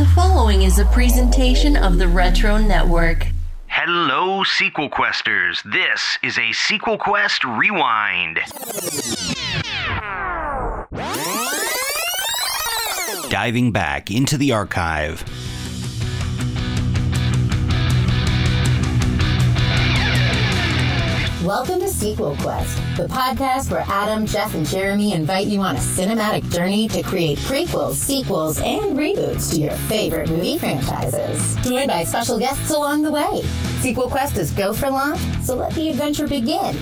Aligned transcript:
The 0.00 0.06
following 0.14 0.62
is 0.62 0.78
a 0.78 0.86
presentation 0.86 1.76
of 1.76 1.98
the 1.98 2.08
Retro 2.08 2.56
Network. 2.56 3.26
Hello, 3.66 4.42
sequel 4.44 4.88
questers. 4.88 5.62
This 5.70 6.16
is 6.22 6.38
a 6.38 6.52
sequel 6.52 6.96
quest 6.96 7.44
rewind. 7.44 8.38
Diving 13.28 13.72
back 13.72 14.10
into 14.10 14.38
the 14.38 14.52
archive. 14.52 15.22
Welcome 21.44 21.80
to 21.80 21.88
Sequel 21.88 22.36
Quest, 22.40 22.76
the 22.98 23.06
podcast 23.06 23.70
where 23.70 23.84
Adam, 23.86 24.26
Jeff, 24.26 24.54
and 24.54 24.66
Jeremy 24.66 25.14
invite 25.14 25.46
you 25.46 25.60
on 25.60 25.74
a 25.74 25.78
cinematic 25.78 26.46
journey 26.52 26.86
to 26.88 27.02
create 27.02 27.38
prequels, 27.38 27.94
sequels, 27.94 28.60
and 28.60 28.94
reboots 28.94 29.50
to 29.54 29.60
your 29.62 29.72
favorite 29.88 30.28
movie 30.28 30.58
franchises. 30.58 31.56
Joined 31.64 31.88
by 31.88 32.04
special 32.04 32.38
guests 32.38 32.70
along 32.70 33.00
the 33.00 33.10
way. 33.10 33.40
Sequel 33.80 34.10
Quest 34.10 34.36
is 34.36 34.50
go 34.50 34.74
for 34.74 34.90
launch, 34.90 35.18
so 35.42 35.56
let 35.56 35.72
the 35.72 35.88
adventure 35.88 36.28
begin 36.28 36.76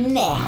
now. 0.00 0.44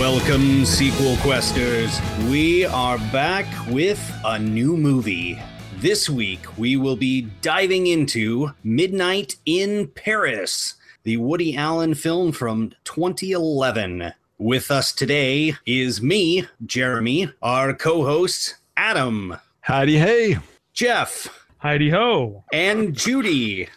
Welcome, 0.00 0.64
sequel 0.64 1.14
questers. 1.18 2.00
We 2.28 2.64
are 2.66 2.98
back 3.12 3.46
with 3.68 4.00
a 4.24 4.36
new 4.36 4.76
movie. 4.76 5.40
This 5.86 6.10
week, 6.10 6.58
we 6.58 6.76
will 6.76 6.96
be 6.96 7.28
diving 7.42 7.86
into 7.86 8.50
Midnight 8.64 9.36
in 9.46 9.86
Paris, 9.86 10.74
the 11.04 11.16
Woody 11.16 11.56
Allen 11.56 11.94
film 11.94 12.32
from 12.32 12.72
2011. 12.82 14.12
With 14.36 14.72
us 14.72 14.92
today 14.92 15.54
is 15.64 16.02
me, 16.02 16.48
Jeremy, 16.66 17.30
our 17.40 17.72
co 17.72 18.04
host, 18.04 18.56
Adam, 18.76 19.36
Heidi 19.60 19.96
hey. 19.96 20.38
Jeff, 20.72 21.28
Heidi 21.58 21.90
ho. 21.90 22.42
and 22.52 22.92
Judy. 22.92 23.68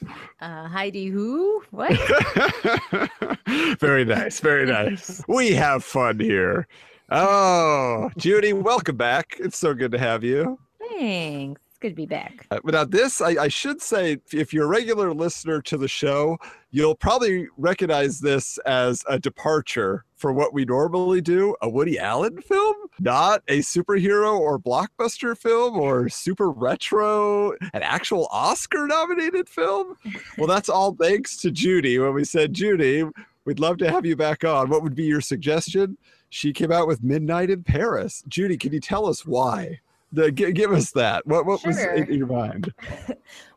Uh, 0.41 0.67
Heidi 0.67 1.09
who? 1.09 1.61
What? 1.69 1.91
very 3.79 4.03
nice, 4.03 4.39
very 4.39 4.65
nice. 4.65 5.23
We 5.27 5.51
have 5.51 5.83
fun 5.83 6.19
here. 6.19 6.67
Oh, 7.11 8.09
Judy, 8.17 8.53
welcome 8.53 8.97
back. 8.97 9.35
It's 9.39 9.59
so 9.59 9.75
good 9.75 9.91
to 9.91 9.99
have 9.99 10.23
you. 10.23 10.57
Thanks. 10.97 11.68
Good 11.81 11.89
to 11.89 11.95
be 11.95 12.05
back. 12.05 12.45
Uh, 12.51 12.59
but 12.63 12.73
now 12.73 12.83
this, 12.83 13.21
I, 13.21 13.43
I 13.43 13.47
should 13.47 13.81
say, 13.81 14.17
if 14.33 14.53
you're 14.53 14.65
a 14.65 14.67
regular 14.67 15.13
listener 15.13 15.61
to 15.61 15.77
the 15.77 15.87
show, 15.87 16.37
you'll 16.71 16.95
probably 16.95 17.47
recognize 17.55 18.19
this 18.19 18.57
as 18.59 19.05
a 19.07 19.17
departure 19.17 20.03
for 20.13 20.33
what 20.33 20.53
we 20.53 20.65
normally 20.65 21.21
do 21.21 21.55
a 21.61 21.69
Woody 21.69 21.97
Allen 21.97 22.41
film, 22.41 22.75
not 22.99 23.43
a 23.47 23.59
superhero 23.59 24.37
or 24.37 24.59
blockbuster 24.59 25.37
film 25.37 25.77
or 25.77 26.09
super 26.09 26.51
retro, 26.51 27.51
an 27.73 27.81
actual 27.81 28.27
Oscar 28.29 28.85
nominated 28.85 29.47
film. 29.47 29.95
Well, 30.37 30.47
that's 30.47 30.67
all 30.67 30.93
thanks 30.93 31.37
to 31.37 31.49
Judy. 31.49 31.97
When 31.97 32.13
we 32.13 32.25
said, 32.25 32.53
Judy, 32.53 33.05
we'd 33.45 33.59
love 33.59 33.77
to 33.77 33.89
have 33.89 34.05
you 34.05 34.17
back 34.17 34.43
on, 34.43 34.69
what 34.69 34.83
would 34.83 34.95
be 34.95 35.05
your 35.05 35.21
suggestion? 35.21 35.97
She 36.29 36.51
came 36.51 36.73
out 36.73 36.87
with 36.87 37.01
Midnight 37.01 37.49
in 37.49 37.63
Paris. 37.63 38.21
Judy, 38.27 38.57
can 38.57 38.73
you 38.73 38.81
tell 38.81 39.07
us 39.07 39.25
why? 39.25 39.79
The, 40.11 40.31
gi- 40.31 40.53
give 40.53 40.71
us 40.71 40.91
that. 40.91 41.25
What 41.27 41.45
what 41.45 41.65
was 41.65 41.77
in 41.79 42.13
your 42.13 42.27
mind? 42.27 42.73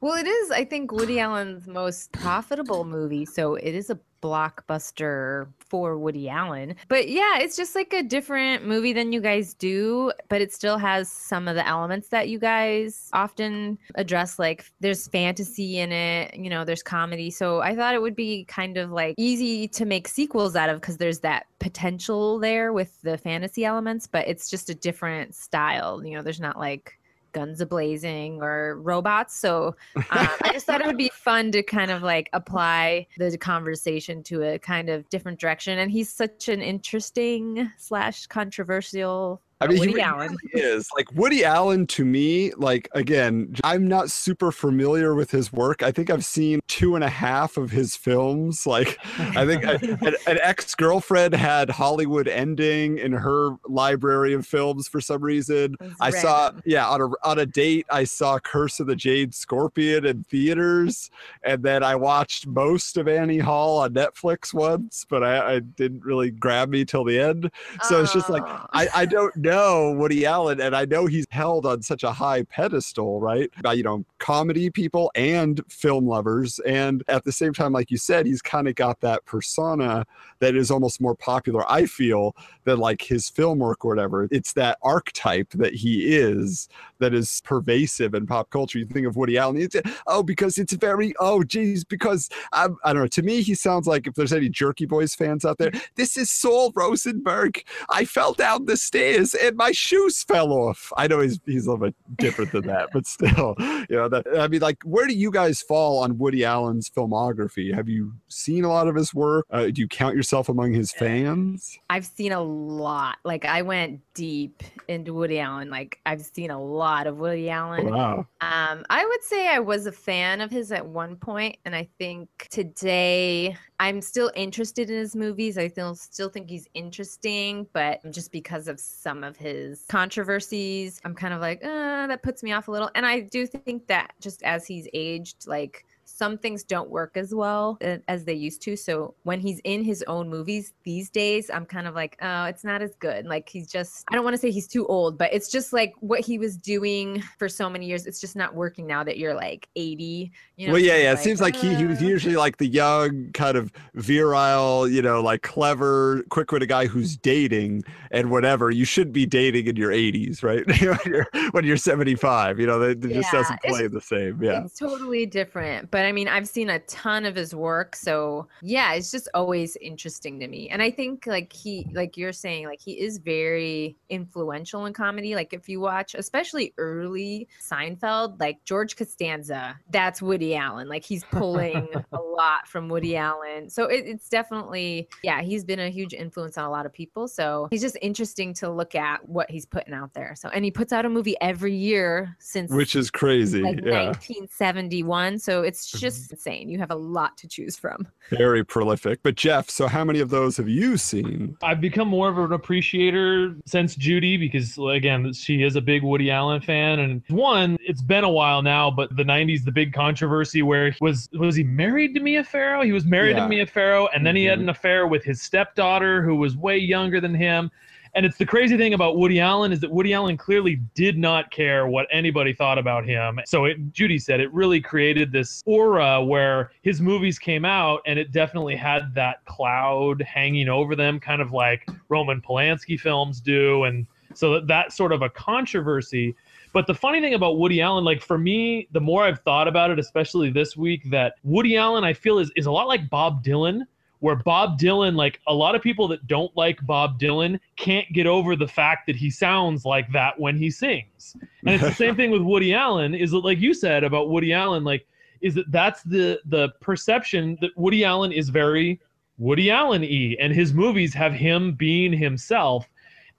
Well, 0.00 0.14
it 0.14 0.27
is, 0.27 0.50
I 0.50 0.64
think, 0.64 0.91
Woody 0.91 1.20
Allen's 1.20 1.69
most 1.69 2.11
profitable 2.11 2.84
movie. 2.84 3.25
So 3.25 3.55
it 3.55 3.72
is 3.75 3.89
a 3.89 3.98
blockbuster 4.22 5.48
for 5.58 5.98
Woody 5.98 6.28
Allen. 6.28 6.74
But 6.88 7.08
yeah, 7.08 7.38
it's 7.38 7.56
just 7.56 7.74
like 7.74 7.92
a 7.92 8.02
different 8.02 8.66
movie 8.66 8.92
than 8.92 9.12
you 9.12 9.20
guys 9.20 9.54
do, 9.54 10.12
but 10.28 10.40
it 10.40 10.52
still 10.52 10.78
has 10.78 11.10
some 11.10 11.48
of 11.48 11.56
the 11.56 11.66
elements 11.66 12.08
that 12.08 12.28
you 12.28 12.38
guys 12.38 13.10
often 13.12 13.78
address. 13.96 14.38
Like 14.38 14.64
there's 14.80 15.08
fantasy 15.08 15.78
in 15.78 15.92
it, 15.92 16.36
you 16.36 16.48
know, 16.48 16.64
there's 16.64 16.82
comedy. 16.82 17.30
So 17.30 17.60
I 17.60 17.74
thought 17.74 17.94
it 17.94 18.02
would 18.02 18.16
be 18.16 18.44
kind 18.44 18.78
of 18.78 18.90
like 18.90 19.14
easy 19.18 19.68
to 19.68 19.84
make 19.84 20.08
sequels 20.08 20.56
out 20.56 20.70
of 20.70 20.80
because 20.80 20.96
there's 20.96 21.20
that 21.20 21.46
potential 21.58 22.38
there 22.38 22.72
with 22.72 23.00
the 23.02 23.18
fantasy 23.18 23.64
elements, 23.64 24.06
but 24.06 24.27
it's 24.28 24.48
just 24.48 24.70
a 24.70 24.74
different 24.74 25.34
style. 25.34 26.05
You 26.05 26.16
know, 26.16 26.22
there's 26.22 26.40
not 26.40 26.58
like 26.58 26.98
guns 27.32 27.60
a 27.60 27.66
blazing 27.66 28.42
or 28.42 28.80
robots. 28.80 29.36
So 29.36 29.74
um, 29.96 30.04
I 30.10 30.50
just 30.52 30.66
thought 30.66 30.80
it 30.80 30.86
would 30.86 30.96
be 30.96 31.10
fun 31.14 31.52
to 31.52 31.62
kind 31.62 31.90
of 31.90 32.02
like 32.02 32.28
apply 32.32 33.06
the 33.18 33.36
conversation 33.36 34.22
to 34.24 34.42
a 34.42 34.58
kind 34.58 34.88
of 34.88 35.08
different 35.08 35.40
direction. 35.40 35.78
And 35.78 35.90
he's 35.90 36.08
such 36.08 36.48
an 36.48 36.62
interesting 36.62 37.70
slash 37.78 38.26
controversial 38.26 39.40
I 39.62 39.67
mean, 39.68 39.78
Woody 39.80 39.92
he 39.95 40.00
Allen. 40.00 40.36
really 40.52 40.64
is 40.68 40.89
like 40.96 41.11
Woody 41.12 41.45
Allen 41.45 41.86
to 41.89 42.05
me. 42.05 42.52
Like 42.55 42.89
again, 42.92 43.55
I'm 43.64 43.89
not 43.89 44.11
super 44.11 44.52
familiar 44.52 45.14
with 45.14 45.30
his 45.30 45.52
work. 45.52 45.83
I 45.83 45.90
think 45.90 46.11
I've 46.11 46.24
seen 46.24 46.61
two 46.68 46.95
and 46.95 47.05
a 47.05 47.08
half 47.08 47.56
of 47.56 47.70
his 47.70 47.96
films. 47.96 48.67
Like, 48.67 48.98
I 49.18 49.46
think 49.46 49.64
I, 49.64 49.74
an, 49.74 50.14
an 50.27 50.39
ex 50.42 50.74
girlfriend 50.74 51.34
had 51.34 51.70
Hollywood 51.70 52.28
Ending 52.28 52.98
in 52.98 53.12
her 53.12 53.50
library 53.67 54.34
of 54.34 54.46
films 54.46 54.89
for 54.89 55.00
some 55.00 55.23
reason. 55.23 55.77
That's 55.80 55.94
I 56.00 56.11
saw, 56.11 56.52
yeah, 56.64 56.89
on 56.89 57.00
a 57.00 57.08
on 57.24 57.39
a 57.39 57.46
date, 57.46 57.86
I 57.90 58.05
saw 58.05 58.39
Curse 58.39 58.80
of 58.80 58.86
the 58.86 58.96
Jade 58.96 59.34
Scorpion 59.34 60.05
in 60.05 60.24
theaters, 60.24 61.11
and 61.42 61.62
then 61.62 61.83
I 61.83 61.94
watched 61.96 62.46
most 62.46 62.96
of 62.96 63.08
Annie 63.08 63.39
Hall 63.39 63.79
on 63.79 63.94
Netflix 63.94 64.52
once, 64.52 65.06
but 65.08 65.23
I, 65.23 65.55
I 65.55 65.58
didn't 65.61 66.05
really 66.05 66.30
grab 66.30 66.68
me 66.68 66.84
till 66.84 67.05
the 67.05 67.18
end. 67.18 67.50
So 67.83 68.02
it's 68.02 68.12
just 68.12 68.29
like 68.29 68.42
Oh. 68.52 68.67
I, 68.73 68.89
I 68.94 69.06
don't 69.06 69.34
know 69.42 69.52
Woody 69.52 70.24
Allen, 70.24 70.61
and 70.61 70.74
I 70.74 70.85
know 70.85 71.07
he's 71.07 71.27
held 71.30 71.67
on 71.67 71.83
such 71.83 72.02
a 72.02 72.13
high 72.13 72.42
pedestal, 72.45 73.20
right? 73.20 73.51
By 73.63 73.74
you 73.74 73.83
know, 73.83 74.05
comedy 74.18 74.70
people 74.70 75.11
and 75.14 75.61
film 75.68 76.07
lovers, 76.07 76.58
and 76.61 77.02
at 77.08 77.24
the 77.24 77.33
same 77.33 77.52
time, 77.52 77.73
like 77.73 77.91
you 77.91 77.96
said, 77.96 78.27
he's 78.27 78.42
kind 78.42 78.68
of 78.68 78.74
got 78.74 79.01
that 79.01 79.24
persona 79.24 80.07
that 80.39 80.57
is 80.57 80.70
almost 80.70 81.01
more 81.01 81.14
popular. 81.14 81.70
I 81.70 81.86
feel 81.86 82.35
than 82.64 82.79
like 82.79 83.02
his 83.02 83.29
film 83.29 83.58
work 83.58 83.85
or 83.85 83.89
whatever. 83.89 84.29
It's 84.30 84.52
that 84.55 84.79
archetype 84.83 85.51
that 85.51 85.74
he 85.74 86.14
is 86.14 86.68
that 86.98 87.14
is 87.14 87.42
pervasive 87.45 88.14
in 88.14 88.27
pop 88.27 88.51
culture. 88.51 88.79
You 88.79 88.86
think 88.86 89.07
of 89.07 89.17
Woody 89.17 89.39
Allen, 89.39 89.57
it's, 89.57 89.77
oh, 90.07 90.23
because 90.23 90.58
it's 90.58 90.73
very 90.73 91.14
oh, 91.18 91.42
geez, 91.42 91.85
because 91.85 92.29
I'm, 92.52 92.77
I 92.85 92.92
don't 92.92 93.02
know. 93.02 93.08
To 93.08 93.23
me, 93.23 93.42
he 93.42 93.55
sounds 93.55 93.86
like 93.86 94.07
if 94.07 94.14
there's 94.14 94.33
any 94.33 94.48
Jerky 94.48 94.86
Boys 94.86 95.14
fans 95.14 95.45
out 95.45 95.58
there, 95.58 95.73
this 95.96 96.17
is 96.17 96.30
Sol 96.30 96.73
Rosenberg. 96.74 97.64
I 97.91 98.05
fell 98.05 98.33
down 98.33 98.67
the 98.67 98.77
stairs 98.77 99.35
and 99.42 99.57
my 99.57 99.73
shoes 99.73 100.23
fell 100.23 100.53
off. 100.53 100.92
I 100.97 101.07
know 101.07 101.20
he's 101.20 101.41
he's 101.47 101.67
a 101.67 101.73
little 101.73 101.86
bit 101.86 101.95
different 102.17 102.53
than 102.53 102.67
that, 102.67 102.91
but 102.92 103.07
still, 103.07 103.55
you 103.58 103.97
know, 103.97 104.08
that 104.08 104.27
I 104.39 104.48
mean, 104.48 104.61
like, 104.61 104.79
where 104.85 105.07
do 105.07 105.14
you 105.14 105.30
guys 105.30 105.61
fall 105.63 105.98
on 105.98 106.19
Woody 106.19 106.45
Allen's 106.45 106.89
filmography? 106.89 107.75
Have 107.75 107.89
you 107.89 108.13
seen 108.29 108.64
a 108.64 108.69
lot 108.69 108.89
of 108.89 108.95
his 108.95 109.14
work? 109.14 109.47
Uh, 109.51 109.67
do 109.67 109.80
you 109.80 109.89
count 109.89 110.17
yourself 110.17 110.48
among 110.48 110.73
his 110.73 110.92
fans? 110.92 111.79
I've 111.91 112.07
seen 112.07 112.33
a 112.33 112.41
lot. 112.41 113.19
Like 113.25 113.45
I 113.45 113.63
went 113.63 114.01
deep 114.14 114.63
into 114.89 115.14
Woody 115.14 115.41
Allen. 115.41 115.70
Like 115.70 115.98
I've 116.07 116.23
seen 116.23 116.51
a 116.51 116.63
lot 116.63 117.07
of 117.07 117.19
Woody 117.19 117.51
Allen. 117.51 117.91
Wow. 117.91 118.27
Um, 118.41 118.85
I 118.91 119.05
would 119.05 119.23
say 119.23 119.48
I 119.48 119.59
was 119.59 119.86
a 119.86 119.92
fan 119.92 120.41
of 120.41 120.51
his 120.51 120.73
at 120.73 120.86
one 120.86 121.17
point, 121.17 121.57
and 121.64 121.74
I 121.74 121.89
think 121.98 122.29
today 122.51 123.57
I'm 123.82 124.00
still 124.00 124.30
interested 124.36 124.90
in 124.90 124.96
his 124.96 125.16
movies. 125.16 125.58
I 125.58 125.66
still 125.66 125.96
still 125.96 126.28
think 126.28 126.48
he's 126.48 126.68
interesting, 126.72 127.66
but 127.72 127.98
just 128.12 128.31
because 128.31 128.69
of 128.69 128.78
some 128.78 129.25
of 129.25 129.37
his 129.37 129.84
controversies, 129.88 131.00
I'm 131.04 131.16
kind 131.16 131.34
of 131.34 131.40
like, 131.40 131.64
uh, 131.64 132.06
that 132.06 132.22
puts 132.22 132.44
me 132.44 132.52
off 132.52 132.69
a 132.69 132.70
little. 132.70 132.90
And 132.94 133.04
I 133.04 133.19
do 133.19 133.44
think 133.44 133.88
that 133.88 134.12
just 134.20 134.44
as 134.44 134.69
he's 134.69 134.87
aged, 134.94 135.48
like 135.48 135.84
some 136.22 136.38
things 136.38 136.62
don't 136.62 136.88
work 136.88 137.16
as 137.16 137.34
well 137.34 137.76
uh, 137.84 137.96
as 138.06 138.25
they 138.25 138.32
used 138.32 138.62
to. 138.62 138.76
So 138.76 139.12
when 139.25 139.40
he's 139.40 139.60
in 139.64 139.82
his 139.82 140.05
own 140.06 140.28
movies 140.28 140.72
these 140.84 141.10
days, 141.10 141.50
I'm 141.50 141.66
kind 141.66 141.88
of 141.88 141.96
like, 141.96 142.16
oh, 142.22 142.44
it's 142.44 142.62
not 142.62 142.81
as 142.81 142.94
good. 142.94 143.26
Like 143.26 143.49
he's 143.49 143.66
just, 143.66 144.05
I 144.08 144.14
don't 144.14 144.22
want 144.22 144.34
to 144.34 144.38
say 144.38 144.52
he's 144.52 144.69
too 144.69 144.87
old, 144.87 145.19
but 145.19 145.34
it's 145.34 145.50
just 145.50 145.72
like 145.72 145.94
what 145.99 146.20
he 146.20 146.38
was 146.38 146.56
doing 146.56 147.25
for 147.41 147.49
so 147.49 147.69
many 147.69 147.87
years. 147.87 148.06
It's 148.06 148.20
just 148.20 148.37
not 148.37 148.55
working 148.55 148.87
now 148.87 149.02
that 149.02 149.19
you're 149.19 149.35
like 149.35 149.69
80. 149.75 150.31
You 150.56 150.69
know, 150.69 150.75
well, 150.75 150.81
yeah, 150.81 150.97
yeah. 150.99 151.12
It 151.12 151.19
seems 151.19 151.41
like 151.41 151.56
he, 151.56 151.75
he 151.75 151.87
was 151.87 152.00
uh, 152.00 152.05
usually 152.05 152.37
like 152.37 152.58
the 152.58 152.69
young, 152.69 153.32
kind 153.32 153.56
of 153.56 153.73
virile, 153.94 154.87
you 154.87 155.02
know, 155.02 155.20
like 155.20 155.43
clever, 155.43 156.23
quick 156.31 156.52
witted 156.52 156.69
guy 156.69 156.87
who's 156.87 157.17
dating 157.32 157.82
and 158.12 158.31
whatever. 158.31 158.70
You 158.70 158.85
should 158.85 159.12
be 159.12 159.26
dating 159.26 159.67
in 159.67 159.75
your 159.75 159.91
80s, 159.91 160.44
right? 160.44 160.64
when, 160.81 160.99
you're, 161.05 161.26
when 161.50 161.64
you're 161.64 161.76
75, 161.76 162.61
you 162.61 162.67
know, 162.69 162.79
that 162.79 162.91
it 162.91 163.00
just 163.00 163.32
Yeah, 163.32 163.41
doesn't 163.41 163.61
play 163.62 163.88
the 163.88 164.00
same. 164.00 164.41
Yeah. 164.41 164.62
It's 164.62 164.79
totally 164.79 165.26
different. 165.26 165.91
But 165.91 166.05
I 166.05 166.12
I 166.12 166.14
mean, 166.14 166.29
I've 166.29 166.47
seen 166.47 166.69
a 166.69 166.79
ton 166.81 167.25
of 167.25 167.35
his 167.35 167.55
work, 167.55 167.97
so 167.97 168.47
yeah, 168.61 168.93
it's 168.93 169.11
just 169.11 169.31
always 169.32 169.76
interesting 169.76 170.38
to 170.41 170.47
me. 170.47 170.69
And 170.69 170.82
I 170.82 170.91
think 170.91 171.26
like 171.26 171.50
he 171.55 171.87
like 171.94 172.19
you're 172.19 172.35
saying 172.35 172.67
like 172.67 172.82
he 172.82 173.00
is 173.00 173.17
very 173.17 173.97
influential 174.11 174.85
in 174.85 174.93
comedy. 174.93 175.35
Like 175.35 175.55
if 175.55 175.70
you 175.70 175.81
watch 175.81 176.14
especially 176.14 176.75
early 176.76 177.49
Seinfeld, 177.62 178.38
like 178.38 178.62
George 178.67 178.94
Costanza, 178.94 179.81
that's 179.88 180.20
Woody 180.20 180.55
Allen. 180.55 180.87
Like 180.87 181.03
he's 181.03 181.25
pulling 181.25 181.88
a 182.12 182.20
lot 182.20 182.69
from 182.69 182.91
Woody 182.91 183.17
Allen. 183.17 183.70
So 183.70 183.87
it, 183.87 184.05
it's 184.06 184.29
definitely 184.29 185.09
yeah, 185.23 185.41
he's 185.41 185.64
been 185.64 185.81
a 185.81 185.88
huge 185.88 186.12
influence 186.12 186.59
on 186.59 186.67
a 186.67 186.70
lot 186.70 186.85
of 186.85 186.93
people. 186.93 187.26
So 187.26 187.69
he's 187.70 187.81
just 187.81 187.97
interesting 188.03 188.53
to 188.55 188.69
look 188.70 188.94
at 188.94 189.26
what 189.26 189.50
he's 189.50 189.64
putting 189.64 189.94
out 189.94 190.12
there. 190.12 190.35
So 190.37 190.50
and 190.50 190.62
he 190.62 190.70
puts 190.70 190.93
out 190.93 191.06
a 191.06 191.09
movie 191.09 191.37
every 191.41 191.75
year 191.75 192.37
since 192.38 192.70
Which 192.70 192.97
is 192.97 193.11
crazy. 193.11 193.62
like 193.62 193.81
yeah. 193.82 194.09
1971. 194.09 195.38
So 195.38 195.62
it's. 195.62 195.91
Just 196.00 196.33
insane. 196.33 196.69
You 196.69 196.79
have 196.79 196.91
a 196.91 196.94
lot 196.97 197.37
to 197.39 197.49
choose 197.49 197.77
from. 197.79 198.06
Very 198.31 198.65
prolific. 198.65 199.21
But 199.23 199.35
Jeff, 199.37 199.69
so 199.71 199.87
how 199.87 200.05
many 200.05 200.21
of 200.21 200.31
those 200.31 200.56
have 200.56 200.69
you 200.69 200.97
seen? 200.97 201.56
I've 201.62 201.81
become 201.81 202.09
more 202.09 202.29
of 202.29 202.39
an 202.39 202.53
appreciator 202.53 203.55
since 203.67 203.94
Judy 203.97 204.37
because 204.37 204.79
again, 204.79 205.33
she 205.33 205.62
is 205.62 205.77
a 205.77 205.81
big 205.81 206.03
Woody 206.03 206.31
Allen 206.31 206.61
fan. 206.61 207.00
And 207.00 207.23
one, 207.29 207.77
it's 207.81 208.03
been 208.03 208.25
a 208.25 208.31
while 208.31 208.62
now, 208.62 208.91
but 208.91 209.15
the 209.17 209.25
'90s, 209.25 209.65
the 209.65 209.73
big 209.73 209.93
controversy 209.93 210.62
where 210.62 210.91
he 210.91 210.99
was 211.00 211.29
was 211.33 211.56
he 211.56 211.65
married 211.65 212.15
to 212.15 212.21
Mia 212.21 212.45
Farrow? 212.45 212.83
He 212.83 212.93
was 212.93 213.05
married 213.05 213.37
Yeah. 213.37 213.45
to 213.45 213.49
Mia 213.49 213.67
Farrow, 213.67 214.09
and 214.15 214.27
then 214.27 214.37
he 214.37 214.45
had 214.45 214.59
Mhm. 214.59 214.62
an 214.62 214.69
affair 214.71 215.06
with 215.06 215.25
his 215.25 215.41
stepdaughter, 215.43 216.23
who 216.23 216.37
was 216.37 216.56
way 216.56 216.79
younger 216.79 217.21
than 217.21 217.35
him. 217.35 217.71
And 218.14 218.26
it's 218.26 218.37
the 218.37 218.44
crazy 218.44 218.76
thing 218.76 218.93
about 218.93 219.17
Woody 219.17 219.41
Allen 219.41 219.73
is 219.73 219.81
that 219.81 219.91
Woody 219.91 220.12
Allen 220.12 220.37
clearly 220.37 220.76
did 220.94 221.17
not 221.17 221.50
care 221.50 221.87
what 221.87 222.06
anybody 222.11 222.53
thought 222.53 222.76
about 222.76 223.06
him. 223.06 223.41
So 223.47 223.64
it, 223.64 223.93
Judy 223.93 224.19
said 224.19 224.38
it 224.38 224.53
really 224.53 224.82
created 224.82 225.32
this 225.32 225.62
aura 225.64 226.23
where 226.23 226.73
his 226.82 227.00
movies 227.00 227.38
came 227.38 227.64
out 227.64 228.03
and 228.05 228.19
it 228.19 228.31
definitely 228.31 228.76
had 228.76 229.14
that 229.14 229.43
cloud 229.47 230.20
hanging 230.20 230.69
over 230.69 230.94
them, 230.94 231.19
kind 231.19 231.41
of 231.41 231.53
like 231.53 231.88
Roman 232.11 232.43
Polanski 232.43 233.00
films 233.00 233.41
do. 233.41 233.85
And 233.85 234.06
so 234.35 234.55
that, 234.55 234.67
that 234.67 234.93
sort 234.93 235.12
of 235.12 235.23
a 235.23 235.31
controversy. 235.31 236.35
But 236.75 236.87
the 236.87 236.94
funny 236.94 237.20
thing 237.23 237.32
about 237.32 237.59
Woody 237.59 237.81
Allen, 237.81 238.05
like 238.05 238.20
for 238.20 238.37
me, 238.37 238.88
the 238.93 239.00
more 239.00 239.25
I've 239.25 239.41
thought 239.41 239.69
about 239.69 239.91
it, 239.91 239.99
especially 239.99 240.50
this 240.50 240.76
week, 240.76 241.11
that 241.11 241.37
Woody 241.44 241.79
Allen, 241.79 242.05
I 242.05 242.12
feel, 242.12 242.38
is, 242.38 242.50
is 242.56 242.67
a 242.67 242.70
lot 242.70 242.88
like 242.88 243.09
Bob 243.09 243.43
Dylan 243.43 243.82
where 244.23 244.37
Bob 244.37 244.79
Dylan, 244.79 245.17
like 245.17 245.41
a 245.49 245.53
lot 245.53 245.75
of 245.75 245.83
people 245.83 246.07
that 246.07 246.29
don't 246.29 246.57
like 246.57 246.79
Bob 246.87 247.19
Dylan, 247.19 247.59
can't 247.75 248.07
get 248.13 248.25
over 248.25 248.55
the 248.55 248.69
fact 248.69 249.09
that 249.09 249.17
he 249.17 249.29
sounds 249.29 249.85
like 249.85 250.11
that 250.13 250.39
when 250.39 250.57
he 250.57 250.71
sings. 250.71 251.37
And 251.67 251.75
it's 251.75 251.83
the 251.83 251.93
same 251.93 252.15
thing 252.21 252.31
with 252.31 252.41
Woody 252.41 252.73
Allen. 252.73 253.17
Is 253.17 253.33
it 253.33 253.39
like 253.39 253.59
you 253.59 253.75
said 253.75 254.05
about 254.05 254.31
Woody 254.31 254.53
Allen? 254.53 254.85
Like, 254.85 255.09
is 255.41 255.57
that 255.57 255.73
that's 255.73 256.05
the 256.05 256.41
the 256.45 256.69
perception 256.81 257.59
that 257.63 257.77
Woody 257.77 258.05
Allen 258.05 258.31
is 258.31 258.49
very 258.49 259.01
Woody 259.39 259.73
Allen 259.73 260.03
y, 260.03 260.37
and 260.39 260.53
his 260.53 260.73
movies 260.73 261.13
have 261.15 261.33
him 261.33 261.73
being 261.73 262.13
himself. 262.13 262.89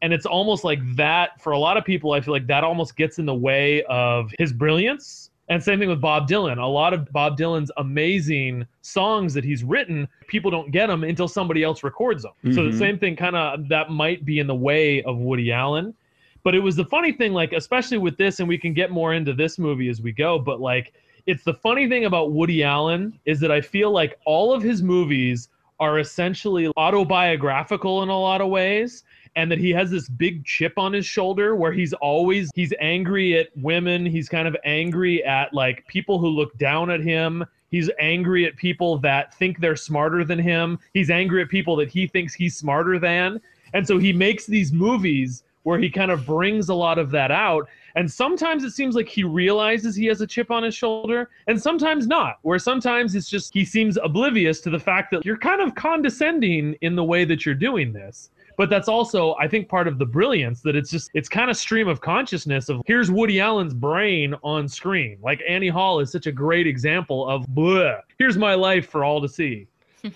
And 0.01 0.11
it's 0.11 0.25
almost 0.25 0.65
like 0.65 0.79
that 0.97 1.41
for 1.41 1.53
a 1.53 1.57
lot 1.57 1.77
of 1.77 1.85
people. 1.85 2.11
I 2.11 2.19
feel 2.19 2.33
like 2.33 2.47
that 2.47 2.65
almost 2.65 2.97
gets 2.97 3.19
in 3.19 3.25
the 3.25 3.33
way 3.33 3.83
of 3.83 4.33
his 4.37 4.51
brilliance. 4.51 5.29
And 5.53 5.61
same 5.61 5.77
thing 5.77 5.89
with 5.89 6.01
Bob 6.01 6.27
Dylan. 6.27 6.57
A 6.57 6.65
lot 6.65 6.95
of 6.95 7.11
Bob 7.11 7.37
Dylan's 7.37 7.71
amazing 7.77 8.65
songs 8.81 9.35
that 9.35 9.43
he's 9.43 9.63
written, 9.63 10.07
people 10.25 10.49
don't 10.49 10.71
get 10.71 10.87
them 10.87 11.03
until 11.03 11.27
somebody 11.27 11.61
else 11.61 11.83
records 11.83 12.23
them. 12.23 12.31
So 12.55 12.61
Mhm. 12.61 12.71
the 12.71 12.77
same 12.77 12.97
thing 12.97 13.15
kind 13.15 13.35
of 13.35 13.67
that 13.69 13.91
might 13.91 14.25
be 14.25 14.39
in 14.39 14.47
the 14.47 14.55
way 14.55 15.03
of 15.03 15.19
Woody 15.19 15.51
Allen. 15.51 15.93
But 16.41 16.55
it 16.55 16.59
was 16.59 16.75
the 16.75 16.85
funny 16.85 17.11
thing, 17.11 17.33
like, 17.33 17.53
especially 17.53 17.99
with 17.99 18.17
this, 18.17 18.39
and 18.39 18.49
we 18.49 18.57
can 18.57 18.73
get 18.73 18.89
more 18.89 19.13
into 19.13 19.31
this 19.31 19.59
movie 19.59 19.89
as 19.89 20.01
we 20.01 20.11
go, 20.11 20.39
but 20.39 20.59
like, 20.59 20.91
it's 21.27 21.43
the 21.43 21.53
funny 21.53 21.87
thing 21.87 22.05
about 22.05 22.31
Woody 22.31 22.63
Allen 22.63 23.13
is 23.25 23.39
that 23.41 23.51
I 23.51 23.61
feel 23.61 23.91
like 23.91 24.17
all 24.25 24.53
of 24.53 24.63
his 24.63 24.81
movies 24.81 25.49
are 25.79 25.99
essentially 25.99 26.67
autobiographical 26.77 28.01
in 28.01 28.09
a 28.09 28.19
lot 28.19 28.41
of 28.41 28.49
ways 28.49 29.03
and 29.35 29.51
that 29.51 29.59
he 29.59 29.71
has 29.71 29.89
this 29.89 30.07
big 30.09 30.45
chip 30.45 30.77
on 30.77 30.93
his 30.93 31.05
shoulder 31.05 31.55
where 31.55 31.71
he's 31.71 31.93
always 31.93 32.51
he's 32.55 32.73
angry 32.79 33.37
at 33.37 33.47
women 33.57 34.05
he's 34.05 34.29
kind 34.29 34.47
of 34.47 34.55
angry 34.65 35.23
at 35.23 35.53
like 35.53 35.85
people 35.87 36.19
who 36.19 36.27
look 36.27 36.57
down 36.57 36.89
at 36.89 37.01
him 37.01 37.43
he's 37.69 37.89
angry 37.99 38.45
at 38.45 38.55
people 38.55 38.97
that 38.97 39.33
think 39.35 39.59
they're 39.59 39.75
smarter 39.75 40.23
than 40.23 40.39
him 40.39 40.79
he's 40.93 41.09
angry 41.09 41.41
at 41.41 41.49
people 41.49 41.75
that 41.75 41.89
he 41.89 42.07
thinks 42.07 42.33
he's 42.33 42.55
smarter 42.55 42.99
than 42.99 43.39
and 43.73 43.87
so 43.87 43.97
he 43.97 44.13
makes 44.13 44.45
these 44.45 44.71
movies 44.71 45.43
where 45.63 45.79
he 45.79 45.89
kind 45.89 46.11
of 46.11 46.25
brings 46.25 46.69
a 46.69 46.73
lot 46.73 46.99
of 46.99 47.09
that 47.11 47.31
out 47.31 47.67
and 47.95 48.11
sometimes 48.11 48.63
it 48.63 48.71
seems 48.71 48.95
like 48.95 49.07
he 49.07 49.23
realizes 49.23 49.95
he 49.95 50.05
has 50.07 50.21
a 50.21 50.27
chip 50.27 50.49
on 50.49 50.63
his 50.63 50.73
shoulder, 50.73 51.29
and 51.47 51.61
sometimes 51.61 52.07
not. 52.07 52.39
Where 52.41 52.57
sometimes 52.57 53.13
it's 53.13 53.29
just 53.29 53.53
he 53.53 53.65
seems 53.65 53.97
oblivious 53.97 54.61
to 54.61 54.69
the 54.69 54.79
fact 54.79 55.11
that 55.11 55.23
you're 55.25 55.37
kind 55.37 55.61
of 55.61 55.75
condescending 55.75 56.75
in 56.81 56.95
the 56.95 57.03
way 57.03 57.23
that 57.25 57.45
you're 57.45 57.55
doing 57.55 57.93
this. 57.93 58.31
But 58.57 58.69
that's 58.69 58.87
also, 58.87 59.35
I 59.39 59.47
think, 59.47 59.67
part 59.67 59.87
of 59.87 59.97
the 59.97 60.05
brilliance 60.05 60.61
that 60.61 60.75
it's 60.75 60.89
just, 60.89 61.09
it's 61.13 61.29
kind 61.29 61.49
of 61.49 61.57
stream 61.57 61.87
of 61.87 62.01
consciousness 62.01 62.69
of 62.69 62.81
here's 62.85 63.09
Woody 63.09 63.39
Allen's 63.39 63.73
brain 63.73 64.35
on 64.43 64.67
screen. 64.67 65.17
Like 65.21 65.41
Annie 65.47 65.69
Hall 65.69 65.99
is 65.99 66.11
such 66.11 66.27
a 66.27 66.31
great 66.31 66.67
example 66.67 67.27
of, 67.27 67.45
bleh, 67.47 67.99
here's 68.17 68.37
my 68.37 68.53
life 68.53 68.89
for 68.89 69.03
all 69.03 69.21
to 69.21 69.27
see. 69.27 69.67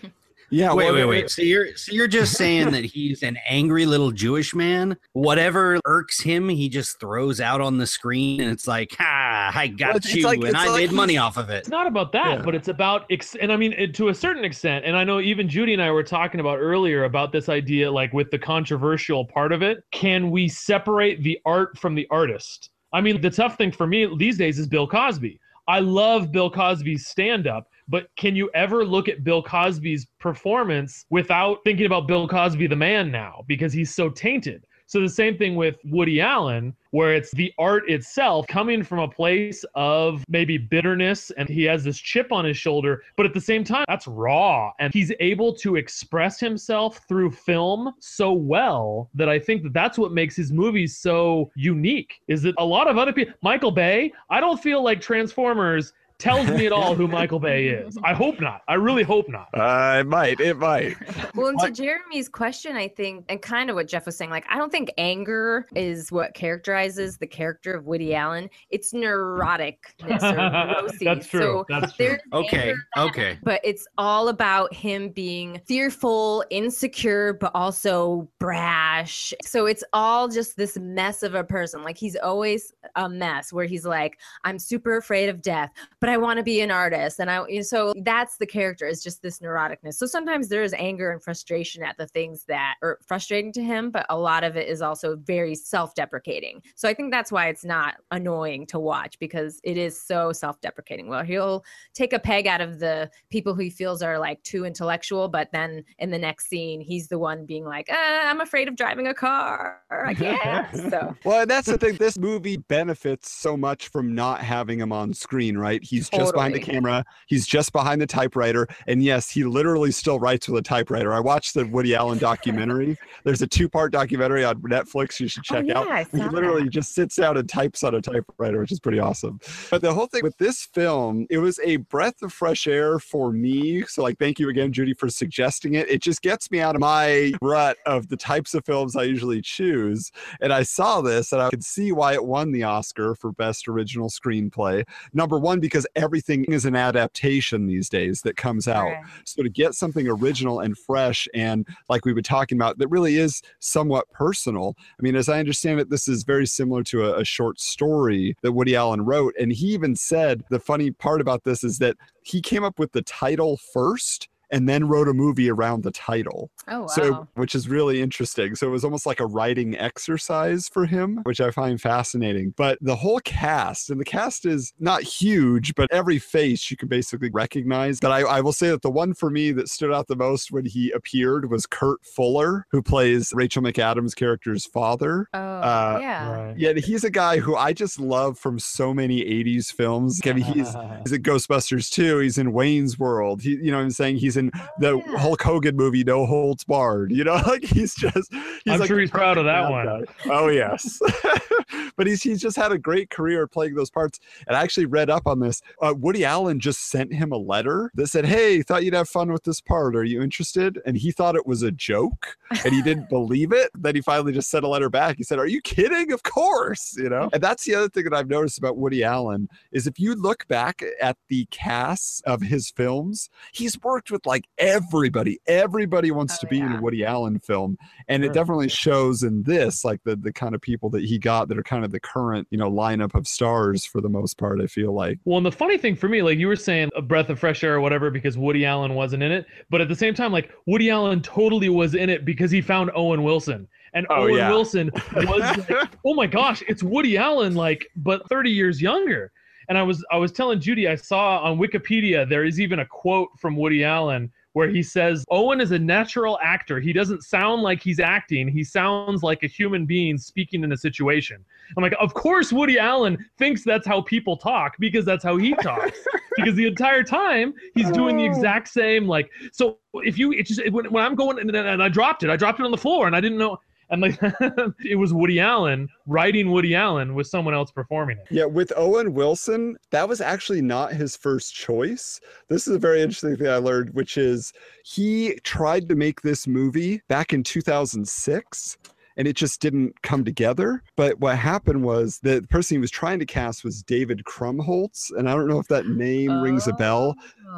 Yeah. 0.49 0.73
wait, 0.73 0.85
well, 0.85 0.93
wait, 0.95 1.01
it- 1.01 1.07
wait. 1.07 1.29
So 1.29 1.41
you're 1.41 1.75
so 1.75 1.91
you're 1.91 2.07
just 2.07 2.33
saying 2.35 2.71
that 2.71 2.85
he's 2.85 3.23
an 3.23 3.37
angry 3.47 3.85
little 3.85 4.11
Jewish 4.11 4.55
man. 4.55 4.97
Whatever 5.13 5.79
irks 5.85 6.21
him, 6.21 6.47
he 6.49 6.69
just 6.69 6.99
throws 6.99 7.41
out 7.41 7.59
on 7.61 7.77
the 7.77 7.87
screen, 7.87 8.41
and 8.41 8.51
it's 8.51 8.67
like, 8.67 8.95
ha, 8.97 9.51
I 9.53 9.67
got 9.67 9.95
it's- 9.97 10.05
it's 10.05 10.15
you, 10.15 10.23
like- 10.25 10.39
and 10.41 10.55
I 10.55 10.67
like 10.69 10.89
made 10.89 10.91
money 10.93 11.17
off 11.17 11.37
of 11.37 11.49
it. 11.49 11.57
It's 11.57 11.69
not 11.69 11.87
about 11.87 12.11
that, 12.13 12.39
Yeah. 12.39 12.41
but 12.43 12.55
it's 12.55 12.67
about, 12.67 13.05
ex- 13.09 13.35
and 13.35 13.51
I 13.51 13.57
mean, 13.57 13.73
it, 13.73 13.93
to 13.95 14.09
a 14.09 14.13
certain 14.13 14.45
extent, 14.45 14.85
and 14.85 14.95
I 14.95 15.03
know 15.03 15.19
even 15.19 15.49
Judy 15.49 15.73
and 15.73 15.81
I 15.81 15.91
were 15.91 16.03
talking 16.03 16.39
about 16.39 16.59
earlier 16.59 17.03
about 17.03 17.31
this 17.31 17.49
idea, 17.49 17.91
like 17.91 18.13
with 18.13 18.31
the 18.31 18.39
controversial 18.39 19.25
part 19.25 19.51
of 19.51 19.61
it. 19.61 19.83
Can 19.91 20.31
we 20.31 20.47
separate 20.47 21.23
the 21.23 21.39
art 21.45 21.77
from 21.77 21.95
the 21.95 22.07
artist? 22.09 22.69
I 22.93 23.01
mean, 23.01 23.19
the 23.19 23.29
tough 23.29 23.57
thing 23.57 23.71
for 23.71 23.85
me 23.85 24.07
these 24.17 24.37
days 24.37 24.59
is 24.59 24.65
Bill 24.67 24.87
Cosby. 24.87 25.39
I 25.67 25.79
love 25.79 26.31
Bill 26.31 26.49
Cosby's 26.49 27.07
stand 27.07 27.47
up, 27.47 27.67
but 27.87 28.07
can 28.17 28.35
you 28.35 28.49
ever 28.53 28.85
look 28.85 29.09
at 29.09 29.23
Bill 29.23 29.43
Cosby's 29.43 30.07
performance 30.19 31.05
without 31.09 31.59
thinking 31.65 31.85
about 31.85 32.07
Bill 32.07 32.27
Cosby 32.27 32.67
the 32.67 32.75
man 32.75 33.11
now 33.11 33.43
because 33.47 33.73
he's 33.73 33.93
so 33.93 34.09
tainted? 34.09 34.65
So 34.87 35.01
the 35.01 35.09
same 35.09 35.37
thing 35.37 35.57
with 35.57 35.75
Woody 35.83 36.21
Allen, 36.21 36.73
where 36.91 37.13
it's 37.13 37.31
the 37.31 37.53
art 37.59 37.89
itself 37.89 38.47
coming 38.47 38.83
from 38.83 38.99
a 38.99 39.07
place 39.07 39.65
of 39.75 40.23
maybe 40.29 40.57
bitterness 40.57 41.29
and 41.31 41.49
he 41.49 41.63
has 41.65 41.83
this 41.83 41.97
chip 41.97 42.31
on 42.31 42.45
his 42.45 42.55
shoulder, 42.55 43.03
but 43.17 43.25
at 43.25 43.33
the 43.33 43.41
same 43.41 43.65
time, 43.65 43.83
that's 43.89 44.07
raw. 44.07 44.71
And 44.79 44.93
he's 44.93 45.11
able 45.19 45.53
to 45.55 45.75
express 45.75 46.39
himself 46.39 47.01
through 47.05 47.31
film 47.31 47.93
so 47.99 48.31
well 48.31 49.09
that 49.13 49.27
I 49.27 49.39
think 49.39 49.63
that 49.63 49.73
that's 49.73 49.97
what 49.97 50.13
makes 50.13 50.37
his 50.37 50.53
movies 50.53 50.95
so 50.95 51.51
unique. 51.55 52.21
Is 52.29 52.41
that 52.43 52.55
a 52.57 52.65
lot 52.65 52.87
of 52.87 52.97
other 52.97 53.11
people, 53.11 53.33
Michael 53.41 53.71
Bay, 53.71 54.13
I 54.29 54.39
don't 54.39 54.63
feel 54.63 54.81
like 54.81 55.01
Transformers 55.01 55.91
tells 56.19 56.47
me 56.49 56.65
at 56.65 56.71
all 56.71 56.95
who 56.95 57.07
Michael 57.17 57.39
Bay 57.39 57.67
is. 57.67 57.97
I 58.03 58.13
hope 58.13 58.39
not. 58.39 58.61
I 58.67 58.75
really 58.75 59.03
hope 59.03 59.29
not. 59.29 59.49
Uh, 59.53 59.97
it 59.99 60.07
might. 60.07 60.39
It 60.39 60.57
might. 60.57 60.95
Well, 61.35 61.49
and 61.49 61.59
to 61.59 61.71
Jeremy's 61.71 62.27
question, 62.27 62.75
I 62.75 62.87
think, 62.87 63.25
and 63.29 63.41
kind 63.41 63.69
of 63.69 63.75
what 63.75 63.87
Jeff 63.87 64.05
was 64.05 64.17
saying, 64.17 64.31
like, 64.31 64.45
I 64.49 64.57
don't 64.57 64.71
think 64.71 64.91
anger 64.97 65.67
is 65.75 66.11
what 66.11 66.33
characterizes 66.33 67.17
the 67.17 67.27
character 67.27 67.73
of 67.73 67.85
Woody 67.85 68.15
Allen. 68.15 68.49
It's 68.69 68.93
neuroticness 68.93 70.23
or 70.23 70.35
neuroses. 70.81 70.99
That's 70.99 71.27
true. 71.27 71.41
So 71.41 71.65
That's 71.69 71.93
true. 71.93 72.17
Okay, 72.33 72.69
anger, 72.69 72.87
okay. 72.97 73.39
but 73.43 73.61
it's 73.63 73.87
all 73.97 74.29
about 74.29 74.73
him 74.73 75.09
being 75.09 75.61
fearful, 75.65 76.43
insecure, 76.49 77.33
but 77.33 77.51
also 77.53 78.27
brash. 78.39 79.33
So 79.43 79.65
it's 79.65 79.83
all 79.93 80.27
just 80.27 80.57
this 80.57 80.77
mess 80.77 81.23
of 81.23 81.35
a 81.35 81.43
person. 81.43 81.83
Like 81.83 81.97
he's 81.97 82.15
always 82.15 82.73
a 82.95 83.07
mess 83.07 83.53
where 83.53 83.65
he's 83.65 83.85
like, 83.85 84.17
I'm 84.43 84.59
super 84.59 84.97
afraid 84.97 85.29
of 85.29 85.41
death, 85.41 85.71
but 85.99 86.06
I 86.09 86.17
want 86.17 86.37
to 86.37 86.43
be 86.43 86.61
an 86.61 86.71
artist. 86.71 87.19
And 87.19 87.29
I, 87.29 87.61
so 87.61 87.93
that's 88.03 88.37
the 88.37 88.45
character 88.45 88.85
is 88.85 89.03
just 89.03 89.21
this 89.21 89.39
neuroticness. 89.39 89.95
So 89.95 90.05
sometimes 90.05 90.49
there 90.49 90.63
is 90.63 90.73
anger 90.77 91.11
and 91.11 91.21
frustration 91.21 91.83
at 91.83 91.97
the 91.97 92.07
things 92.07 92.45
that 92.45 92.75
are 92.81 92.99
frustrating 93.05 93.51
to 93.53 93.63
him, 93.63 93.91
but 93.91 94.05
a 94.09 94.17
lot 94.17 94.43
of 94.43 94.55
it 94.55 94.67
is 94.67 94.81
also 94.81 95.15
very 95.15 95.55
self 95.55 95.95
deprecating. 95.95 96.61
So 96.75 96.87
I 96.87 96.93
think 96.93 97.11
that's 97.11 97.31
why 97.31 97.47
it's 97.47 97.65
not 97.65 97.95
annoying 98.11 98.65
to 98.67 98.79
watch 98.79 99.19
because 99.19 99.59
it 99.63 99.77
is 99.77 99.99
so 99.99 100.31
self 100.31 100.61
deprecating. 100.61 101.07
Well, 101.07 101.23
he'll 101.23 101.63
take 101.93 102.13
a 102.13 102.19
peg 102.19 102.47
out 102.47 102.61
of 102.61 102.79
the 102.79 103.09
people 103.29 103.53
who 103.53 103.61
he 103.61 103.69
feels 103.69 104.01
are 104.01 104.19
like 104.19 104.41
too 104.43 104.65
intellectual, 104.65 105.27
but 105.27 105.49
then 105.51 105.83
in 105.99 106.11
the 106.11 106.17
next 106.17 106.49
scene, 106.49 106.81
he's 106.81 107.07
the 107.07 107.19
one 107.19 107.45
being 107.45 107.65
like, 107.65 107.87
ah, 107.91 108.29
I'm 108.29 108.41
afraid 108.41 108.67
of 108.67 108.75
driving 108.75 109.07
a 109.07 109.13
car. 109.13 109.81
I 109.91 110.13
can't. 110.13 110.75
so 110.91 111.15
Well, 111.23 111.45
that's 111.45 111.67
the 111.67 111.77
thing. 111.77 111.95
This 111.95 112.17
movie 112.17 112.57
benefits 112.57 113.31
so 113.31 113.57
much 113.57 113.89
from 113.89 114.13
not 114.15 114.41
having 114.41 114.79
him 114.79 114.91
on 114.91 115.13
screen, 115.13 115.57
right? 115.57 115.83
He's 115.97 116.09
he's 116.09 116.19
just 116.19 116.33
behind 116.33 116.53
the 116.53 116.59
camera. 116.59 117.05
He's 117.27 117.47
just 117.47 117.71
behind 117.71 118.01
the 118.01 118.07
typewriter. 118.07 118.67
And 118.87 119.03
yes, 119.03 119.29
he 119.29 119.43
literally 119.43 119.91
still 119.91 120.19
writes 120.19 120.47
with 120.47 120.59
a 120.59 120.61
typewriter. 120.61 121.13
I 121.13 121.19
watched 121.19 121.53
the 121.53 121.65
Woody 121.65 121.95
Allen 121.95 122.17
documentary. 122.17 122.97
There's 123.23 123.41
a 123.41 123.47
two 123.47 123.67
part 123.67 123.91
documentary 123.91 124.43
on 124.43 124.61
Netflix 124.61 125.19
you 125.19 125.27
should 125.27 125.43
oh, 125.49 125.53
check 125.55 125.63
oh, 125.75 125.85
yeah, 125.85 125.99
out. 125.99 126.07
He 126.11 126.23
literally 126.23 126.63
that. 126.63 126.69
just 126.69 126.93
sits 126.93 127.15
down 127.15 127.37
and 127.37 127.49
types 127.49 127.83
on 127.83 127.95
a 127.95 128.01
typewriter, 128.01 128.59
which 128.59 128.71
is 128.71 128.79
pretty 128.79 128.99
awesome. 128.99 129.39
But 129.69 129.81
the 129.81 129.93
whole 129.93 130.07
thing 130.07 130.23
with 130.23 130.37
this 130.37 130.67
film, 130.73 131.25
it 131.29 131.39
was 131.39 131.59
a 131.63 131.77
breath 131.77 132.21
of 132.21 132.31
fresh 132.31 132.67
air 132.67 132.99
for 132.99 133.31
me. 133.31 133.83
So, 133.87 134.03
like, 134.03 134.19
thank 134.19 134.39
you 134.39 134.49
again, 134.49 134.71
Judy, 134.71 134.93
for 134.93 135.09
suggesting 135.09 135.75
it. 135.75 135.89
It 135.89 136.01
just 136.01 136.21
gets 136.21 136.51
me 136.51 136.59
out 136.59 136.75
of 136.75 136.81
my 136.81 137.33
rut 137.41 137.77
of 137.85 138.07
the 138.09 138.17
types 138.17 138.53
of 138.53 138.65
films 138.65 138.95
I 138.95 139.03
usually 139.03 139.41
choose. 139.41 140.11
And 140.41 140.53
I 140.53 140.63
saw 140.63 141.01
this 141.01 141.31
and 141.31 141.41
I 141.41 141.49
could 141.49 141.63
see 141.63 141.91
why 141.91 142.13
it 142.13 142.23
won 142.23 142.51
the 142.51 142.63
Oscar 142.63 143.15
for 143.15 143.31
Best 143.31 143.67
Original 143.67 144.09
Screenplay. 144.09 144.83
Number 145.13 145.39
one, 145.39 145.59
because 145.59 145.86
everything 145.95 146.45
is 146.45 146.65
an 146.65 146.75
adaptation 146.75 147.67
these 147.67 147.89
days 147.89 148.21
that 148.21 148.37
comes 148.37 148.67
out. 148.67 148.85
Right. 148.85 149.03
So 149.25 149.43
to 149.43 149.49
get 149.49 149.73
something 149.73 150.07
original 150.07 150.59
and 150.59 150.77
fresh 150.77 151.27
and 151.33 151.67
like 151.89 152.05
we 152.05 152.13
were 152.13 152.21
talking 152.21 152.57
about, 152.57 152.77
that 152.77 152.87
really 152.87 153.17
is 153.17 153.41
somewhat 153.59 154.09
personal. 154.11 154.75
I 154.79 155.03
mean, 155.03 155.15
as 155.15 155.29
I 155.29 155.39
understand 155.39 155.79
it, 155.79 155.89
this 155.89 156.07
is 156.07 156.23
very 156.23 156.45
similar 156.45 156.83
to 156.83 157.05
a, 157.05 157.19
a 157.19 157.25
short 157.25 157.59
story 157.59 158.35
that 158.41 158.51
Woody 158.51 158.75
Allen 158.75 159.01
wrote. 159.01 159.33
And 159.39 159.51
he 159.51 159.67
even 159.67 159.95
said 159.95 160.43
the 160.49 160.59
funny 160.59 160.91
part 160.91 161.21
about 161.21 161.43
this 161.43 161.63
is 161.63 161.79
that 161.79 161.97
he 162.23 162.41
came 162.41 162.63
up 162.63 162.79
with 162.79 162.91
the 162.91 163.01
title 163.01 163.57
first 163.57 164.27
and 164.51 164.67
then 164.67 164.87
wrote 164.87 165.07
a 165.07 165.13
movie 165.13 165.49
around 165.49 165.83
the 165.83 165.91
title. 165.91 166.49
Oh 166.67 166.81
wow. 166.81 166.87
So, 166.87 167.27
which 167.35 167.55
is 167.55 167.67
really 167.67 168.01
interesting. 168.01 168.55
So, 168.55 168.67
it 168.67 168.71
was 168.71 168.83
almost 168.83 169.05
like 169.05 169.19
a 169.19 169.25
writing 169.25 169.77
exercise 169.77 170.67
for 170.67 170.85
him, 170.85 171.21
which 171.23 171.41
I 171.41 171.51
find 171.51 171.79
fascinating. 171.81 172.53
But 172.55 172.77
the 172.81 172.95
whole 172.95 173.19
cast, 173.21 173.89
and 173.89 173.99
the 173.99 174.05
cast 174.05 174.45
is 174.45 174.73
not 174.79 175.03
huge, 175.03 175.75
but 175.75 175.91
every 175.91 176.19
face 176.19 176.69
you 176.69 176.77
can 176.77 176.87
basically 176.87 177.29
recognize. 177.29 177.99
But 177.99 178.11
I, 178.11 178.21
I 178.21 178.41
will 178.41 178.53
say 178.53 178.69
that 178.69 178.81
the 178.81 178.91
one 178.91 179.13
for 179.13 179.29
me 179.29 179.51
that 179.53 179.69
stood 179.69 179.91
out 179.91 180.07
the 180.07 180.15
most 180.15 180.51
when 180.51 180.65
he 180.65 180.91
appeared 180.91 181.49
was 181.49 181.65
Kurt 181.65 182.03
Fuller, 182.05 182.65
who 182.71 182.81
plays 182.81 183.31
Rachel 183.33 183.61
McAdams' 183.61 184.15
character's 184.15 184.65
father. 184.65 185.27
oh 185.33 185.39
uh, 185.39 185.97
yeah. 186.01 186.31
Right. 186.31 186.57
Yeah, 186.57 186.73
he's 186.73 187.03
a 187.03 187.09
guy 187.09 187.39
who 187.39 187.55
I 187.55 187.73
just 187.73 187.99
love 187.99 188.37
from 188.37 188.59
so 188.59 188.93
many 188.93 189.23
80s 189.23 189.71
films. 189.71 190.21
I 190.25 190.33
mean, 190.33 190.43
he's 190.43 190.75
He's 191.03 191.13
in 191.13 191.23
Ghostbusters 191.23 191.89
2. 191.91 192.19
He's 192.19 192.37
in 192.37 192.53
Wayne's 192.53 192.99
World. 192.99 193.41
He, 193.41 193.51
you 193.51 193.71
know 193.71 193.77
what 193.77 193.83
I'm 193.83 193.91
saying? 193.91 194.17
He's 194.17 194.36
in 194.37 194.51
the 194.79 194.87
Oh, 194.97 195.03
yeah. 195.05 195.17
Hulk 195.17 195.41
Hogan 195.41 195.75
movie, 195.75 196.03
No 196.03 196.25
Holds 196.25 196.63
Barred. 196.63 197.11
You 197.11 197.23
know, 197.23 197.35
like 197.47 197.63
he's 197.63 197.93
just, 197.95 198.31
he's 198.33 198.73
I'm 198.73 198.79
like 198.79 198.87
sure 198.87 198.99
he's 198.99 199.11
proud 199.11 199.37
of 199.37 199.45
that 199.45 199.63
bad 199.63 199.69
one. 199.69 199.85
guy. 199.85 200.03
Oh, 200.31 200.47
yes. 200.47 200.99
but 201.97 202.07
he's, 202.07 202.23
he's 202.23 202.41
just 202.41 202.55
had 202.55 202.71
a 202.71 202.77
great 202.77 203.09
career 203.09 203.47
playing 203.47 203.75
those 203.75 203.89
parts. 203.89 204.19
And 204.47 204.55
I 204.55 204.61
actually 204.61 204.85
read 204.85 205.09
up 205.09 205.27
on 205.27 205.39
this. 205.39 205.61
Uh, 205.81 205.93
Woody 205.97 206.23
Allen 206.23 206.59
just 206.59 206.89
sent 206.89 207.13
him 207.13 207.31
a 207.31 207.37
letter 207.37 207.91
that 207.95 208.07
said, 208.07 208.25
Hey, 208.25 208.61
thought 208.61 208.83
you'd 208.85 208.93
have 208.93 209.09
fun 209.09 209.31
with 209.31 209.43
this 209.43 209.59
part. 209.61 209.95
Are 209.95 210.03
you 210.03 210.21
interested? 210.21 210.79
And 210.85 210.95
he 210.97 211.11
thought 211.11 211.35
it 211.35 211.45
was 211.47 211.63
a 211.63 211.71
joke 211.71 212.37
and 212.63 212.73
he 212.73 212.81
didn't 212.81 213.09
believe 213.09 213.51
it. 213.51 213.71
Then 213.75 213.95
he 213.95 214.01
finally 214.01 214.31
just 214.33 214.49
sent 214.49 214.63
a 214.63 214.67
letter 214.67 214.89
back. 214.89 215.17
He 215.17 215.23
said, 215.23 215.39
Are 215.39 215.47
you 215.47 215.61
kidding? 215.61 216.11
Of 216.11 216.23
course. 216.23 216.95
You 216.97 217.09
know, 217.09 217.29
and 217.33 217.41
that's 217.41 217.65
the 217.65 217.75
other 217.75 217.89
thing 217.89 218.03
that 218.05 218.13
I've 218.13 218.29
noticed 218.29 218.57
about 218.57 218.77
Woody 218.77 219.03
Allen 219.03 219.49
is 219.71 219.87
if 219.87 219.99
you 219.99 220.15
look 220.15 220.47
back 220.47 220.83
at 221.01 221.17
the 221.29 221.45
casts 221.51 222.21
of 222.21 222.41
his 222.41 222.69
films, 222.71 223.29
he's 223.53 223.79
worked 223.81 224.11
with 224.11 224.25
like 224.27 224.45
everybody. 224.57 225.39
Everybody 225.47 226.11
wants 226.11 226.35
Oh, 226.35 226.41
to 226.41 226.47
be 226.47 226.59
in 226.59 226.71
a 226.73 226.81
Woody 226.81 227.03
Allen 227.05 227.39
film. 227.39 227.77
And 228.07 228.23
it 228.23 228.33
definitely 228.33 228.69
shows 228.69 229.23
in 229.23 229.43
this, 229.43 229.83
like 229.83 230.03
the 230.03 230.15
the 230.15 230.31
kind 230.31 230.53
of 230.53 230.61
people 230.61 230.89
that 230.91 231.03
he 231.03 231.17
got 231.17 231.47
that 231.47 231.57
are 231.57 231.63
kind 231.63 231.83
of 231.83 231.91
the 231.91 231.99
current, 231.99 232.47
you 232.51 232.57
know, 232.57 232.69
lineup 232.71 233.15
of 233.15 233.27
stars 233.27 233.85
for 233.85 234.01
the 234.01 234.09
most 234.09 234.37
part, 234.37 234.61
I 234.61 234.67
feel 234.67 234.93
like. 234.93 235.17
Well, 235.25 235.37
and 235.37 235.45
the 235.45 235.51
funny 235.51 235.77
thing 235.77 235.95
for 235.95 236.07
me, 236.09 236.21
like 236.21 236.37
you 236.37 236.47
were 236.47 236.55
saying, 236.55 236.89
a 236.95 237.01
breath 237.01 237.29
of 237.29 237.39
fresh 237.39 237.63
air 237.63 237.75
or 237.75 237.81
whatever, 237.81 238.11
because 238.11 238.37
Woody 238.37 238.65
Allen 238.65 238.93
wasn't 238.93 239.23
in 239.23 239.31
it. 239.31 239.45
But 239.69 239.81
at 239.81 239.87
the 239.87 239.95
same 239.95 240.13
time, 240.13 240.31
like 240.31 240.51
Woody 240.67 240.89
Allen 240.89 241.21
totally 241.21 241.69
was 241.69 241.95
in 241.95 242.09
it 242.09 242.25
because 242.25 242.51
he 242.51 242.61
found 242.61 242.91
Owen 242.93 243.23
Wilson. 243.23 243.67
And 243.93 244.05
Oh, 244.09 244.23
Owen 244.23 244.35
yeah. 244.35 244.49
Wilson 244.51 244.91
was 245.15 245.25
like, 245.69 245.89
oh 246.05 246.13
my 246.13 246.27
gosh, 246.27 246.61
it's 246.67 246.83
Woody 246.83 247.17
Allen, 247.17 247.55
like, 247.55 247.87
but 247.95 248.27
30 248.29 248.51
years 248.51 248.81
younger. 248.81 249.31
And 249.69 249.77
I 249.77 249.83
was 249.83 250.03
I 250.11 250.17
was 250.17 250.31
telling 250.31 250.59
Judy, 250.59 250.87
I 250.87 250.95
saw 250.95 251.39
on 251.39 251.57
Wikipedia 251.57 252.27
there 252.27 252.45
is 252.45 252.59
even 252.59 252.79
a 252.79 252.85
quote 252.85 253.29
from 253.37 253.55
Woody 253.55 253.83
Allen 253.83 254.31
where 254.53 254.69
he 254.69 254.81
says 254.81 255.23
Owen 255.29 255.61
is 255.61 255.71
a 255.71 255.77
natural 255.77 256.39
actor. 256.41 256.79
He 256.79 256.91
doesn't 256.91 257.21
sound 257.21 257.61
like 257.61 257.81
he's 257.81 257.99
acting. 257.99 258.47
He 258.47 258.63
sounds 258.63 259.21
like 259.21 259.43
a 259.43 259.47
human 259.47 259.85
being 259.85 260.17
speaking 260.17 260.63
in 260.63 260.71
a 260.71 260.77
situation. 260.77 261.45
I'm 261.75 261.83
like, 261.83 261.93
of 261.99 262.13
course 262.13 262.51
Woody 262.51 262.79
Allen 262.79 263.23
thinks 263.37 263.63
that's 263.63 263.85
how 263.85 264.01
people 264.01 264.35
talk 264.35 264.75
because 264.79 265.05
that's 265.05 265.23
how 265.23 265.37
he 265.37 265.53
talks. 265.55 265.99
because 266.37 266.55
the 266.55 266.65
entire 266.65 267.03
time 267.03 267.53
he's 267.75 267.91
doing 267.91 268.17
the 268.17 268.23
oh. 268.23 268.31
exact 268.31 268.67
same 268.67 269.07
like 269.07 269.29
so 269.51 269.79
if 269.95 270.17
you 270.17 270.31
it 270.31 270.45
just 270.45 270.61
when, 270.71 270.85
when 270.91 271.03
I'm 271.03 271.15
going 271.15 271.39
and, 271.39 271.55
and 271.55 271.83
I 271.83 271.89
dropped 271.89 272.23
it, 272.23 272.29
I 272.29 272.35
dropped 272.35 272.59
it 272.59 272.65
on 272.65 272.71
the 272.71 272.77
floor 272.77 273.07
and 273.07 273.15
I 273.15 273.21
didn't 273.21 273.37
know 273.37 273.57
and 273.89 274.01
like 274.01 274.19
it 274.85 274.97
was 274.97 275.13
Woody 275.13 275.39
Allen 275.39 275.89
writing 276.05 276.51
Woody 276.51 276.75
Allen 276.75 277.15
with 277.15 277.27
someone 277.27 277.53
else 277.53 277.71
performing 277.71 278.17
it. 278.17 278.25
Yeah, 278.29 278.45
with 278.45 278.73
Owen 278.75 279.13
Wilson, 279.13 279.77
that 279.91 280.07
was 280.07 280.21
actually 280.21 280.61
not 280.61 280.93
his 280.93 281.15
first 281.15 281.53
choice. 281.53 282.19
This 282.47 282.67
is 282.67 282.75
a 282.75 282.79
very 282.79 283.01
interesting 283.01 283.35
thing 283.37 283.47
I 283.47 283.57
learned, 283.57 283.93
which 283.93 284.17
is 284.17 284.53
he 284.83 285.39
tried 285.43 285.87
to 285.89 285.95
make 285.95 286.21
this 286.21 286.47
movie 286.47 287.01
back 287.07 287.33
in 287.33 287.43
2006 287.43 288.77
and 289.17 289.27
it 289.27 289.35
just 289.35 289.59
didn't 289.61 290.01
come 290.03 290.23
together. 290.23 290.83
But 290.95 291.19
what 291.19 291.37
happened 291.37 291.83
was 291.83 292.19
that 292.19 292.43
the 292.43 292.47
person 292.47 292.75
he 292.75 292.79
was 292.79 292.91
trying 292.91 293.19
to 293.19 293.25
cast 293.25 293.63
was 293.63 293.81
David 293.83 294.23
Krumholtz. 294.25 295.11
And 295.17 295.27
I 295.29 295.33
don't 295.33 295.47
know 295.47 295.59
if 295.59 295.67
that 295.67 295.87
name 295.87 296.41
rings 296.41 296.67
a 296.67 296.73
bell, 296.73 297.15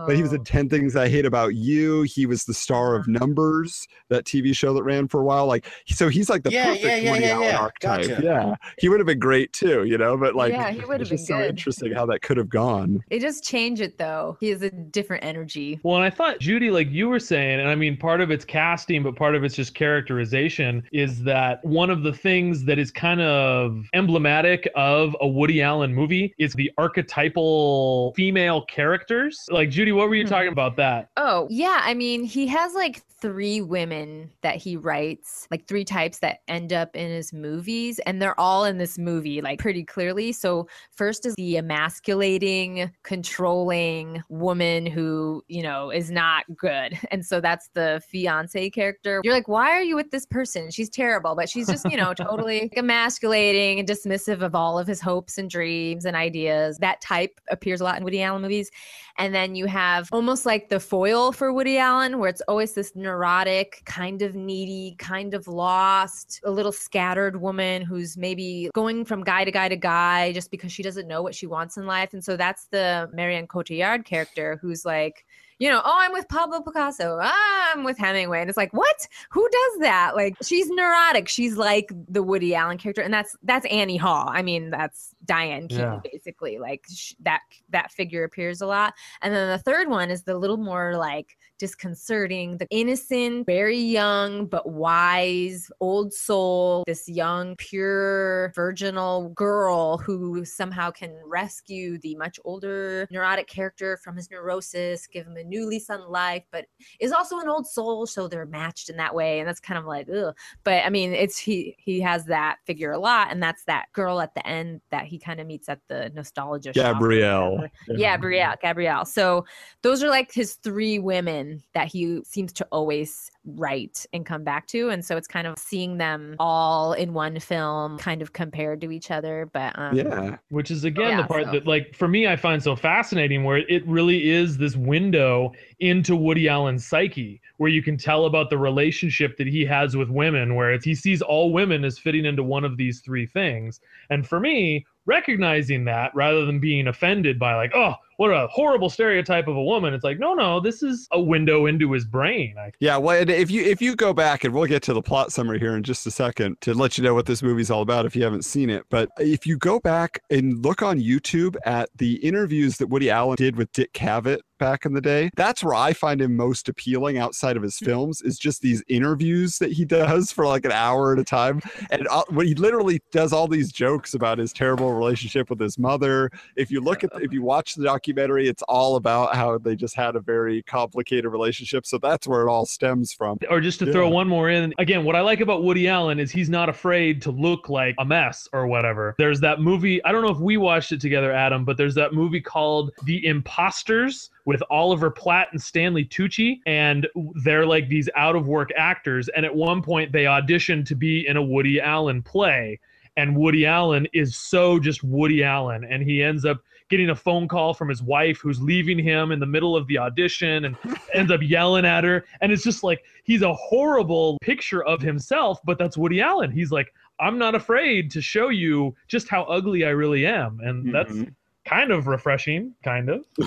but 0.08 0.16
he 0.16 0.22
was 0.22 0.32
Oh. 0.32 0.36
in 0.36 0.44
10 0.44 0.70
Things 0.70 0.96
I 0.96 1.10
Hate 1.10 1.25
About 1.25 1.56
You. 1.56 2.04
He 2.04 2.25
was 2.25 2.46
the 2.46 2.54
star 2.54 2.96
of 2.96 3.01
uh-huh. 3.01 3.20
Numbers, 3.20 3.88
that 4.10 4.25
TV 4.25 4.56
show 4.56 4.74
that 4.74 4.84
ran 4.84 5.08
for 5.08 5.20
a 5.22 5.24
while. 5.24 5.46
Like, 5.48 5.66
so 5.88 6.08
he's 6.08 6.30
like 6.30 6.44
the 6.44 6.51
Yeah, 6.51 6.66
perfect 6.66 6.84
yeah, 6.86 6.96
yeah, 6.96 7.12
Woody 7.12 7.24
yeah, 7.25 7.34
Allen 7.34 7.44
yeah. 7.48 7.58
archetype. 7.58 8.08
Gotcha. 8.08 8.22
Yeah, 8.24 8.56
he 8.78 8.88
would 8.89 9.00
have 9.00 9.08
been 9.08 9.20
great 9.20 9.51
too, 9.51 9.84
you 9.84 9.98
know. 9.98 10.16
But 10.18 10.36
like, 10.36 10.54
Yeah, 10.54 10.72
he 10.72 10.86
would 10.86 11.00
have 11.00 11.10
been 11.10 11.18
so 11.18 11.38
good. 11.38 11.50
interesting 11.50 11.92
how 11.92 12.06
that 12.06 12.22
could 12.22 12.38
have 12.38 12.50
gone. 12.50 13.04
It 13.10 13.20
just 13.20 13.44
changed 13.44 13.82
it 13.82 13.98
though. 13.98 14.38
He 14.39 14.50
has 14.50 14.62
a 14.62 14.70
different 14.70 15.25
energy. 15.25 15.80
Well, 15.84 15.96
and 15.98 16.06
I 16.06 16.10
thought 16.10 16.39
Judy, 16.39 16.72
like 16.72 16.89
you 16.89 17.10
were 17.10 17.20
saying, 17.20 17.60
and 17.60 17.68
I 17.70 17.75
mean, 17.75 17.98
part 17.98 18.22
of 18.22 18.32
it's 18.32 18.46
casting, 18.46 19.04
but 19.04 19.16
part 19.16 19.36
of 19.36 19.44
it's 19.44 19.56
just 19.56 19.75
characterization, 19.75 20.84
is 20.92 21.24
that 21.24 21.49
one 21.63 21.89
of 21.89 22.03
the 22.03 22.13
things 22.13 22.63
that 22.65 22.79
is 22.79 22.91
kind 22.91 23.22
of 23.22 23.86
emblematic 23.94 24.70
of 24.75 25.15
a 25.22 25.27
Woody 25.27 25.62
Allen 25.62 25.94
movie 25.94 26.34
is 26.38 26.53
the 26.53 26.72
archetypal 26.77 28.13
female 28.15 28.62
characters. 28.65 29.46
Like 29.50 29.70
Judy, 29.70 29.91
what 29.91 30.10
were 30.10 30.15
you 30.15 30.24
Hmm. 30.24 30.29
talking 30.29 30.51
about 30.51 30.75
that? 30.77 31.10
Oh, 31.18 31.48
yeah. 31.50 31.82
I 31.84 31.94
mean, 31.94 32.24
he 32.24 32.48
has 32.48 32.74
like 32.74 33.01
three 33.22 33.60
women 33.62 34.32
that 34.41 34.56
he 34.56 34.77
writes, 34.77 35.46
like 35.51 35.68
three 35.68 35.84
types 35.84 36.20
that 36.20 36.39
end 36.48 36.72
up 36.72 36.96
in 36.96 37.10
his 37.10 37.34
movies, 37.34 38.00
and 38.06 38.22
they're 38.22 38.39
all 38.39 38.63
in 38.65 38.77
this 38.77 38.98
movie, 38.98 39.41
like 39.41 39.60
pretty 39.60 39.84
clearly. 39.84 40.32
So, 40.32 40.68
first 40.96 41.25
is 41.25 41.36
the 41.36 41.58
emasculating, 41.58 42.89
controlling 43.03 44.24
woman 44.29 44.86
who, 44.86 45.44
you 45.48 45.62
know, 45.63 45.89
is 45.89 46.12
not 46.12 46.46
good. 46.56 46.98
And 47.12 47.25
so 47.25 47.41
that's 47.41 47.70
the 47.74 48.01
fiance 48.08 48.70
character. 48.70 49.22
You're 49.24 49.34
like, 49.34 49.48
why 49.48 49.70
are 49.72 49.82
you 49.82 49.96
with 49.96 50.12
this 50.12 50.27
person? 50.27 50.70
She's 50.70 50.89
terrible, 50.89 51.34
but 51.39 51.48
she's 51.48 51.67
just, 51.67 51.89
you 51.89 51.96
know, 51.96 52.13
totally 52.13 52.69
emasculating 52.75 53.79
and 53.79 53.88
dismissive 53.88 54.41
of 54.41 54.55
all 54.55 54.77
of 54.77 54.86
his 54.86 55.00
hopes 55.00 55.38
and 55.38 55.50
dreams 55.50 56.03
and 56.03 56.13
ideas. 56.13 56.77
That 56.79 57.00
type 57.00 57.39
appears 57.50 57.79
a 57.79 57.86
lot 57.86 57.98
in 57.98 58.03
Woody 58.03 58.22
Allen 58.22 58.41
movies. 58.41 58.69
And 59.17 59.34
then 59.34 59.55
you 59.55 59.65
have 59.65 60.10
almost 60.12 60.46
like 60.46 60.67
the 60.67 60.81
foil 60.81 61.31
for 61.31 61.53
Woody 61.53 61.77
Allen, 61.77 62.19
where 62.19 62.29
it's 62.29 62.41
always 62.50 62.74
this 62.74 62.93
neurotic, 62.93 63.81
kind 63.86 64.22
of 64.22 64.36
needy, 64.36 64.98
kind 65.00 65.34
of 65.34 65.48
lost, 65.48 66.41
a 66.43 66.51
little 66.51 66.74
scattered 66.74 67.39
woman 67.39 67.84
who's 67.84 68.17
maybe 68.17 68.69
going 68.74 69.05
from 69.05 69.24
guy 69.24 69.46
to 69.46 69.51
guy 69.51 69.69
to 69.69 69.77
guy 69.77 70.34
just 70.34 70.51
because 70.51 70.74
she 70.74 70.84
doesn't 70.84 71.08
know 71.08 71.22
what 71.22 71.36
she 71.36 71.48
wants 71.48 71.77
in 71.77 71.86
life. 71.86 72.12
And 72.12 72.22
so 72.24 72.36
that's 72.36 72.65
the 72.65 73.10
Marion 73.13 73.48
Cotillard 73.48 74.03
character 74.03 74.60
who's 74.62 74.84
like, 74.84 75.25
you 75.60 75.70
know, 75.70 75.82
oh, 75.84 75.98
I'm 76.00 76.13
with 76.13 76.28
Pablo 76.30 76.62
Picasso. 76.62 77.20
Ah, 77.22 77.72
I'm 77.74 77.84
with 77.84 77.98
Hemingway. 77.98 78.39
And 78.42 78.50
it's 78.50 78.58
like, 78.58 78.74
what? 78.74 79.08
Who 79.32 79.48
does 79.50 79.80
that? 79.82 80.16
Like, 80.16 80.36
she's 80.42 80.70
neurotic. 80.70 81.28
She's 81.28 81.58
like 81.58 81.92
the 82.08 82.24
Woody 82.24 82.56
Allen 82.56 82.78
character, 82.78 83.01
and 83.01 83.13
that's 83.13 83.36
that's 83.44 83.66
Annie 83.68 83.98
Hall. 83.98 84.25
I 84.30 84.42
mean, 84.42 84.70
that's 84.70 85.13
Diane 85.25 85.68
Keaton, 85.68 85.94
Yeah. 85.94 86.00
basically. 86.12 86.58
Like 86.60 86.86
sh- 86.92 87.13
that 87.22 87.42
that 87.70 87.92
figure 87.92 88.24
appears 88.24 88.62
a 88.62 88.66
lot. 88.68 88.94
And 89.22 89.34
then 89.34 89.50
the 89.50 89.58
third 89.63 89.89
one 89.89 90.10
is 90.10 90.24
the 90.24 90.38
little 90.38 90.58
more 90.58 90.96
like 90.98 91.38
disconcerting, 91.60 92.58
the 92.58 92.68
innocent, 92.70 93.46
very 93.46 93.78
young 93.78 94.46
but 94.46 94.70
wise 94.70 95.70
old 95.82 96.13
soul, 96.13 96.84
this 96.88 97.08
young, 97.10 97.56
pure, 97.58 98.51
virginal 98.56 99.30
girl 99.30 99.98
who 99.98 100.46
somehow 100.46 100.89
can 100.89 101.13
rescue 101.25 101.98
the 102.00 102.16
much 102.16 102.39
older 102.46 103.08
neurotic 103.12 103.48
character 103.48 103.98
from 103.98 104.16
his 104.16 104.32
neurosis, 104.32 105.06
give 105.08 105.25
him 105.28 105.36
a 105.38 105.44
new 105.50 105.65
lease 105.68 105.89
on 105.89 106.10
life, 106.10 106.44
but 106.51 106.65
is 107.00 107.12
also 107.12 107.39
an 107.39 107.50
old 107.50 107.68
soul. 107.68 108.06
So 108.06 108.27
they're 108.27 108.46
matched 108.46 108.89
in 108.89 108.98
that 108.98 109.13
way. 109.13 109.39
And 109.39 109.48
that's 109.48 109.60
kind 109.60 109.77
of 109.77 109.86
like, 109.86 110.08
ugh. 110.10 110.36
But 110.63 110.86
I 110.86 110.89
mean, 110.89 111.13
it's 111.13 111.38
he 111.38 111.75
he 111.79 112.00
has 112.01 112.25
that 112.25 112.58
figure 112.65 112.91
a 112.91 113.00
lot, 113.00 113.32
and 113.32 113.41
that's 113.41 113.63
that 113.65 113.88
girl 113.94 114.22
at 114.22 114.34
the 114.36 114.46
end 114.48 114.82
that 114.91 115.06
he 115.06 115.20
kind 115.20 115.39
of 115.39 115.48
meets 115.48 115.70
at 115.70 115.79
the 115.88 116.12
nostalgia. 116.13 116.72
Gabrielle. 116.72 117.68
Yeah, 117.88 118.15
Gabrielle. 118.15 118.56
Gabrielle. 118.62 119.06
So 119.06 119.46
those 119.82 120.03
are 120.03 120.10
like 120.10 120.32
his 120.32 120.56
three 120.56 121.00
women 121.00 121.63
that 121.74 121.88
he 121.88 122.22
seems 122.24 122.53
to 122.53 122.68
always 122.72 123.32
write 123.58 124.06
and 124.13 124.25
come 124.25 124.44
back 124.44 124.68
to. 124.68 124.89
And 124.89 125.03
so 125.03 125.18
it's 125.18 125.27
kind 125.27 125.48
of 125.48 125.58
seeing 125.58 125.98
them 125.98 126.36
all 126.39 126.94
in 126.94 127.13
one 127.13 127.39
film 127.39 127.98
kind 127.98 128.22
of 128.22 128.34
compared 128.34 128.82
to 128.82 128.91
each 128.91 129.12
other. 129.12 129.50
But 129.51 129.77
um 129.77 129.96
Yeah. 129.96 130.38
which 130.50 130.72
is 130.72 130.84
again 130.84 131.18
the 131.18 131.24
part 131.24 131.46
so- 131.46 131.51
that 131.51 131.68
like 131.68 131.96
for 131.96 132.08
me 132.08 132.27
i 132.27 132.36
find 132.36 132.62
so 132.62 132.75
fascinating 132.75 133.44
where 133.44 133.58
it 133.58 133.86
really 133.88 134.29
is 134.29 134.58
this 134.58 134.75
window 134.75 135.51
into 135.79 136.15
woody 136.15 136.48
allen's 136.48 136.86
psyche 136.86 137.41
where 137.58 137.70
you 137.70 137.82
can 137.82 137.98
tell 137.98 138.25
about 138.25 138.50
the 138.50 138.58
relationship 138.58 139.38
that 139.38 139.48
he 139.48 139.65
has 139.65 139.96
with 139.98 140.10
women 140.10 140.56
where 140.56 140.72
it's, 140.74 140.86
he 140.86 140.96
sees 140.96 141.22
all 141.22 141.51
women 141.51 141.84
as 141.84 141.98
fitting 142.00 142.25
into 142.25 142.44
one 142.44 142.63
of 142.63 142.77
these 142.77 143.01
three 143.01 143.25
things 143.25 143.79
and 144.10 144.27
for 144.27 144.39
me 144.39 144.86
recognizing 145.06 145.86
that 145.86 146.12
rather 146.15 146.46
than 146.46 146.60
being 146.60 146.88
offended 146.88 147.38
by 147.39 147.56
like 147.56 147.72
oh 147.75 147.94
what 148.20 148.32
a 148.32 148.48
horrible 148.48 148.90
stereotype 148.90 149.48
of 149.48 149.56
a 149.56 149.64
woman 149.64 149.94
it's 149.94 150.04
like 150.04 150.20
no 150.20 150.34
no 150.34 150.60
this 150.60 150.84
is 150.84 151.08
a 151.12 151.20
window 151.20 151.66
into 151.66 151.92
his 151.92 152.06
brain 152.06 152.50
I, 152.58 152.72
Yeah, 152.80 152.98
well, 152.98 153.28
if 153.28 153.52
you 153.52 153.64
if 153.64 153.82
you 153.82 153.96
go 153.96 154.14
back 154.14 154.44
and 154.44 154.54
we'll 154.54 154.66
get 154.66 154.84
to 154.84 154.94
the 154.94 155.02
plot 155.02 155.32
summary 155.32 155.60
here 155.60 155.76
in 155.76 155.84
just 155.84 156.06
a 156.06 156.12
second 156.12 156.60
to 156.62 156.74
let 156.74 156.98
you 156.98 157.04
know 157.04 157.14
what 157.14 157.26
this 157.26 157.42
movie's 157.42 157.72
all 157.72 157.82
about 157.82 158.06
if 158.06 158.16
you 158.16 158.24
haven't 158.24 158.46
seen 158.46 158.70
it. 158.70 158.86
But 158.90 159.10
if 159.18 159.46
you 159.46 159.58
go 159.58 159.80
back 159.80 160.22
and 160.30 160.64
look 160.64 160.82
on 160.82 161.00
YouTube 161.00 161.56
at 161.66 161.90
the 161.96 162.16
interviews 162.16 162.78
that 162.78 162.88
Woody 162.88 163.10
Allen 163.10 163.36
did 163.36 163.56
with 163.56 163.72
Dick 163.72 163.94
Cavett 163.94 164.40
back 164.60 164.86
in 164.86 164.94
the 164.94 165.01
day, 165.01 165.30
that's 165.36 165.63
where 165.63 165.74
I 165.74 165.94
find 165.94 166.22
him 166.22 166.36
most 166.36 166.70
appealing 166.70 167.18
outside 167.18 167.58
of 167.58 167.63
his 167.63 167.78
films 167.78 168.22
is 168.22 168.38
just 168.38 168.62
these 168.62 168.84
interviews 168.88 169.58
that 169.58 169.72
he 169.72 169.86
does 169.86 170.32
for 170.32 170.46
like 170.46 170.66
an 170.66 170.72
hour 170.72 171.13
at 171.13 171.20
a 171.20 171.24
time, 171.24 171.62
and 171.89 172.08
uh, 172.10 172.24
when 172.30 172.46
he 172.46 172.54
literally 172.54 173.01
does 173.12 173.34
all 173.34 173.48
these 173.48 173.72
jokes 173.72 174.13
about 174.13 174.38
his 174.38 174.54
terrible 174.54 174.94
relationship 174.94 175.50
with 175.50 175.60
his 175.60 175.78
mother. 175.80 176.30
If 176.56 176.70
you 176.70 176.82
look 176.82 177.04
at 177.04 177.10
if 177.16 177.34
you 177.34 177.42
watch 177.54 177.75
the 177.75 177.84
documentary, 177.84 178.48
it's 178.48 178.63
all 178.63 178.96
about 178.98 179.36
how 179.36 179.58
they 179.58 179.75
just 179.75 179.96
had 179.96 180.16
a 180.16 180.20
very 180.20 180.62
complicated 180.63 181.32
relationship. 181.32 181.86
So 181.86 181.98
that's 181.98 182.28
where 182.28 182.46
it 182.46 182.50
all 182.50 182.66
stems 182.66 183.13
from. 183.13 183.38
or 183.50 183.62
just 183.62 183.80
to 183.80 183.92
throw 183.92 184.10
one 184.10 184.28
more 184.28 184.50
in 184.50 184.74
again 184.78 185.04
what 185.04 185.16
i 185.16 185.22
like 185.22 185.39
about 185.39 185.63
woody 185.63 185.88
allen 185.88 186.20
is 186.20 186.32
he's 186.32 186.50
not 186.50 186.70
afraid 186.70 187.22
to 187.22 187.32
look 187.32 187.70
like 187.70 187.96
a 188.00 188.06
mess 188.06 188.48
or 188.54 188.68
whatever 188.68 189.16
there's 189.18 189.39
that 189.39 189.62
movie 189.62 190.04
i 190.06 190.12
don't 190.12 190.22
know 190.22 190.32
if 190.32 190.39
we 190.39 190.58
watched 190.58 190.92
it 190.92 191.01
together 191.01 191.32
adam 191.32 191.63
but 191.63 191.78
there's 191.78 191.96
that 191.96 192.13
movie 192.13 192.42
called 192.42 192.92
the 193.04 193.25
imposters 193.25 194.30
with 194.50 194.62
oliver 194.70 195.12
platt 195.12 195.48
and 195.51 195.62
stanley 195.62 196.03
tucci 196.03 196.50
and 196.65 197.08
they're 197.44 197.65
like 197.65 197.88
these 197.88 198.10
out 198.15 198.36
of 198.36 198.48
work 198.48 198.70
actors 198.75 199.29
and 199.36 199.46
at 199.46 199.56
one 199.56 199.82
point 199.82 200.12
they 200.12 200.25
audition 200.25 200.84
to 200.84 200.96
be 200.96 201.27
in 201.27 201.38
a 201.38 201.44
woody 201.53 201.79
allen 201.79 202.22
play 202.24 202.79
and 203.18 203.36
Woody 203.36 203.65
Allen 203.65 204.08
is 204.13 204.38
so 204.38 204.79
just 204.79 205.03
Woody 205.03 205.44
Allen, 205.44 205.84
and 205.84 206.01
he 206.01 206.24
ends 206.24 206.46
up 206.46 206.62
getting 206.89 207.10
a 207.10 207.15
phone 207.15 207.50
call 207.50 207.74
from 207.74 207.89
his 207.89 208.01
wife 208.01 208.39
who's 208.39 208.62
leaving 208.62 208.98
him 208.98 209.34
in 209.34 209.39
the 209.39 209.46
middle 209.46 209.75
of 209.75 209.86
the 209.88 209.98
audition 209.98 210.63
and 210.65 210.77
ends 211.13 211.29
up 211.29 211.41
yelling 211.44 211.86
at 211.86 212.06
her. 212.06 212.24
And 212.39 212.50
it's 212.51 212.63
just 212.63 212.82
like 212.82 213.03
he's 213.24 213.41
a 213.41 213.53
horrible 213.53 214.38
picture 214.41 214.84
of 214.86 215.01
himself, 215.01 215.60
but 215.65 215.77
that's 215.77 215.98
Woody 215.98 216.22
Allen. 216.22 216.50
He's 216.51 216.72
like, 216.72 216.94
I'm 217.20 217.38
not 217.38 217.56
afraid 217.56 218.10
to 218.12 218.22
show 218.22 218.48
you 218.48 218.96
just 219.10 219.27
how 219.27 219.44
ugly 219.44 219.84
I 219.84 219.89
really 219.89 220.25
am. 220.25 220.62
And 220.63 220.94
that's 220.96 221.12
Mhm. 221.12 221.34
Kind 221.70 221.92
of 221.92 222.08
refreshing, 222.08 222.74
kind 222.84 223.10
of. 223.10 223.24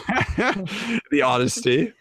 the 1.11 1.23
honesty. 1.25 1.93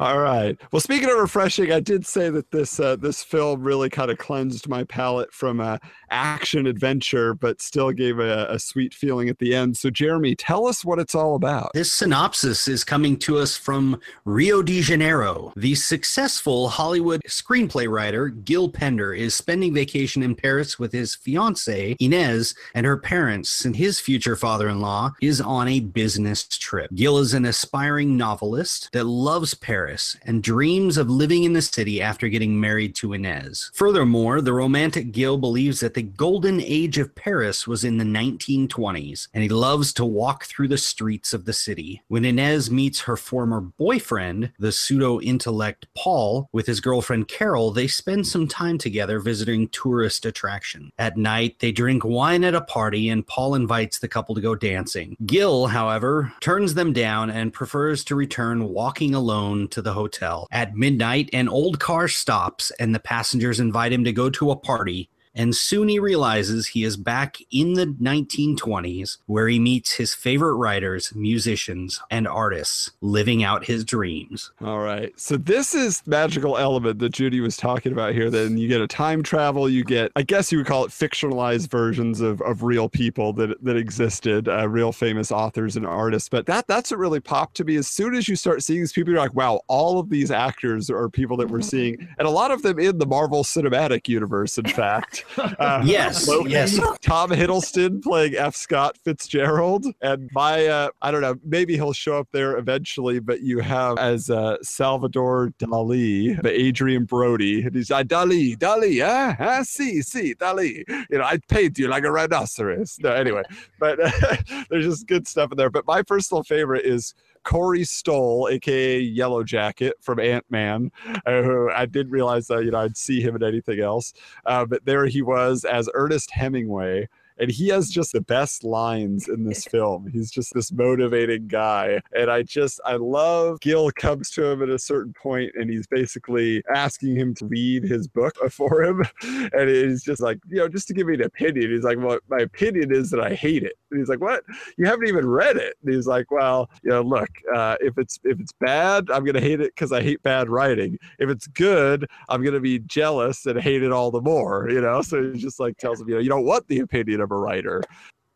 All 0.00 0.18
right. 0.18 0.58
Well, 0.72 0.80
speaking 0.80 1.10
of 1.10 1.18
refreshing, 1.18 1.72
I 1.72 1.80
did 1.80 2.06
say 2.06 2.30
that 2.30 2.50
this 2.50 2.80
uh, 2.80 2.96
this 2.96 3.22
film 3.22 3.62
really 3.62 3.90
kind 3.90 4.10
of 4.10 4.16
cleansed 4.16 4.66
my 4.66 4.84
palate 4.84 5.32
from 5.32 5.60
uh, 5.60 5.76
action 6.10 6.66
adventure, 6.66 7.34
but 7.34 7.60
still 7.60 7.92
gave 7.92 8.18
a, 8.18 8.46
a 8.46 8.58
sweet 8.58 8.94
feeling 8.94 9.28
at 9.28 9.38
the 9.38 9.54
end. 9.54 9.76
So, 9.76 9.90
Jeremy, 9.90 10.34
tell 10.34 10.66
us 10.66 10.86
what 10.86 10.98
it's 10.98 11.14
all 11.14 11.34
about. 11.34 11.70
This 11.74 11.92
synopsis 11.92 12.66
is 12.66 12.82
coming 12.82 13.18
to 13.18 13.36
us 13.36 13.56
from 13.56 14.00
Rio 14.24 14.62
de 14.62 14.80
Janeiro. 14.80 15.52
The 15.54 15.74
successful 15.74 16.70
Hollywood 16.70 17.20
screenplay 17.28 17.90
writer 17.90 18.28
Gil 18.28 18.70
Pender 18.70 19.12
is 19.12 19.34
spending 19.34 19.74
vacation 19.74 20.22
in 20.22 20.34
Paris 20.34 20.78
with 20.78 20.92
his 20.92 21.14
fiancee 21.14 21.94
Inez 22.00 22.54
and 22.74 22.86
her 22.86 22.96
parents, 22.96 23.66
and 23.66 23.76
his 23.76 24.00
future 24.00 24.36
father 24.36 24.70
in 24.70 24.80
law 24.80 25.12
is 25.20 25.42
on 25.42 25.57
a 25.66 25.80
business 25.80 26.46
trip. 26.46 26.90
Gil 26.94 27.18
is 27.18 27.34
an 27.34 27.44
aspiring 27.44 28.16
novelist 28.16 28.90
that 28.92 29.04
loves 29.04 29.54
Paris 29.54 30.16
and 30.24 30.42
dreams 30.42 30.96
of 30.96 31.10
living 31.10 31.44
in 31.44 31.54
the 31.54 31.62
city 31.62 32.00
after 32.00 32.28
getting 32.28 32.60
married 32.60 32.94
to 32.96 33.14
Inez. 33.14 33.70
Furthermore, 33.74 34.40
the 34.40 34.52
romantic 34.52 35.10
Gil 35.10 35.38
believes 35.38 35.80
that 35.80 35.94
the 35.94 36.02
golden 36.02 36.60
age 36.60 36.98
of 36.98 37.14
Paris 37.14 37.66
was 37.66 37.82
in 37.82 37.96
the 37.96 38.04
1920s, 38.04 39.28
and 39.32 39.42
he 39.42 39.48
loves 39.48 39.92
to 39.94 40.04
walk 40.04 40.44
through 40.44 40.68
the 40.68 40.76
streets 40.76 41.32
of 41.32 41.46
the 41.46 41.52
city. 41.52 42.02
When 42.08 42.24
Inez 42.24 42.70
meets 42.70 43.00
her 43.00 43.16
former 43.16 43.60
boyfriend, 43.60 44.52
the 44.58 44.72
pseudo 44.72 45.20
intellect 45.20 45.86
Paul, 45.96 46.48
with 46.52 46.66
his 46.66 46.80
girlfriend 46.80 47.28
Carol, 47.28 47.70
they 47.70 47.86
spend 47.86 48.26
some 48.26 48.46
time 48.46 48.76
together 48.76 49.18
visiting 49.20 49.68
tourist 49.68 50.26
attractions. 50.26 50.92
At 50.98 51.16
night, 51.16 51.60
they 51.60 51.72
drink 51.72 52.04
wine 52.04 52.44
at 52.44 52.54
a 52.54 52.60
party, 52.60 53.08
and 53.08 53.26
Paul 53.26 53.54
invites 53.54 53.98
the 53.98 54.08
couple 54.08 54.34
to 54.34 54.40
go 54.40 54.54
dancing. 54.54 55.16
Gil, 55.24 55.37
however, 55.38 56.32
turns 56.40 56.74
them 56.74 56.92
down 56.92 57.30
and 57.30 57.52
prefers 57.52 58.02
to 58.04 58.16
return 58.16 58.70
walking 58.70 59.14
alone 59.14 59.68
to 59.68 59.80
the 59.80 59.92
hotel. 59.92 60.48
At 60.50 60.74
midnight, 60.74 61.30
an 61.32 61.48
old 61.48 61.78
car 61.78 62.08
stops, 62.08 62.72
and 62.80 62.92
the 62.92 62.98
passengers 62.98 63.60
invite 63.60 63.92
him 63.92 64.02
to 64.02 64.12
go 64.12 64.30
to 64.30 64.50
a 64.50 64.56
party 64.56 65.08
and 65.38 65.54
soon 65.54 65.88
he 65.88 66.00
realizes 66.00 66.66
he 66.66 66.82
is 66.82 66.96
back 66.96 67.38
in 67.52 67.74
the 67.74 67.86
1920s 67.86 69.18
where 69.26 69.46
he 69.46 69.60
meets 69.60 69.92
his 69.92 70.12
favorite 70.12 70.56
writers, 70.56 71.14
musicians, 71.14 72.02
and 72.10 72.26
artists 72.26 72.90
living 73.00 73.44
out 73.44 73.64
his 73.64 73.84
dreams. 73.84 74.50
All 74.60 74.80
right. 74.80 75.18
So 75.18 75.36
this 75.36 75.76
is 75.76 76.02
magical 76.06 76.58
element 76.58 76.98
that 76.98 77.10
Judy 77.10 77.38
was 77.38 77.56
talking 77.56 77.92
about 77.92 78.14
here. 78.14 78.30
Then 78.30 78.58
you 78.58 78.66
get 78.66 78.80
a 78.80 78.88
time 78.88 79.22
travel. 79.22 79.68
You 79.70 79.84
get, 79.84 80.10
I 80.16 80.22
guess 80.22 80.50
you 80.50 80.58
would 80.58 80.66
call 80.66 80.84
it 80.84 80.90
fictionalized 80.90 81.70
versions 81.70 82.20
of, 82.20 82.42
of 82.42 82.64
real 82.64 82.88
people 82.88 83.32
that 83.34 83.62
that 83.62 83.76
existed, 83.76 84.48
uh, 84.48 84.68
real 84.68 84.90
famous 84.90 85.30
authors 85.30 85.76
and 85.76 85.86
artists. 85.86 86.28
But 86.28 86.46
that 86.46 86.66
that's 86.66 86.90
what 86.90 86.98
really 86.98 87.20
popped 87.20 87.56
to 87.58 87.64
me. 87.64 87.76
As 87.76 87.86
soon 87.86 88.14
as 88.14 88.28
you 88.28 88.34
start 88.34 88.64
seeing 88.64 88.80
these 88.80 88.92
people, 88.92 89.12
you're 89.12 89.22
like, 89.22 89.34
wow, 89.34 89.60
all 89.68 90.00
of 90.00 90.10
these 90.10 90.32
actors 90.32 90.90
are 90.90 91.08
people 91.08 91.36
that 91.36 91.48
we're 91.48 91.60
seeing, 91.60 92.08
and 92.18 92.26
a 92.26 92.30
lot 92.30 92.50
of 92.50 92.62
them 92.62 92.80
in 92.80 92.98
the 92.98 93.06
Marvel 93.06 93.44
Cinematic 93.44 94.08
Universe. 94.08 94.58
In 94.58 94.66
fact, 94.66 95.24
uh, 95.58 95.82
Yes, 95.84 96.28
Loki, 96.28 96.50
yes. 96.50 96.78
Tom 97.00 97.30
Hiddleston 97.30 98.02
playing 98.02 98.34
F. 98.36 98.54
Scott 98.56 98.96
Fitzgerald, 99.04 99.86
and 100.00 100.28
my 100.32 100.66
uh, 100.66 100.88
I 101.02 101.10
don't 101.10 101.20
know, 101.20 101.36
maybe 101.44 101.74
he'll 101.74 101.92
show 101.92 102.18
up 102.18 102.28
there 102.32 102.56
eventually. 102.56 103.20
But 103.20 103.42
you 103.42 103.60
have 103.60 103.98
as 103.98 104.30
uh, 104.30 104.56
Salvador 104.62 105.52
Dali, 105.58 106.40
the 106.42 106.68
Adrien 106.68 107.04
Brody, 107.04 107.62
and 107.62 107.74
he's 107.74 107.90
like 107.90 108.08
Dali, 108.08 108.56
Dali, 108.56 109.04
ah, 109.04 109.36
ah, 109.38 109.62
see, 109.62 110.02
see, 110.02 110.34
Dali. 110.34 110.84
You 111.10 111.18
know, 111.18 111.24
I 111.24 111.38
paint 111.48 111.78
you 111.78 111.88
like 111.88 112.04
a 112.04 112.10
rhinoceros. 112.10 112.98
No, 113.00 113.12
anyway, 113.12 113.42
but 113.78 113.98
there's 114.70 114.84
just 114.84 115.06
good 115.06 115.26
stuff 115.26 115.52
in 115.52 115.58
there. 115.58 115.70
But 115.70 115.86
my 115.86 116.02
personal 116.02 116.42
favorite 116.42 116.84
is. 116.84 117.14
Corey 117.48 117.84
Stoll, 117.84 118.46
aka 118.50 118.98
Yellow 119.00 119.42
Jacket 119.42 119.94
from 120.02 120.20
Ant 120.20 120.44
Man, 120.50 120.92
uh, 121.24 121.40
who 121.40 121.70
I 121.70 121.86
didn't 121.86 122.12
realize 122.12 122.46
that 122.48 122.62
you 122.62 122.70
know 122.70 122.80
I'd 122.80 122.98
see 122.98 123.22
him 123.22 123.34
in 123.36 123.42
anything 123.42 123.80
else. 123.80 124.12
Uh, 124.44 124.66
but 124.66 124.84
there 124.84 125.06
he 125.06 125.22
was 125.22 125.64
as 125.64 125.88
Ernest 125.94 126.30
Hemingway. 126.30 127.08
And 127.38 127.50
he 127.50 127.68
has 127.68 127.90
just 127.90 128.12
the 128.12 128.20
best 128.20 128.64
lines 128.64 129.28
in 129.28 129.44
this 129.44 129.64
film. 129.70 130.08
He's 130.12 130.30
just 130.30 130.54
this 130.54 130.72
motivating 130.72 131.48
guy. 131.48 132.00
And 132.16 132.30
I 132.30 132.42
just, 132.42 132.80
I 132.84 132.96
love 132.96 133.60
Gil 133.60 133.90
comes 133.92 134.30
to 134.30 134.44
him 134.44 134.62
at 134.62 134.68
a 134.68 134.78
certain 134.78 135.12
point 135.12 135.52
and 135.54 135.70
he's 135.70 135.86
basically 135.86 136.62
asking 136.74 137.16
him 137.16 137.34
to 137.36 137.46
read 137.46 137.84
his 137.84 138.08
book 138.08 138.34
for 138.50 138.82
him. 138.82 139.04
And 139.22 139.68
he's 139.68 140.02
just 140.02 140.20
like, 140.20 140.38
you 140.48 140.56
know, 140.56 140.68
just 140.68 140.88
to 140.88 140.94
give 140.94 141.06
me 141.06 141.14
an 141.14 141.22
opinion. 141.22 141.70
He's 141.70 141.84
like, 141.84 141.98
well, 141.98 142.18
my 142.28 142.38
opinion 142.38 142.92
is 142.94 143.10
that 143.10 143.20
I 143.20 143.34
hate 143.34 143.62
it. 143.62 143.74
And 143.90 144.00
he's 144.00 144.08
like, 144.08 144.20
what? 144.20 144.44
You 144.76 144.86
haven't 144.86 145.08
even 145.08 145.26
read 145.26 145.56
it. 145.56 145.76
And 145.84 145.94
he's 145.94 146.06
like, 146.06 146.30
well, 146.30 146.68
you 146.82 146.90
know, 146.90 147.02
look, 147.02 147.28
uh, 147.54 147.76
if 147.80 147.96
it's 147.98 148.18
if 148.24 148.38
it's 148.40 148.52
bad, 148.52 149.10
I'm 149.10 149.24
gonna 149.24 149.40
hate 149.40 149.60
it 149.60 149.74
because 149.74 149.92
I 149.92 150.02
hate 150.02 150.22
bad 150.22 150.48
writing. 150.48 150.98
If 151.18 151.30
it's 151.30 151.46
good, 151.46 152.06
I'm 152.28 152.44
gonna 152.44 152.60
be 152.60 152.80
jealous 152.80 153.46
and 153.46 153.60
hate 153.60 153.82
it 153.82 153.92
all 153.92 154.10
the 154.10 154.20
more. 154.20 154.68
You 154.70 154.80
know, 154.80 155.02
so 155.02 155.32
he 155.32 155.38
just 155.38 155.60
like 155.60 155.78
tells 155.78 156.00
him, 156.00 156.08
you 156.08 156.14
know, 156.16 156.20
you 156.20 156.28
don't 156.28 156.44
want 156.44 156.68
the 156.68 156.80
opinion 156.80 157.20
of 157.30 157.36
a 157.36 157.40
writer. 157.40 157.82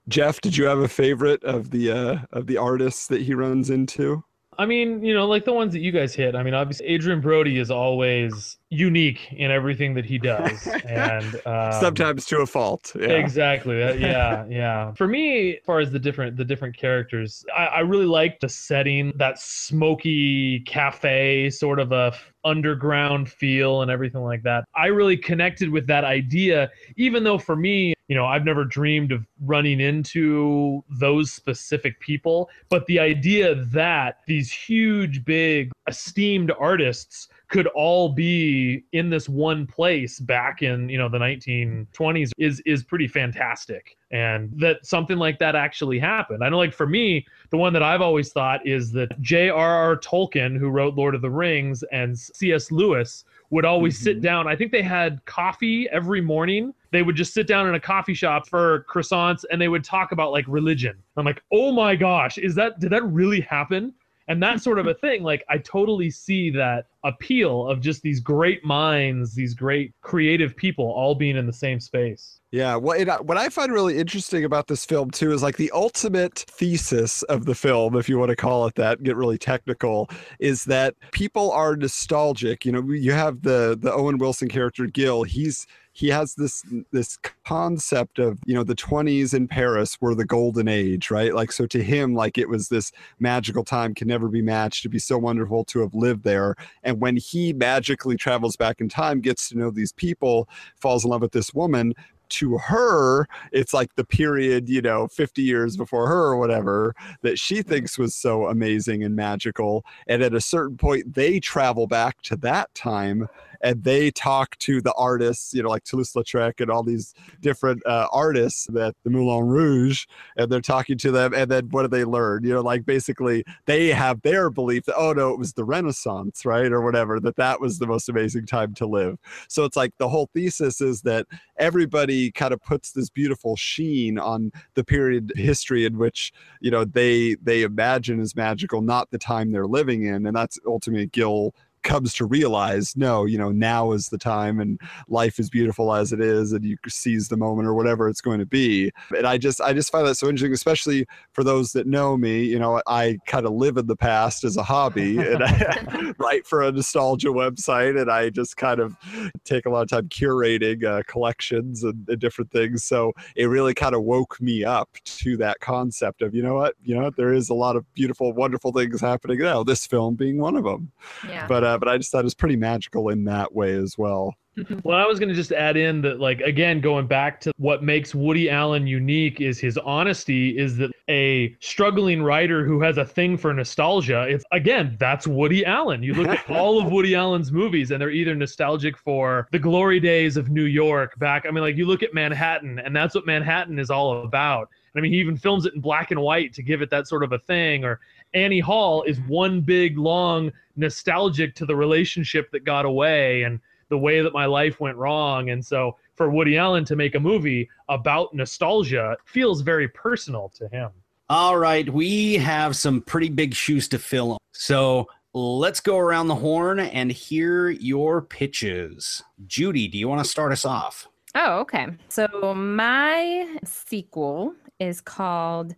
Jeff, 0.08 0.40
did 0.40 0.56
you 0.56 0.64
have 0.64 0.78
a 0.78 0.88
favorite 0.88 1.42
of 1.44 1.70
the 1.70 1.90
uh, 1.90 2.18
of 2.32 2.46
the 2.46 2.56
artists 2.56 3.06
that 3.06 3.22
he 3.22 3.34
runs 3.34 3.70
into? 3.70 4.24
I 4.58 4.66
mean, 4.66 5.02
you 5.02 5.14
know, 5.14 5.26
like 5.26 5.44
the 5.44 5.52
ones 5.52 5.72
that 5.72 5.80
you 5.80 5.92
guys 5.92 6.14
hit. 6.14 6.34
I 6.34 6.42
mean, 6.42 6.54
obviously, 6.54 6.94
Adrien 6.94 7.20
Brody 7.20 7.58
is 7.58 7.70
always, 7.70 8.58
unique 8.72 9.30
in 9.32 9.50
everything 9.50 9.92
that 9.94 10.04
he 10.04 10.18
does, 10.32 10.66
and 10.66 11.34
um, 11.46 11.72
Sometimes 11.72 12.24
to 12.26 12.38
a 12.38 12.46
fault. 12.46 12.92
Yeah. 12.98 13.08
Exactly. 13.08 13.78
Yeah, 13.78 14.46
yeah. 14.48 14.92
For 14.94 15.06
me, 15.06 15.56
as 15.56 15.64
far 15.64 15.80
as 15.80 15.92
the 15.92 15.98
different 15.98 16.36
the 16.36 16.44
different 16.44 16.76
characters, 16.76 17.44
I, 17.54 17.66
I 17.66 17.80
really 17.80 18.06
like 18.06 18.40
the 18.40 18.48
setting, 18.48 19.12
that 19.16 19.38
smoky 19.38 20.60
cafe 20.60 21.50
sort 21.50 21.78
of 21.78 21.92
a 21.92 22.14
underground 22.44 23.30
feel 23.30 23.82
and 23.82 23.90
everything 23.90 24.22
like 24.22 24.42
that. 24.42 24.64
I 24.74 24.86
really 24.86 25.16
connected 25.16 25.70
with 25.70 25.86
that 25.86 26.04
idea, 26.04 26.70
even 26.96 27.22
though 27.22 27.38
for 27.38 27.54
me, 27.54 27.94
you 28.08 28.16
know, 28.16 28.26
I've 28.26 28.44
never 28.44 28.64
dreamed 28.64 29.12
of 29.12 29.24
running 29.42 29.80
into 29.80 30.82
those 30.90 31.32
specific 31.32 32.00
people. 32.00 32.50
But 32.68 32.86
the 32.86 32.98
idea 32.98 33.54
that 33.54 34.18
these 34.26 34.52
huge, 34.52 35.24
big, 35.24 35.70
esteemed 35.88 36.52
artists 36.58 37.28
could 37.52 37.66
all 37.68 38.08
be 38.08 38.82
in 38.92 39.10
this 39.10 39.28
one 39.28 39.66
place 39.66 40.18
back 40.18 40.62
in 40.62 40.88
you 40.88 40.96
know 40.96 41.08
the 41.08 41.18
1920s 41.18 42.30
is 42.38 42.60
is 42.64 42.82
pretty 42.82 43.06
fantastic. 43.06 43.96
And 44.10 44.50
that 44.58 44.84
something 44.84 45.18
like 45.18 45.38
that 45.38 45.54
actually 45.54 45.98
happened. 45.98 46.42
I 46.42 46.48
know 46.48 46.56
like 46.56 46.72
for 46.72 46.86
me 46.86 47.26
the 47.50 47.58
one 47.58 47.74
that 47.74 47.82
i've 47.82 48.00
always 48.00 48.32
thought 48.32 48.66
is 48.66 48.90
that 48.92 49.20
j.r.r 49.20 49.96
tolkien 49.98 50.56
who 50.58 50.70
wrote 50.70 50.94
lord 50.94 51.14
of 51.14 51.20
the 51.20 51.30
rings 51.30 51.84
and 51.92 52.18
cs 52.18 52.72
lewis 52.72 53.24
would 53.50 53.66
always 53.66 53.98
sit 53.98 54.16
Mhm. 54.18 54.22
down. 54.22 54.48
I 54.48 54.56
think 54.56 54.72
they 54.72 54.80
had 54.80 55.22
coffee 55.26 55.86
every 55.90 56.22
morning. 56.22 56.72
They 56.90 57.02
would 57.02 57.16
just 57.16 57.34
sit 57.34 57.46
down 57.46 57.68
in 57.68 57.74
a 57.74 57.80
coffee 57.80 58.14
shop 58.14 58.48
for 58.48 58.86
croissants 58.90 59.44
and 59.50 59.60
they 59.60 59.68
would 59.68 59.84
talk 59.84 60.12
about 60.12 60.32
like 60.32 60.46
religion. 60.48 60.96
I'm 61.18 61.26
like 61.26 61.42
oh 61.52 61.70
my 61.70 61.94
gosh 61.96 62.38
is 62.38 62.54
that 62.54 62.80
did 62.80 62.88
that 62.90 63.04
really 63.04 63.40
happen 63.42 63.92
and 64.28 64.42
that 64.42 64.60
sort 64.60 64.78
of 64.78 64.86
a 64.86 64.94
thing 64.94 65.22
like 65.22 65.44
i 65.48 65.58
totally 65.58 66.10
see 66.10 66.50
that 66.50 66.86
appeal 67.04 67.66
of 67.66 67.80
just 67.80 68.02
these 68.02 68.20
great 68.20 68.64
minds 68.64 69.34
these 69.34 69.54
great 69.54 69.92
creative 70.00 70.56
people 70.56 70.84
all 70.84 71.14
being 71.14 71.36
in 71.36 71.46
the 71.46 71.52
same 71.52 71.80
space 71.80 72.40
Yeah, 72.52 72.76
well, 72.76 73.00
it, 73.00 73.08
uh, 73.08 73.20
what 73.20 73.38
I 73.38 73.48
find 73.48 73.72
really 73.72 73.96
interesting 73.96 74.44
about 74.44 74.66
this 74.66 74.84
film 74.84 75.10
too 75.10 75.32
is 75.32 75.42
like 75.42 75.56
the 75.56 75.70
ultimate 75.70 76.40
thesis 76.40 77.22
of 77.24 77.46
the 77.46 77.54
film, 77.54 77.96
if 77.96 78.10
you 78.10 78.18
want 78.18 78.28
to 78.28 78.36
call 78.36 78.66
it 78.66 78.74
that, 78.74 79.02
get 79.02 79.16
really 79.16 79.38
technical, 79.38 80.10
is 80.38 80.66
that 80.66 80.94
people 81.12 81.50
are 81.50 81.76
nostalgic. 81.76 82.66
You 82.66 82.72
know, 82.72 82.82
you 82.90 83.12
have 83.12 83.40
the 83.40 83.78
the 83.80 83.90
Owen 83.90 84.18
Wilson 84.18 84.48
character 84.48 84.84
Gil. 84.84 85.22
He's 85.22 85.66
he 85.92 86.08
has 86.08 86.34
this 86.34 86.64
this 86.90 87.18
concept 87.44 88.18
of 88.18 88.38
you 88.46 88.54
know 88.54 88.64
the 88.64 88.74
20s 88.74 89.34
in 89.34 89.46
Paris 89.46 90.00
were 90.00 90.14
the 90.14 90.24
golden 90.24 90.68
age, 90.68 91.10
right? 91.10 91.34
Like 91.34 91.52
so 91.52 91.66
to 91.66 91.82
him, 91.82 92.14
like 92.14 92.38
it 92.38 92.48
was 92.48 92.68
this 92.68 92.92
magical 93.20 93.64
time 93.64 93.94
can 93.94 94.08
never 94.08 94.28
be 94.28 94.42
matched. 94.42 94.82
It'd 94.82 94.92
be 94.92 94.98
so 94.98 95.18
wonderful 95.18 95.64
to 95.66 95.80
have 95.80 95.94
lived 95.94 96.24
there. 96.24 96.56
And 96.82 97.00
when 97.00 97.16
he 97.16 97.52
magically 97.52 98.16
travels 98.16 98.56
back 98.56 98.80
in 98.80 98.88
time, 98.88 99.20
gets 99.20 99.50
to 99.50 99.58
know 99.58 99.70
these 99.70 99.92
people, 99.92 100.48
falls 100.76 101.04
in 101.04 101.10
love 101.10 101.20
with 101.20 101.32
this 101.32 101.52
woman 101.52 101.94
to 102.32 102.56
her, 102.56 103.28
it's 103.52 103.74
like 103.74 103.94
the 103.94 104.04
period, 104.04 104.68
you 104.68 104.80
know, 104.80 105.06
50 105.06 105.42
years 105.42 105.76
before 105.76 106.08
her 106.08 106.24
or 106.24 106.38
whatever, 106.38 106.94
that 107.20 107.38
she 107.38 107.62
thinks 107.62 107.98
was 107.98 108.14
so 108.14 108.46
amazing 108.46 109.04
and 109.04 109.14
magical. 109.14 109.84
And 110.06 110.22
at 110.22 110.34
a 110.34 110.40
certain 110.40 110.78
point, 110.78 111.14
they 111.14 111.40
travel 111.40 111.86
back 111.86 112.22
to 112.22 112.36
that 112.36 112.74
time 112.74 113.28
and 113.62 113.84
they 113.84 114.10
talk 114.10 114.56
to 114.58 114.80
the 114.80 114.92
artists, 114.94 115.54
you 115.54 115.62
know, 115.62 115.68
like 115.68 115.84
Toulouse-Lautrec 115.84 116.60
and 116.60 116.70
all 116.70 116.82
these 116.82 117.14
different 117.40 117.84
uh, 117.86 118.08
artists 118.12 118.66
that 118.66 118.94
the 119.04 119.10
Moulin 119.10 119.46
Rouge, 119.46 120.06
and 120.36 120.50
they're 120.50 120.60
talking 120.60 120.98
to 120.98 121.10
them. 121.10 121.32
And 121.34 121.50
then 121.50 121.68
what 121.70 121.82
do 121.82 121.88
they 121.88 122.04
learn? 122.04 122.44
You 122.44 122.54
know, 122.54 122.60
like 122.60 122.84
basically 122.84 123.44
they 123.66 123.88
have 123.88 124.22
their 124.22 124.50
belief 124.50 124.84
that, 124.86 124.96
oh 124.96 125.12
no, 125.12 125.30
it 125.30 125.38
was 125.38 125.52
the 125.52 125.64
Renaissance, 125.64 126.44
right? 126.44 126.72
Or 126.72 126.82
whatever, 126.82 127.20
that 127.20 127.36
that 127.36 127.60
was 127.60 127.78
the 127.78 127.86
most 127.86 128.08
amazing 128.08 128.46
time 128.46 128.74
to 128.74 128.86
live. 128.86 129.18
So 129.48 129.64
it's 129.64 129.76
like 129.76 129.92
the 129.98 130.08
whole 130.08 130.28
thesis 130.34 130.80
is 130.80 131.02
that 131.02 131.26
everybody 131.58 132.30
kind 132.32 132.52
of 132.52 132.60
puts 132.62 132.92
this 132.92 133.10
beautiful 133.10 133.56
sheen 133.56 134.18
on 134.18 134.50
the 134.74 134.84
period 134.84 135.32
history 135.36 135.84
in 135.84 135.98
which 135.98 136.32
you 136.60 136.70
know 136.70 136.84
they 136.84 137.36
they 137.42 137.62
imagine 137.62 138.20
is 138.20 138.34
magical 138.34 138.80
not 138.82 139.10
the 139.10 139.18
time 139.18 139.52
they're 139.52 139.66
living 139.66 140.04
in 140.04 140.26
and 140.26 140.36
that's 140.36 140.58
ultimately 140.66 141.06
gil 141.06 141.54
comes 141.82 142.14
to 142.14 142.24
realize 142.24 142.96
no 142.96 143.24
you 143.24 143.38
know 143.38 143.50
now 143.50 143.92
is 143.92 144.08
the 144.08 144.18
time 144.18 144.60
and 144.60 144.80
life 145.08 145.38
is 145.38 145.50
beautiful 145.50 145.92
as 145.94 146.12
it 146.12 146.20
is 146.20 146.52
and 146.52 146.64
you 146.64 146.76
seize 146.88 147.28
the 147.28 147.36
moment 147.36 147.66
or 147.66 147.74
whatever 147.74 148.08
it's 148.08 148.20
going 148.20 148.38
to 148.38 148.46
be. 148.46 148.90
And 149.16 149.26
i 149.26 149.38
just 149.38 149.60
i 149.60 149.72
just 149.72 149.90
find 149.90 150.06
that 150.06 150.14
so 150.16 150.28
interesting 150.28 150.52
especially 150.52 151.06
for 151.32 151.44
those 151.44 151.72
that 151.72 151.86
know 151.86 152.16
me 152.16 152.44
you 152.44 152.58
know 152.58 152.80
i 152.86 153.18
kind 153.26 153.46
of 153.46 153.52
live 153.52 153.76
in 153.76 153.86
the 153.86 153.96
past 153.96 154.44
as 154.44 154.56
a 154.56 154.62
hobby 154.62 155.18
and 155.18 155.42
i 155.42 156.12
write 156.18 156.46
for 156.46 156.62
a 156.62 156.72
nostalgia 156.72 157.28
website 157.28 158.00
and 158.00 158.10
i 158.10 158.30
just 158.30 158.56
kind 158.56 158.80
of 158.80 158.96
take 159.44 159.66
a 159.66 159.70
lot 159.70 159.82
of 159.82 159.88
time 159.88 160.08
curating 160.08 160.84
uh, 160.84 161.02
collections 161.06 161.82
and, 161.84 162.08
and 162.08 162.20
different 162.20 162.50
things. 162.50 162.84
So 162.84 163.12
it 163.36 163.46
really 163.46 163.74
kind 163.74 163.94
of 163.94 164.02
woke 164.02 164.40
me 164.40 164.64
up 164.64 164.90
to 165.04 165.36
that 165.38 165.60
concept 165.60 166.22
of 166.22 166.34
you 166.34 166.42
know 166.42 166.54
what? 166.54 166.74
You 166.82 166.94
know 166.94 167.10
there 167.10 167.32
is 167.32 167.48
a 167.48 167.54
lot 167.54 167.76
of 167.76 167.92
beautiful 167.94 168.32
wonderful 168.32 168.72
things 168.72 169.00
happening 169.00 169.38
now 169.38 169.62
this 169.62 169.86
film 169.86 170.14
being 170.14 170.38
one 170.38 170.56
of 170.56 170.64
them 170.64 170.90
Yeah. 171.28 171.46
but 171.46 171.64
uh, 171.64 171.71
but 171.78 171.88
i 171.88 171.96
just 171.96 172.10
thought 172.10 172.20
it 172.20 172.24
was 172.24 172.34
pretty 172.34 172.56
magical 172.56 173.08
in 173.08 173.24
that 173.24 173.54
way 173.54 173.74
as 173.74 173.96
well 173.98 174.34
mm-hmm. 174.56 174.78
Well, 174.84 174.98
I 174.98 175.06
was 175.06 175.18
going 175.18 175.28
to 175.28 175.34
just 175.34 175.52
add 175.52 175.76
in 175.76 176.02
that, 176.02 176.20
like, 176.20 176.40
again, 176.40 176.80
going 176.80 177.06
back 177.06 177.40
to 177.40 177.52
what 177.56 177.82
makes 177.82 178.14
Woody 178.14 178.50
Allen 178.50 178.86
unique 178.86 179.40
is 179.40 179.58
his 179.58 179.78
honesty, 179.78 180.58
is 180.58 180.76
that 180.76 180.90
a 181.08 181.56
struggling 181.60 182.22
writer 182.22 182.64
who 182.64 182.80
has 182.82 182.98
a 182.98 183.04
thing 183.04 183.36
for 183.36 183.52
nostalgia, 183.54 184.26
it's 184.28 184.44
again, 184.52 184.96
that's 185.00 185.26
Woody 185.26 185.64
Allen. 185.64 186.02
You 186.02 186.14
look 186.14 186.28
at 186.28 186.50
all 186.50 186.80
of 186.80 186.92
Woody 186.92 187.14
Allen's 187.14 187.50
movies, 187.50 187.90
and 187.90 188.00
they're 188.00 188.10
either 188.10 188.34
nostalgic 188.34 188.98
for 188.98 189.48
the 189.52 189.58
glory 189.58 190.00
days 190.00 190.36
of 190.36 190.50
New 190.50 190.64
York 190.64 191.18
back. 191.18 191.46
I 191.46 191.50
mean, 191.50 191.62
like, 191.62 191.76
you 191.76 191.86
look 191.86 192.02
at 192.02 192.12
Manhattan, 192.12 192.78
and 192.78 192.94
that's 192.94 193.14
what 193.14 193.26
Manhattan 193.26 193.78
is 193.78 193.90
all 193.90 194.24
about. 194.24 194.68
I 194.94 195.00
mean, 195.00 195.12
he 195.12 195.20
even 195.20 195.36
films 195.36 195.64
it 195.64 195.74
in 195.74 195.80
black 195.80 196.10
and 196.10 196.20
white 196.20 196.52
to 196.54 196.62
give 196.62 196.82
it 196.82 196.90
that 196.90 197.08
sort 197.08 197.24
of 197.24 197.32
a 197.32 197.38
thing. 197.38 197.84
Or 197.84 198.00
Annie 198.34 198.60
Hall 198.60 199.02
is 199.02 199.20
one 199.20 199.60
big, 199.60 199.98
long 199.98 200.52
nostalgic 200.76 201.54
to 201.56 201.66
the 201.66 201.76
relationship 201.76 202.50
that 202.50 202.64
got 202.64 202.84
away. 202.84 203.42
And 203.42 203.60
the 203.92 203.98
way 203.98 204.22
that 204.22 204.32
my 204.32 204.46
life 204.46 204.80
went 204.80 204.96
wrong. 204.96 205.50
And 205.50 205.62
so 205.62 205.98
for 206.14 206.30
Woody 206.30 206.56
Allen 206.56 206.82
to 206.86 206.96
make 206.96 207.14
a 207.14 207.20
movie 207.20 207.68
about 207.90 208.32
nostalgia 208.32 209.18
feels 209.26 209.60
very 209.60 209.86
personal 209.86 210.48
to 210.56 210.66
him. 210.68 210.88
All 211.28 211.58
right, 211.58 211.86
we 211.92 212.36
have 212.36 212.74
some 212.74 213.02
pretty 213.02 213.28
big 213.28 213.52
shoes 213.52 213.88
to 213.88 213.98
fill. 213.98 214.38
So 214.52 215.08
let's 215.34 215.80
go 215.80 215.98
around 215.98 216.28
the 216.28 216.36
horn 216.36 216.80
and 216.80 217.12
hear 217.12 217.68
your 217.68 218.22
pitches. 218.22 219.22
Judy, 219.46 219.88
do 219.88 219.98
you 219.98 220.08
want 220.08 220.24
to 220.24 220.30
start 220.30 220.52
us 220.52 220.64
off? 220.64 221.06
Oh, 221.34 221.60
okay. 221.60 221.88
So 222.08 222.54
my 222.54 223.58
sequel 223.62 224.54
is 224.80 225.02
called 225.02 225.74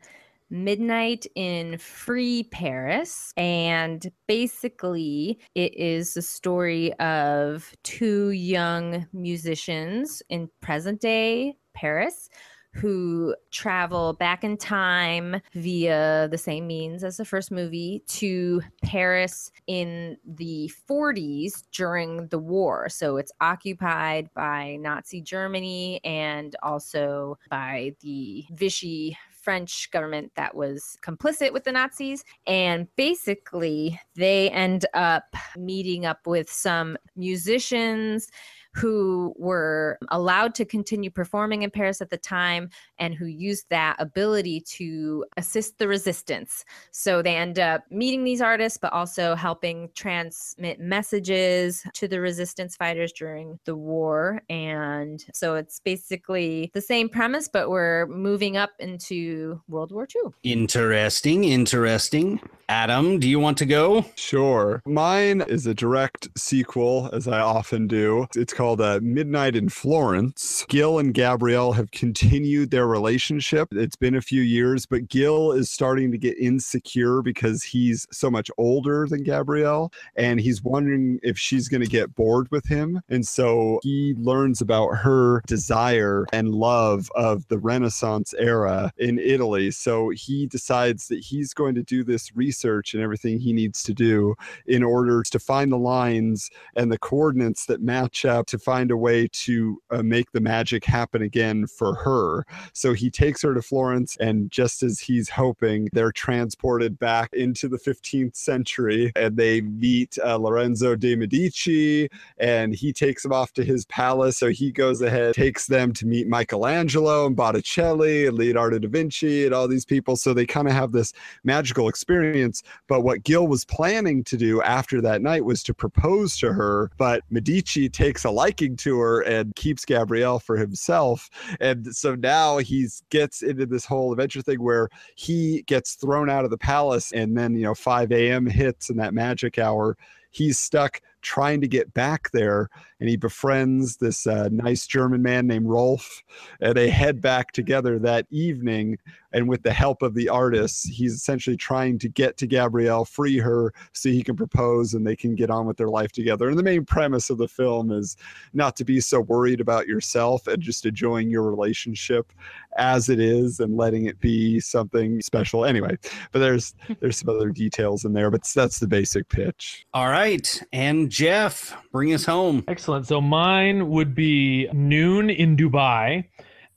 Midnight 0.55 1.27
in 1.35 1.79
Free 1.79 2.45
Paris. 2.45 3.33
And 3.37 4.11
basically, 4.29 5.41
it 5.55 5.77
is 5.77 6.15
the 6.15 6.23
story 6.23 6.93
of 6.95 7.75
two 7.83 8.31
young 8.31 9.07
musicians 9.13 10.23
in 10.29 10.49
present 10.61 11.01
day 11.01 11.57
Paris 11.75 12.31
who 12.75 13.35
travel 13.53 14.15
back 14.15 14.43
in 14.43 14.57
time 14.57 15.41
via 15.55 16.29
the 16.31 16.39
same 16.39 16.67
means 16.67 17.05
as 17.05 17.17
the 17.17 17.25
first 17.25 17.51
movie 17.51 18.03
to 18.09 18.61
Paris 18.83 19.53
in 19.67 20.17
the 20.27 20.71
40s 20.91 21.63
during 21.73 22.27
the 22.29 22.39
war. 22.39 22.89
So 22.89 23.17
it's 23.17 23.33
occupied 23.41 24.29
by 24.35 24.77
Nazi 24.81 25.21
Germany 25.21 26.01
and 26.05 26.57
also 26.63 27.39
by 27.49 27.95
the 28.01 28.45
Vichy 28.51 29.17
French 29.45 29.91
government 29.91 30.33
that 30.37 30.55
was 30.55 30.97
complicit 31.03 31.53
with 31.53 31.65
the 31.65 31.73
Nazis. 31.73 32.25
And 32.47 32.89
basically, 32.97 34.01
they 34.17 34.51
end 34.51 34.87
up 34.95 35.37
meeting 35.57 36.07
up 36.07 36.27
with 36.27 36.51
some 36.51 36.97
musicians 37.15 38.31
who 38.75 39.33
were 39.37 39.99
allowed 40.11 40.55
to 40.57 40.65
continue 40.65 41.11
performing 41.11 41.63
in 41.63 41.71
Paris 41.71 42.01
at 42.01 42.11
the 42.11 42.17
time 42.17 42.69
and 42.99 43.15
who 43.15 43.27
used 43.27 43.67
that 43.71 43.97
ability 43.99 44.61
to 44.61 45.25
assist 45.37 45.79
the 45.79 45.87
resistance. 45.87 46.65
So 46.91 47.23
they 47.23 47.37
end 47.37 47.59
up 47.59 47.85
meeting 47.91 48.25
these 48.25 48.41
artists, 48.41 48.79
but 48.79 48.93
also 48.93 49.35
helping 49.35 49.89
transmit 49.95 50.81
messages 50.81 51.85
to 51.95 52.09
the 52.09 52.21
resistance 52.21 52.75
fighters 52.77 53.13
during 53.13 53.59
the 53.65 53.77
war. 53.77 54.43
And 54.49 55.25
so 55.33 55.55
it's 55.55 55.81
basically 55.81 56.71
the 56.75 56.81
same 56.81 57.09
premise, 57.09 57.47
but 57.49 57.71
we're 57.71 58.07
moving 58.07 58.57
up 58.57 58.71
into 58.81 59.61
World 59.69 59.93
War 59.93 60.09
II. 60.15 60.33
Interesting, 60.43 61.45
interesting. 61.45 62.41
Adam, 62.69 63.21
do 63.21 63.29
you 63.29 63.39
want 63.39 63.59
to 63.59 63.67
go? 63.67 64.05
Sure. 64.15 64.83
Mine 64.87 65.43
is 65.43 65.67
a 65.67 65.75
direct 65.75 66.29
sequel, 66.37 67.11
as 67.13 67.29
I 67.29 67.41
often 67.41 67.87
do. 67.87 68.27
It's 68.35 68.55
called 68.55 68.64
called 68.65 68.81
uh, 68.81 68.99
Midnight 69.03 69.57
in 69.57 69.69
Florence. 69.69 70.65
Gil 70.71 70.99
and 70.99 71.13
Gabrielle 71.13 71.73
have 71.73 71.91
continued 71.91 72.71
their 72.71 72.87
relationship. 72.87 73.69
It's 73.73 73.95
been 73.95 74.15
a 74.15 74.23
few 74.23 74.41
years, 74.41 74.87
but 74.87 75.09
Gil 75.09 75.53
is 75.53 75.71
starting 75.71 76.11
to 76.13 76.17
get 76.17 76.39
insecure 76.39 77.21
because 77.21 77.63
he's 77.63 78.07
so 78.11 78.31
much 78.31 78.51
older 78.57 79.07
than 79.07 79.23
Gabrielle 79.23 79.93
and 80.17 80.41
he's 80.41 80.63
wondering 80.63 81.21
if 81.23 81.39
she's 81.39 81.69
going 81.69 81.83
to 81.83 81.87
get 81.87 82.15
bored 82.15 82.51
with 82.51 82.67
him. 82.67 83.03
And 83.11 83.27
so 83.27 83.81
he 83.83 84.15
learns 84.17 84.63
about 84.63 84.95
her 84.95 85.43
desire 85.47 86.25
and 86.33 86.49
love 86.49 87.11
of 87.15 87.47
the 87.49 87.59
Renaissance 87.59 88.33
era 88.39 88.95
in 88.97 89.19
Italy. 89.19 89.73
So 89.73 90.09
he 90.09 90.47
decides 90.47 91.09
that 91.09 91.19
he's 91.19 91.53
going 91.53 91.75
to 91.75 91.83
do 91.83 92.03
this 92.03 92.35
research 92.35 92.95
and 92.95 93.03
everything 93.03 93.41
he 93.41 93.53
needs 93.53 93.83
to 93.83 93.93
do 93.93 94.35
in 94.67 94.83
order 94.83 95.23
to 95.23 95.39
find 95.39 95.71
the 95.71 95.77
lines 95.77 96.49
and 96.77 96.91
the 96.91 96.99
coordinates 96.99 97.67
that 97.67 97.83
match 97.83 98.25
up 98.25 98.54
to 98.55 98.59
find 98.59 98.93
a 98.93 98.97
way 98.97 99.27
to 99.33 99.83
uh, 99.91 100.03
make 100.03 100.31
the 100.31 100.41
magic 100.41 100.85
happen 100.85 101.23
again 101.23 101.67
for 101.67 101.95
her. 101.97 102.47
So 102.73 102.93
he 102.93 103.11
takes 103.11 103.43
her 103.43 103.53
to 103.53 103.63
Florence, 103.63 104.17
and 104.21 104.49
just 104.51 104.85
as 104.85 105.01
he's 105.01 105.29
hoping, 105.29 105.89
they're 105.93 106.13
transported 106.13 106.99
back 106.99 107.31
into 107.33 107.67
the 107.69 107.79
15th 107.79 108.37
century 108.37 109.13
and 109.17 109.37
they 109.37 109.61
meet 109.61 110.17
uh, 110.25 110.37
Lorenzo 110.37 110.95
de' 110.95 111.17
Medici 111.17 112.09
and 112.39 112.75
he 112.75 112.93
takes 112.93 113.25
them 113.25 113.33
off 113.33 113.53
to 113.55 113.65
his 113.65 113.85
palace. 113.87 114.39
So 114.39 114.51
he 114.51 114.71
goes 114.71 115.03
ahead, 115.03 115.35
takes 115.35 115.67
them 115.67 115.93
to 115.95 116.07
meet 116.07 116.29
Michelangelo 116.29 117.27
and 117.27 117.35
Botticelli 117.35 118.27
and 118.27 118.39
Leonardo 118.39 118.79
da 118.79 118.89
Vinci 118.89 119.45
and 119.47 119.55
all 119.55 119.67
these 119.67 119.85
people. 119.85 120.15
So 120.15 120.33
they 120.33 120.47
kind 120.47 120.69
of 120.69 120.75
have 120.75 120.93
this 120.93 121.13
magical 121.43 121.89
experience. 121.89 122.63
But 122.87 123.03
what 123.03 123.25
Gil 123.25 123.49
was 123.49 123.65
planning 123.65 124.23
to 124.25 124.37
do 124.37 124.63
after 124.63 125.01
that 125.01 125.23
night 125.23 125.45
was 125.45 125.63
to 125.65 125.75
propose 125.75 126.37
to 126.39 126.53
her. 126.53 126.91
But 126.97 127.23
Medici 127.31 127.89
takes 127.89 128.25
a 128.25 128.31
liking 128.45 128.77
to 128.77 128.99
her 128.99 129.23
and 129.23 129.57
keeps 129.57 129.87
Gabrielle 129.87 130.39
for 130.39 130.59
himself. 130.59 131.31
And 131.61 131.97
so 131.97 132.15
now 132.15 132.59
he 132.59 132.87
gets 133.09 133.41
into 133.41 133.65
this 133.65 133.87
whole 133.87 134.13
adventure 134.13 134.43
thing 134.43 134.63
where 134.63 134.91
he 135.17 135.63
gets 135.63 135.95
thrown 135.95 136.29
out 136.29 136.45
of 136.45 136.51
the 136.51 136.59
palace 136.59 137.11
and 137.13 137.39
then, 137.39 137.55
you 137.55 137.63
know, 137.63 137.75
5 137.75 138.13
a.m. 138.13 138.45
hits 138.45 138.91
and 138.91 138.99
that 138.99 139.15
magic 139.15 139.59
hour. 139.59 139.97
He's 140.31 140.59
stuck 140.59 141.01
trying 141.23 141.63
to 141.63 141.69
get 141.69 141.95
back 141.95 142.31
there 142.33 142.69
and 143.01 143.09
he 143.09 143.17
befriends 143.17 143.97
this 143.97 144.27
uh, 144.27 144.51
nice 144.53 144.87
German 144.87 145.23
man 145.23 145.47
named 145.47 145.67
Rolf. 145.67 146.23
And 146.61 146.77
they 146.77 146.91
head 146.91 147.23
back 147.23 147.53
together 147.53 147.99
that 148.01 148.27
evening. 148.29 148.99
And 149.35 149.49
with 149.49 149.63
the 149.63 149.73
help 149.73 150.03
of 150.03 150.15
the 150.15 150.29
artists, 150.29 150.85
he's 150.85 151.13
essentially 151.13 151.57
trying 151.57 151.99
to 151.99 152.09
get 152.09 152.37
to 152.39 152.47
Gabrielle, 152.47 153.05
free 153.05 153.37
her 153.39 153.75
so 153.93 154.09
he 154.09 154.23
can 154.23 154.37
propose 154.37 154.95
and 154.95 155.07
they 155.07 155.17
can 155.17 155.35
get 155.35 155.51
on 155.51 155.67
with 155.67 155.77
their 155.77 155.91
life 155.91 156.13
together. 156.13 156.49
And 156.49 156.59
the 156.59 156.63
main 156.63 156.85
premise 156.85 157.31
of 157.31 157.39
the 157.39 157.49
film 157.49 157.91
is 157.91 158.17
not 158.53 158.77
to 158.77 158.85
be 158.85 159.01
so 159.01 159.21
worried 159.21 159.61
about 159.61 159.89
yourself 159.89 160.47
and 160.47 160.63
just 160.63 160.87
enjoying 160.87 161.31
your 161.31 161.43
relationship 161.43 162.33
as 162.77 163.09
it 163.09 163.19
is 163.19 163.61
and 163.61 163.77
letting 163.77 164.07
it 164.07 164.21
be 164.21 164.61
something 164.61 165.21
special. 165.21 165.65
Anyway, 165.65 165.97
but 166.33 166.39
there's 166.39 166.75
there's 167.01 167.19
some 167.19 167.35
other 167.35 167.51
details 167.51 168.05
in 168.05 168.13
there, 168.13 168.31
but 168.31 168.45
that's 168.55 168.79
the 168.79 168.87
basic 168.87 169.29
pitch. 169.29 169.85
All 169.93 170.09
right. 170.09 170.63
And 170.73 171.11
Jeff, 171.11 171.77
bring 171.93 172.15
us 172.15 172.25
home. 172.25 172.65
Excellent. 172.69 173.07
So 173.07 173.21
mine 173.21 173.89
would 173.91 174.15
be 174.15 174.69
Noon 174.73 175.29
in 175.29 175.57
Dubai. 175.57 176.25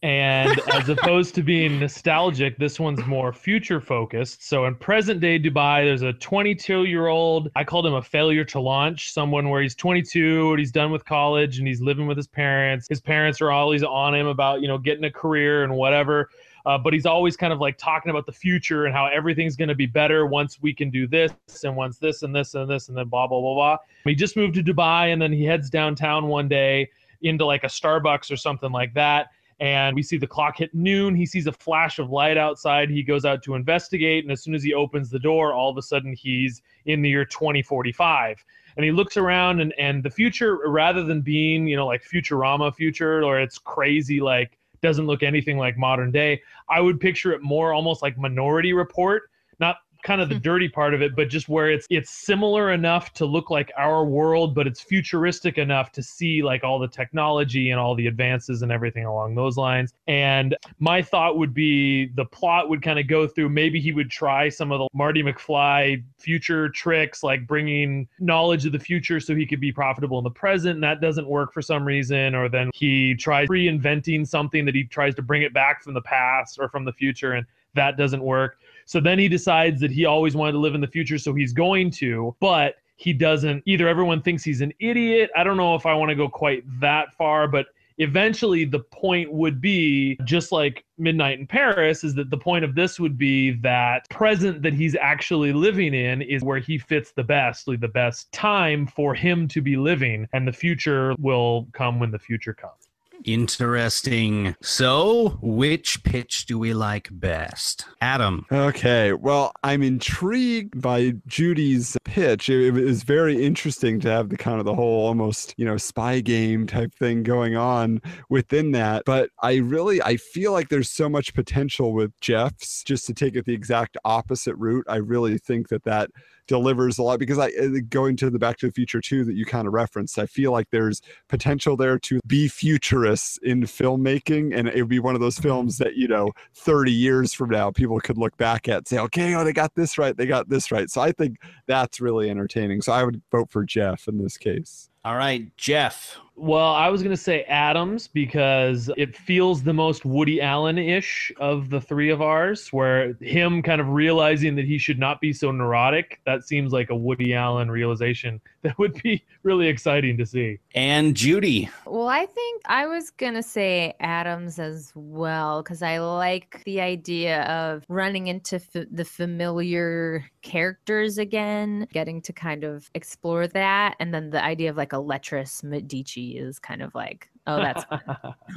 And 0.03 0.59
as 0.73 0.89
opposed 0.89 1.33
to 1.35 1.43
being 1.43 1.79
nostalgic, 1.79 2.57
this 2.57 2.79
one's 2.79 3.03
more 3.05 3.33
future 3.33 3.81
focused. 3.81 4.47
So 4.47 4.65
in 4.65 4.75
present 4.75 5.19
day 5.19 5.39
Dubai, 5.39 5.85
there's 5.85 6.03
a 6.03 6.13
22 6.13 6.85
year 6.85 7.07
old, 7.07 7.49
I 7.55 7.63
called 7.63 7.85
him 7.85 7.95
a 7.95 8.01
failure 8.01 8.45
to 8.45 8.59
launch, 8.59 9.11
someone 9.11 9.49
where 9.49 9.61
he's 9.61 9.75
22 9.75 10.51
and 10.51 10.59
he's 10.59 10.71
done 10.71 10.91
with 10.91 11.03
college 11.05 11.57
and 11.57 11.67
he's 11.67 11.81
living 11.81 12.05
with 12.07 12.17
his 12.17 12.27
parents. 12.27 12.87
His 12.87 13.01
parents 13.01 13.41
are 13.41 13.51
always 13.51 13.83
on 13.83 14.13
him 14.13 14.27
about, 14.27 14.61
you 14.61 14.67
know, 14.67 14.77
getting 14.77 15.05
a 15.05 15.11
career 15.11 15.63
and 15.63 15.73
whatever. 15.73 16.29
Uh, 16.67 16.77
but 16.77 16.91
he's 16.91 17.05
always 17.05 17.37
kind 17.37 17.53
of 17.53 17.59
like 17.59 17.77
talking 17.77 18.09
about 18.09 18.25
the 18.25 18.31
future 18.31 18.85
and 18.85 18.93
how 18.93 19.05
everything's 19.05 19.55
going 19.55 19.69
to 19.69 19.75
be 19.75 19.85
better 19.85 20.25
once 20.25 20.61
we 20.61 20.73
can 20.73 20.89
do 20.89 21.07
this 21.07 21.31
and 21.63 21.73
once 21.73 21.97
this 21.97 22.23
and 22.23 22.35
this 22.35 22.55
and 22.55 22.69
this 22.69 22.89
and 22.89 22.97
then 22.97 23.07
blah 23.07 23.25
blah 23.25 23.39
blah 23.39 23.53
blah. 23.53 23.77
He 24.03 24.13
just 24.13 24.35
moved 24.35 24.55
to 24.55 24.61
Dubai 24.61 25.13
and 25.13 25.21
then 25.21 25.31
he 25.31 25.45
heads 25.45 25.69
downtown 25.69 26.27
one 26.27 26.49
day 26.49 26.89
into 27.21 27.45
like 27.45 27.63
a 27.63 27.67
Starbucks 27.67 28.31
or 28.31 28.35
something 28.35 28.71
like 28.71 28.93
that. 28.95 29.29
And 29.59 29.95
we 29.95 30.03
see 30.03 30.17
the 30.17 30.27
clock 30.27 30.57
hit 30.57 30.73
noon. 30.75 31.15
He 31.15 31.25
sees 31.25 31.47
a 31.47 31.51
flash 31.51 31.97
of 31.97 32.11
light 32.11 32.37
outside. 32.37 32.89
He 32.89 33.01
goes 33.01 33.25
out 33.25 33.41
to 33.43 33.55
investigate. 33.55 34.23
And 34.23 34.31
as 34.31 34.43
soon 34.43 34.53
as 34.53 34.61
he 34.61 34.73
opens 34.73 35.09
the 35.09 35.19
door, 35.19 35.53
all 35.53 35.69
of 35.69 35.77
a 35.77 35.81
sudden 35.81 36.13
he's 36.13 36.61
in 36.85 37.01
the 37.01 37.09
year 37.09 37.25
2045 37.25 38.43
and 38.75 38.83
he 38.83 38.91
looks 38.91 39.17
around 39.17 39.59
and 39.59 39.73
and 39.79 40.03
the 40.03 40.09
future 40.09 40.59
rather 40.69 41.03
than 41.03 41.21
being 41.21 41.67
you 41.67 41.75
know 41.75 41.87
like 41.87 42.03
futurama 42.03 42.73
future 42.75 43.23
or 43.23 43.39
it's 43.39 43.57
crazy 43.57 44.19
like 44.21 44.57
doesn't 44.81 45.07
look 45.07 45.23
anything 45.23 45.57
like 45.57 45.77
modern 45.77 46.11
day. 46.11 46.41
I 46.69 46.81
would 46.81 46.99
picture 46.99 47.33
it 47.33 47.41
more 47.41 47.73
almost 47.73 48.01
like 48.01 48.17
Minority 48.17 48.73
Report, 48.73 49.23
not 49.59 49.77
kind 50.07 50.21
of 50.21 50.29
the 50.29 50.35
hmm. 50.35 50.41
dirty 50.41 50.69
part 50.69 50.93
of 50.93 51.01
it, 51.01 51.17
but 51.17 51.27
just 51.27 51.49
where 51.49 51.69
it's 51.69 51.85
it's 51.89 52.09
similar 52.09 52.71
enough 52.71 53.11
to 53.13 53.25
look 53.25 53.49
like 53.49 53.69
our 53.77 54.05
world, 54.05 54.55
but 54.55 54.65
it's 54.65 54.79
futuristic 54.79 55.57
enough 55.57 55.91
to 55.91 56.01
see 56.01 56.41
like 56.41 56.63
all 56.63 56.79
the 56.79 56.87
technology 56.87 57.71
and 57.71 57.79
all 57.79 57.93
the 57.93 58.07
advances 58.07 58.61
and 58.61 58.71
everything 58.71 59.03
along 59.03 59.35
those 59.35 59.57
lines. 59.57 59.93
And 60.07 60.55
my 60.79 61.01
thought 61.01 61.37
would 61.37 61.53
be 61.53 62.07
the 62.15 62.23
plot 62.23 62.69
would 62.69 62.81
kind 62.81 62.97
of 62.97 63.07
go 63.07 63.27
through 63.27 63.49
maybe 63.49 63.81
he 63.81 63.91
would 63.91 64.09
try 64.09 64.47
some 64.47 64.71
of 64.71 64.79
the 64.79 64.87
Marty 64.93 65.21
McFly 65.21 66.01
future 66.17 66.69
tricks, 66.69 67.21
like 67.21 67.45
bringing 67.45 68.07
knowledge 68.19 68.65
of 68.65 68.71
the 68.71 68.79
future 68.79 69.19
so 69.19 69.35
he 69.35 69.45
could 69.45 69.59
be 69.59 69.73
profitable 69.73 70.17
in 70.19 70.23
the 70.23 70.31
present. 70.31 70.75
And 70.75 70.83
that 70.83 71.01
doesn't 71.01 71.27
work 71.27 71.51
for 71.51 71.61
some 71.61 71.83
reason. 71.83 72.33
Or 72.33 72.47
then 72.47 72.71
he 72.73 73.13
tries 73.15 73.49
reinventing 73.49 74.25
something 74.25 74.63
that 74.63 74.73
he 74.73 74.85
tries 74.85 75.15
to 75.15 75.21
bring 75.21 75.41
it 75.41 75.53
back 75.53 75.83
from 75.83 75.93
the 75.93 76.01
past 76.01 76.59
or 76.61 76.69
from 76.69 76.85
the 76.85 76.93
future. 76.93 77.33
And 77.33 77.45
that 77.73 77.97
doesn't 77.97 78.23
work. 78.23 78.57
So 78.87 78.99
then 79.01 79.19
he 79.19 79.27
decides 79.27 79.79
that 79.81 79.91
he 79.91 80.05
always 80.05 80.35
wanted 80.35 80.53
to 80.53 80.59
live 80.59 80.73
in 80.73 80.81
the 80.81 80.87
future, 80.87 81.17
so 81.17 81.33
he's 81.33 81.53
going 81.53 81.91
to, 81.91 82.35
but 82.39 82.75
he 82.95 83.13
doesn't. 83.13 83.61
Either 83.65 83.87
everyone 83.87 84.21
thinks 84.21 84.43
he's 84.43 84.61
an 84.61 84.73
idiot. 84.79 85.29
I 85.35 85.43
don't 85.43 85.57
know 85.57 85.75
if 85.75 85.85
I 85.85 85.93
want 85.93 86.09
to 86.09 86.15
go 86.15 86.29
quite 86.29 86.63
that 86.79 87.13
far, 87.13 87.47
but 87.47 87.67
eventually 87.97 88.63
the 88.63 88.79
point 88.79 89.31
would 89.31 89.59
be 89.59 90.17
just 90.23 90.51
like 90.51 90.85
midnight 90.99 91.39
in 91.39 91.47
paris 91.47 92.03
is 92.03 92.13
that 92.13 92.29
the 92.29 92.37
point 92.37 92.63
of 92.63 92.75
this 92.75 92.99
would 92.99 93.17
be 93.17 93.51
that 93.51 94.07
present 94.09 94.61
that 94.61 94.73
he's 94.73 94.95
actually 94.95 95.51
living 95.51 95.95
in 95.95 96.21
is 96.21 96.43
where 96.43 96.59
he 96.59 96.77
fits 96.77 97.11
the 97.11 97.23
best 97.23 97.65
the 97.65 97.87
best 97.87 98.31
time 98.31 98.85
for 98.85 99.15
him 99.15 99.47
to 99.47 99.61
be 99.61 99.75
living 99.75 100.27
and 100.33 100.47
the 100.47 100.53
future 100.53 101.15
will 101.17 101.67
come 101.73 101.99
when 101.99 102.11
the 102.11 102.19
future 102.19 102.53
comes 102.53 102.86
Interesting. 103.25 104.55
So, 104.61 105.37
which 105.41 106.03
pitch 106.03 106.45
do 106.45 106.57
we 106.57 106.73
like 106.73 107.09
best? 107.11 107.85
Adam. 108.01 108.45
Okay. 108.51 109.13
Well, 109.13 109.51
I'm 109.63 109.83
intrigued 109.83 110.81
by 110.81 111.13
Judy's 111.27 111.97
pitch. 112.03 112.49
It, 112.49 112.71
was 112.71 113.03
very 113.03 113.43
interesting 113.43 113.99
to 114.01 114.09
have 114.09 114.29
the 114.29 114.37
kind 114.37 114.59
of 114.59 114.65
the 114.65 114.75
whole 114.75 115.07
almost, 115.07 115.53
you 115.57 115.65
know, 115.65 115.77
spy 115.77 116.19
game 116.19 116.67
type 116.67 116.93
thing 116.93 117.23
going 117.23 117.55
on 117.55 118.01
within 118.29 118.71
that. 118.71 119.03
But 119.05 119.29
I 119.41 119.55
really 119.55 120.01
I 120.01 120.17
feel 120.17 120.51
like 120.51 120.69
there's 120.69 120.89
so 120.89 121.09
much 121.09 121.33
potential 121.33 121.93
with 121.93 122.17
Jeff's 122.21 122.83
just 122.83 123.05
to 123.07 123.13
take 123.13 123.35
it 123.35 123.45
the 123.45 123.53
exact 123.53 123.97
opposite 124.05 124.55
route. 124.55 124.85
I 124.87 124.97
really 124.97 125.37
think 125.37 125.69
that 125.69 125.83
that 125.83 126.09
delivers 126.47 126.97
a 126.97 127.03
lot 127.03 127.19
because 127.19 127.37
I 127.37 127.49
uh, 127.49 127.67
going 127.89 128.15
to 128.17 128.29
the 128.29 128.39
Back 128.39 128.57
to 128.59 128.67
the 128.67 128.71
Future 128.71 129.01
too 129.01 129.25
that 129.25 129.35
you 129.35 129.45
kind 129.45 129.67
of 129.67 129.73
referenced. 129.73 130.17
I 130.17 130.25
feel 130.25 130.51
like 130.51 130.69
there's 130.71 131.01
potential 131.27 131.77
there 131.77 131.99
to 131.99 132.19
be 132.25 132.47
futurists 132.47 133.37
in 133.43 133.61
filmmaking, 133.63 134.57
and 134.57 134.67
it 134.67 134.77
would 134.77 134.89
be 134.89 134.99
one 134.99 135.15
of 135.15 135.21
those 135.21 135.37
films 135.37 135.77
that 135.79 135.95
you 135.97 136.07
know, 136.07 136.31
30 136.53 136.91
years 136.91 137.33
from 137.33 137.49
now, 137.49 137.71
people 137.71 137.99
could 137.99 138.17
look 138.17 138.37
back 138.37 138.67
at 138.67 138.77
and 138.77 138.87
say, 138.87 138.99
okay, 138.99 139.35
oh, 139.35 139.43
they 139.43 139.53
got 139.53 139.73
this 139.75 139.97
right, 139.97 140.15
they 140.15 140.25
got 140.25 140.47
this 140.47 140.71
right. 140.71 140.89
So 140.89 141.01
I 141.01 141.11
think 141.11 141.37
that's 141.65 141.99
really 141.99 142.29
entertaining. 142.29 142.81
So 142.81 142.93
I 142.93 143.03
would 143.03 143.21
vote 143.31 143.49
for 143.49 143.65
Jeff 143.65 144.07
in 144.07 144.17
this 144.17 144.37
case. 144.37 144.89
All 145.03 145.15
right, 145.15 145.55
Jeff, 145.57 146.17
well, 146.37 146.73
I 146.73 146.89
was 146.89 147.01
going 147.01 147.15
to 147.15 147.21
say 147.21 147.41
Adams 147.43 148.07
because 148.07 148.91
it 148.95 149.17
feels 149.17 149.63
the 149.63 149.73
most 149.73 150.05
Woody 150.05 150.39
Allen 150.39 150.77
ish 150.77 151.31
of 151.39 151.71
the 151.71 151.81
three 151.81 152.11
of 152.11 152.21
ours, 152.21 152.69
where 152.71 153.13
him 153.21 153.63
kind 153.63 153.81
of 153.81 153.89
realizing 153.89 154.55
that 154.55 154.65
he 154.65 154.77
should 154.77 154.99
not 154.99 155.19
be 155.19 155.33
so 155.33 155.51
neurotic. 155.51 156.21
That 156.27 156.47
seems 156.47 156.71
like 156.71 156.91
a 156.91 156.95
Woody 156.95 157.33
Allen 157.33 157.71
realization 157.71 158.39
that 158.61 158.77
would 158.77 159.01
be 159.01 159.25
really 159.41 159.67
exciting 159.67 160.15
to 160.17 160.25
see. 160.27 160.59
And 160.75 161.15
Judy. 161.15 161.69
Well, 161.87 162.07
I 162.07 162.27
think 162.27 162.61
I 162.65 162.85
was 162.85 163.09
going 163.09 163.33
to 163.33 163.43
say 163.43 163.95
Adams 163.99 164.59
as 164.59 164.91
well 164.93 165.63
because 165.63 165.81
I 165.81 165.97
like 165.97 166.63
the 166.65 166.81
idea 166.81 167.43
of 167.43 167.83
running 167.89 168.27
into 168.27 168.57
f- 168.57 168.85
the 168.91 169.05
familiar 169.05 170.25
characters 170.43 171.17
again, 171.17 171.87
getting 171.91 172.21
to 172.21 172.33
kind 172.33 172.63
of 172.63 172.91
explore 172.93 173.47
that. 173.47 173.95
And 173.99 174.13
then 174.13 174.29
the 174.29 174.43
idea 174.43 174.69
of 174.69 174.77
like 174.77 174.93
a 174.93 174.99
Letters 174.99 175.63
Medici 175.63 176.26
is 176.31 176.59
kind 176.59 176.81
of 176.81 176.93
like 176.95 177.29
Oh, 177.47 177.57
that's 177.57 177.85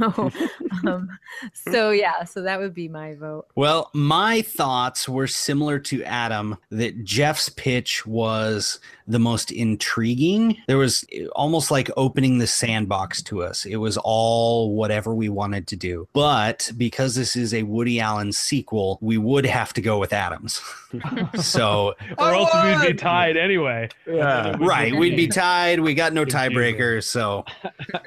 um, 0.86 1.08
so 1.52 1.90
yeah. 1.90 2.24
So 2.24 2.42
that 2.42 2.58
would 2.60 2.74
be 2.74 2.88
my 2.88 3.14
vote. 3.14 3.46
Well, 3.54 3.90
my 3.94 4.42
thoughts 4.42 5.08
were 5.08 5.26
similar 5.26 5.78
to 5.80 6.02
Adam 6.04 6.58
that 6.70 7.04
Jeff's 7.04 7.48
pitch 7.48 8.06
was 8.06 8.80
the 9.06 9.18
most 9.18 9.50
intriguing. 9.50 10.56
There 10.66 10.78
was 10.78 11.04
almost 11.32 11.70
like 11.70 11.90
opening 11.96 12.38
the 12.38 12.46
sandbox 12.46 13.22
to 13.22 13.42
us. 13.42 13.64
It 13.64 13.76
was 13.76 13.96
all 13.98 14.74
whatever 14.74 15.14
we 15.14 15.28
wanted 15.28 15.66
to 15.68 15.76
do. 15.76 16.08
But 16.12 16.70
because 16.76 17.14
this 17.14 17.36
is 17.36 17.52
a 17.52 17.62
Woody 17.64 18.00
Allen 18.00 18.32
sequel, 18.32 18.98
we 19.00 19.18
would 19.18 19.46
have 19.46 19.72
to 19.74 19.80
go 19.80 19.98
with 19.98 20.12
Adams. 20.12 20.60
so, 21.40 21.94
or 22.18 22.34
else 22.34 22.50
we'd 22.64 22.92
be 22.92 22.94
tied 22.94 23.36
anyway. 23.36 23.88
Yeah. 24.06 24.56
right, 24.58 24.94
we'd 24.94 25.16
be 25.16 25.28
tied. 25.28 25.80
We 25.80 25.94
got 25.94 26.12
no 26.12 26.24
Confusing. 26.24 26.50
tiebreakers. 26.52 27.04
So, 27.04 27.44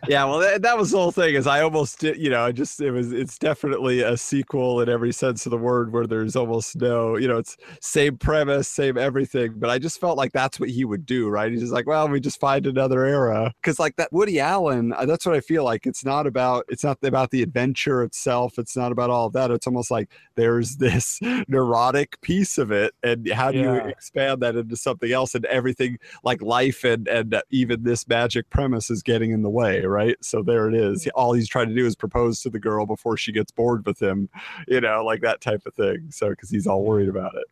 yeah 0.07 0.25
well 0.25 0.39
that, 0.39 0.61
that 0.61 0.72
was 0.77 0.91
the 0.91 0.97
whole 0.97 1.11
thing 1.11 1.35
is 1.35 1.47
i 1.47 1.61
almost 1.61 1.99
did 1.99 2.17
you 2.17 2.29
know 2.29 2.43
i 2.43 2.51
just 2.51 2.81
it 2.81 2.91
was 2.91 3.11
it's 3.11 3.37
definitely 3.37 4.01
a 4.01 4.15
sequel 4.15 4.81
in 4.81 4.89
every 4.89 5.11
sense 5.11 5.45
of 5.45 5.51
the 5.51 5.57
word 5.57 5.91
where 5.91 6.07
there's 6.07 6.35
almost 6.35 6.75
no 6.77 7.17
you 7.17 7.27
know 7.27 7.37
it's 7.37 7.57
same 7.81 8.17
premise 8.17 8.67
same 8.67 8.97
everything 8.97 9.53
but 9.57 9.69
i 9.69 9.77
just 9.77 9.99
felt 9.99 10.17
like 10.17 10.31
that's 10.31 10.59
what 10.59 10.69
he 10.69 10.85
would 10.85 11.05
do 11.05 11.29
right? 11.29 11.51
He's 11.51 11.61
just 11.61 11.73
like 11.73 11.87
well 11.87 12.07
we 12.07 12.19
just 12.19 12.39
find 12.39 12.65
another 12.65 13.05
era. 13.05 13.53
Because 13.61 13.79
like 13.79 13.95
that 13.95 14.11
woody 14.11 14.39
allen 14.39 14.93
uh, 14.93 15.05
that's 15.05 15.25
what 15.25 15.35
i 15.35 15.39
feel 15.39 15.63
like 15.63 15.85
it's 15.85 16.03
not 16.03 16.27
about 16.27 16.65
it's 16.67 16.83
not 16.83 16.97
about 17.03 17.31
the 17.31 17.41
adventure 17.41 18.03
itself 18.03 18.57
it's 18.57 18.75
not 18.75 18.91
about 18.91 19.09
all 19.09 19.27
of 19.27 19.33
that 19.33 19.51
it's 19.51 19.67
almost 19.67 19.91
like 19.91 20.09
there's 20.35 20.77
this 20.83 21.19
neurotic 21.47 22.19
piece 22.21 22.57
of 22.57 22.71
it 22.71 22.93
and 23.03 23.29
how 23.31 23.51
do 23.51 23.59
you 23.59 23.73
expand 23.73 24.41
that 24.41 24.55
into 24.55 24.75
something 24.75 25.11
else 25.11 25.35
and 25.35 25.45
everything 25.45 25.97
like 26.23 26.41
life 26.41 26.83
and 26.83 27.07
and 27.07 27.41
even 27.51 27.83
this 27.83 28.07
magic 28.07 28.49
premise 28.49 28.89
is 28.89 29.03
getting 29.03 29.31
in 29.31 29.41
the 29.41 29.49
way 29.49 29.83
right? 29.85 30.17
So 30.21 30.43
there 30.71 30.81
it 30.81 30.93
is 30.93 31.07
all 31.15 31.33
he's 31.33 31.47
trying 31.47 31.69
to 31.69 31.75
do 31.75 31.85
is 31.85 31.95
propose 31.95 32.41
to 32.41 32.49
the 32.49 32.59
girl 32.59 32.85
before 32.85 33.17
she 33.17 33.31
gets 33.31 33.51
bored 33.51 33.85
with 33.85 34.01
him 34.01 34.29
you 34.67 34.81
know 34.81 35.03
like 35.03 35.21
that 35.21 35.41
type 35.41 35.65
of 35.65 35.73
thing 35.73 36.07
so 36.09 36.29
because 36.29 36.49
he's 36.49 36.67
all 36.67 36.83
worried 36.83 37.09
about 37.09 37.33
it 37.35 37.45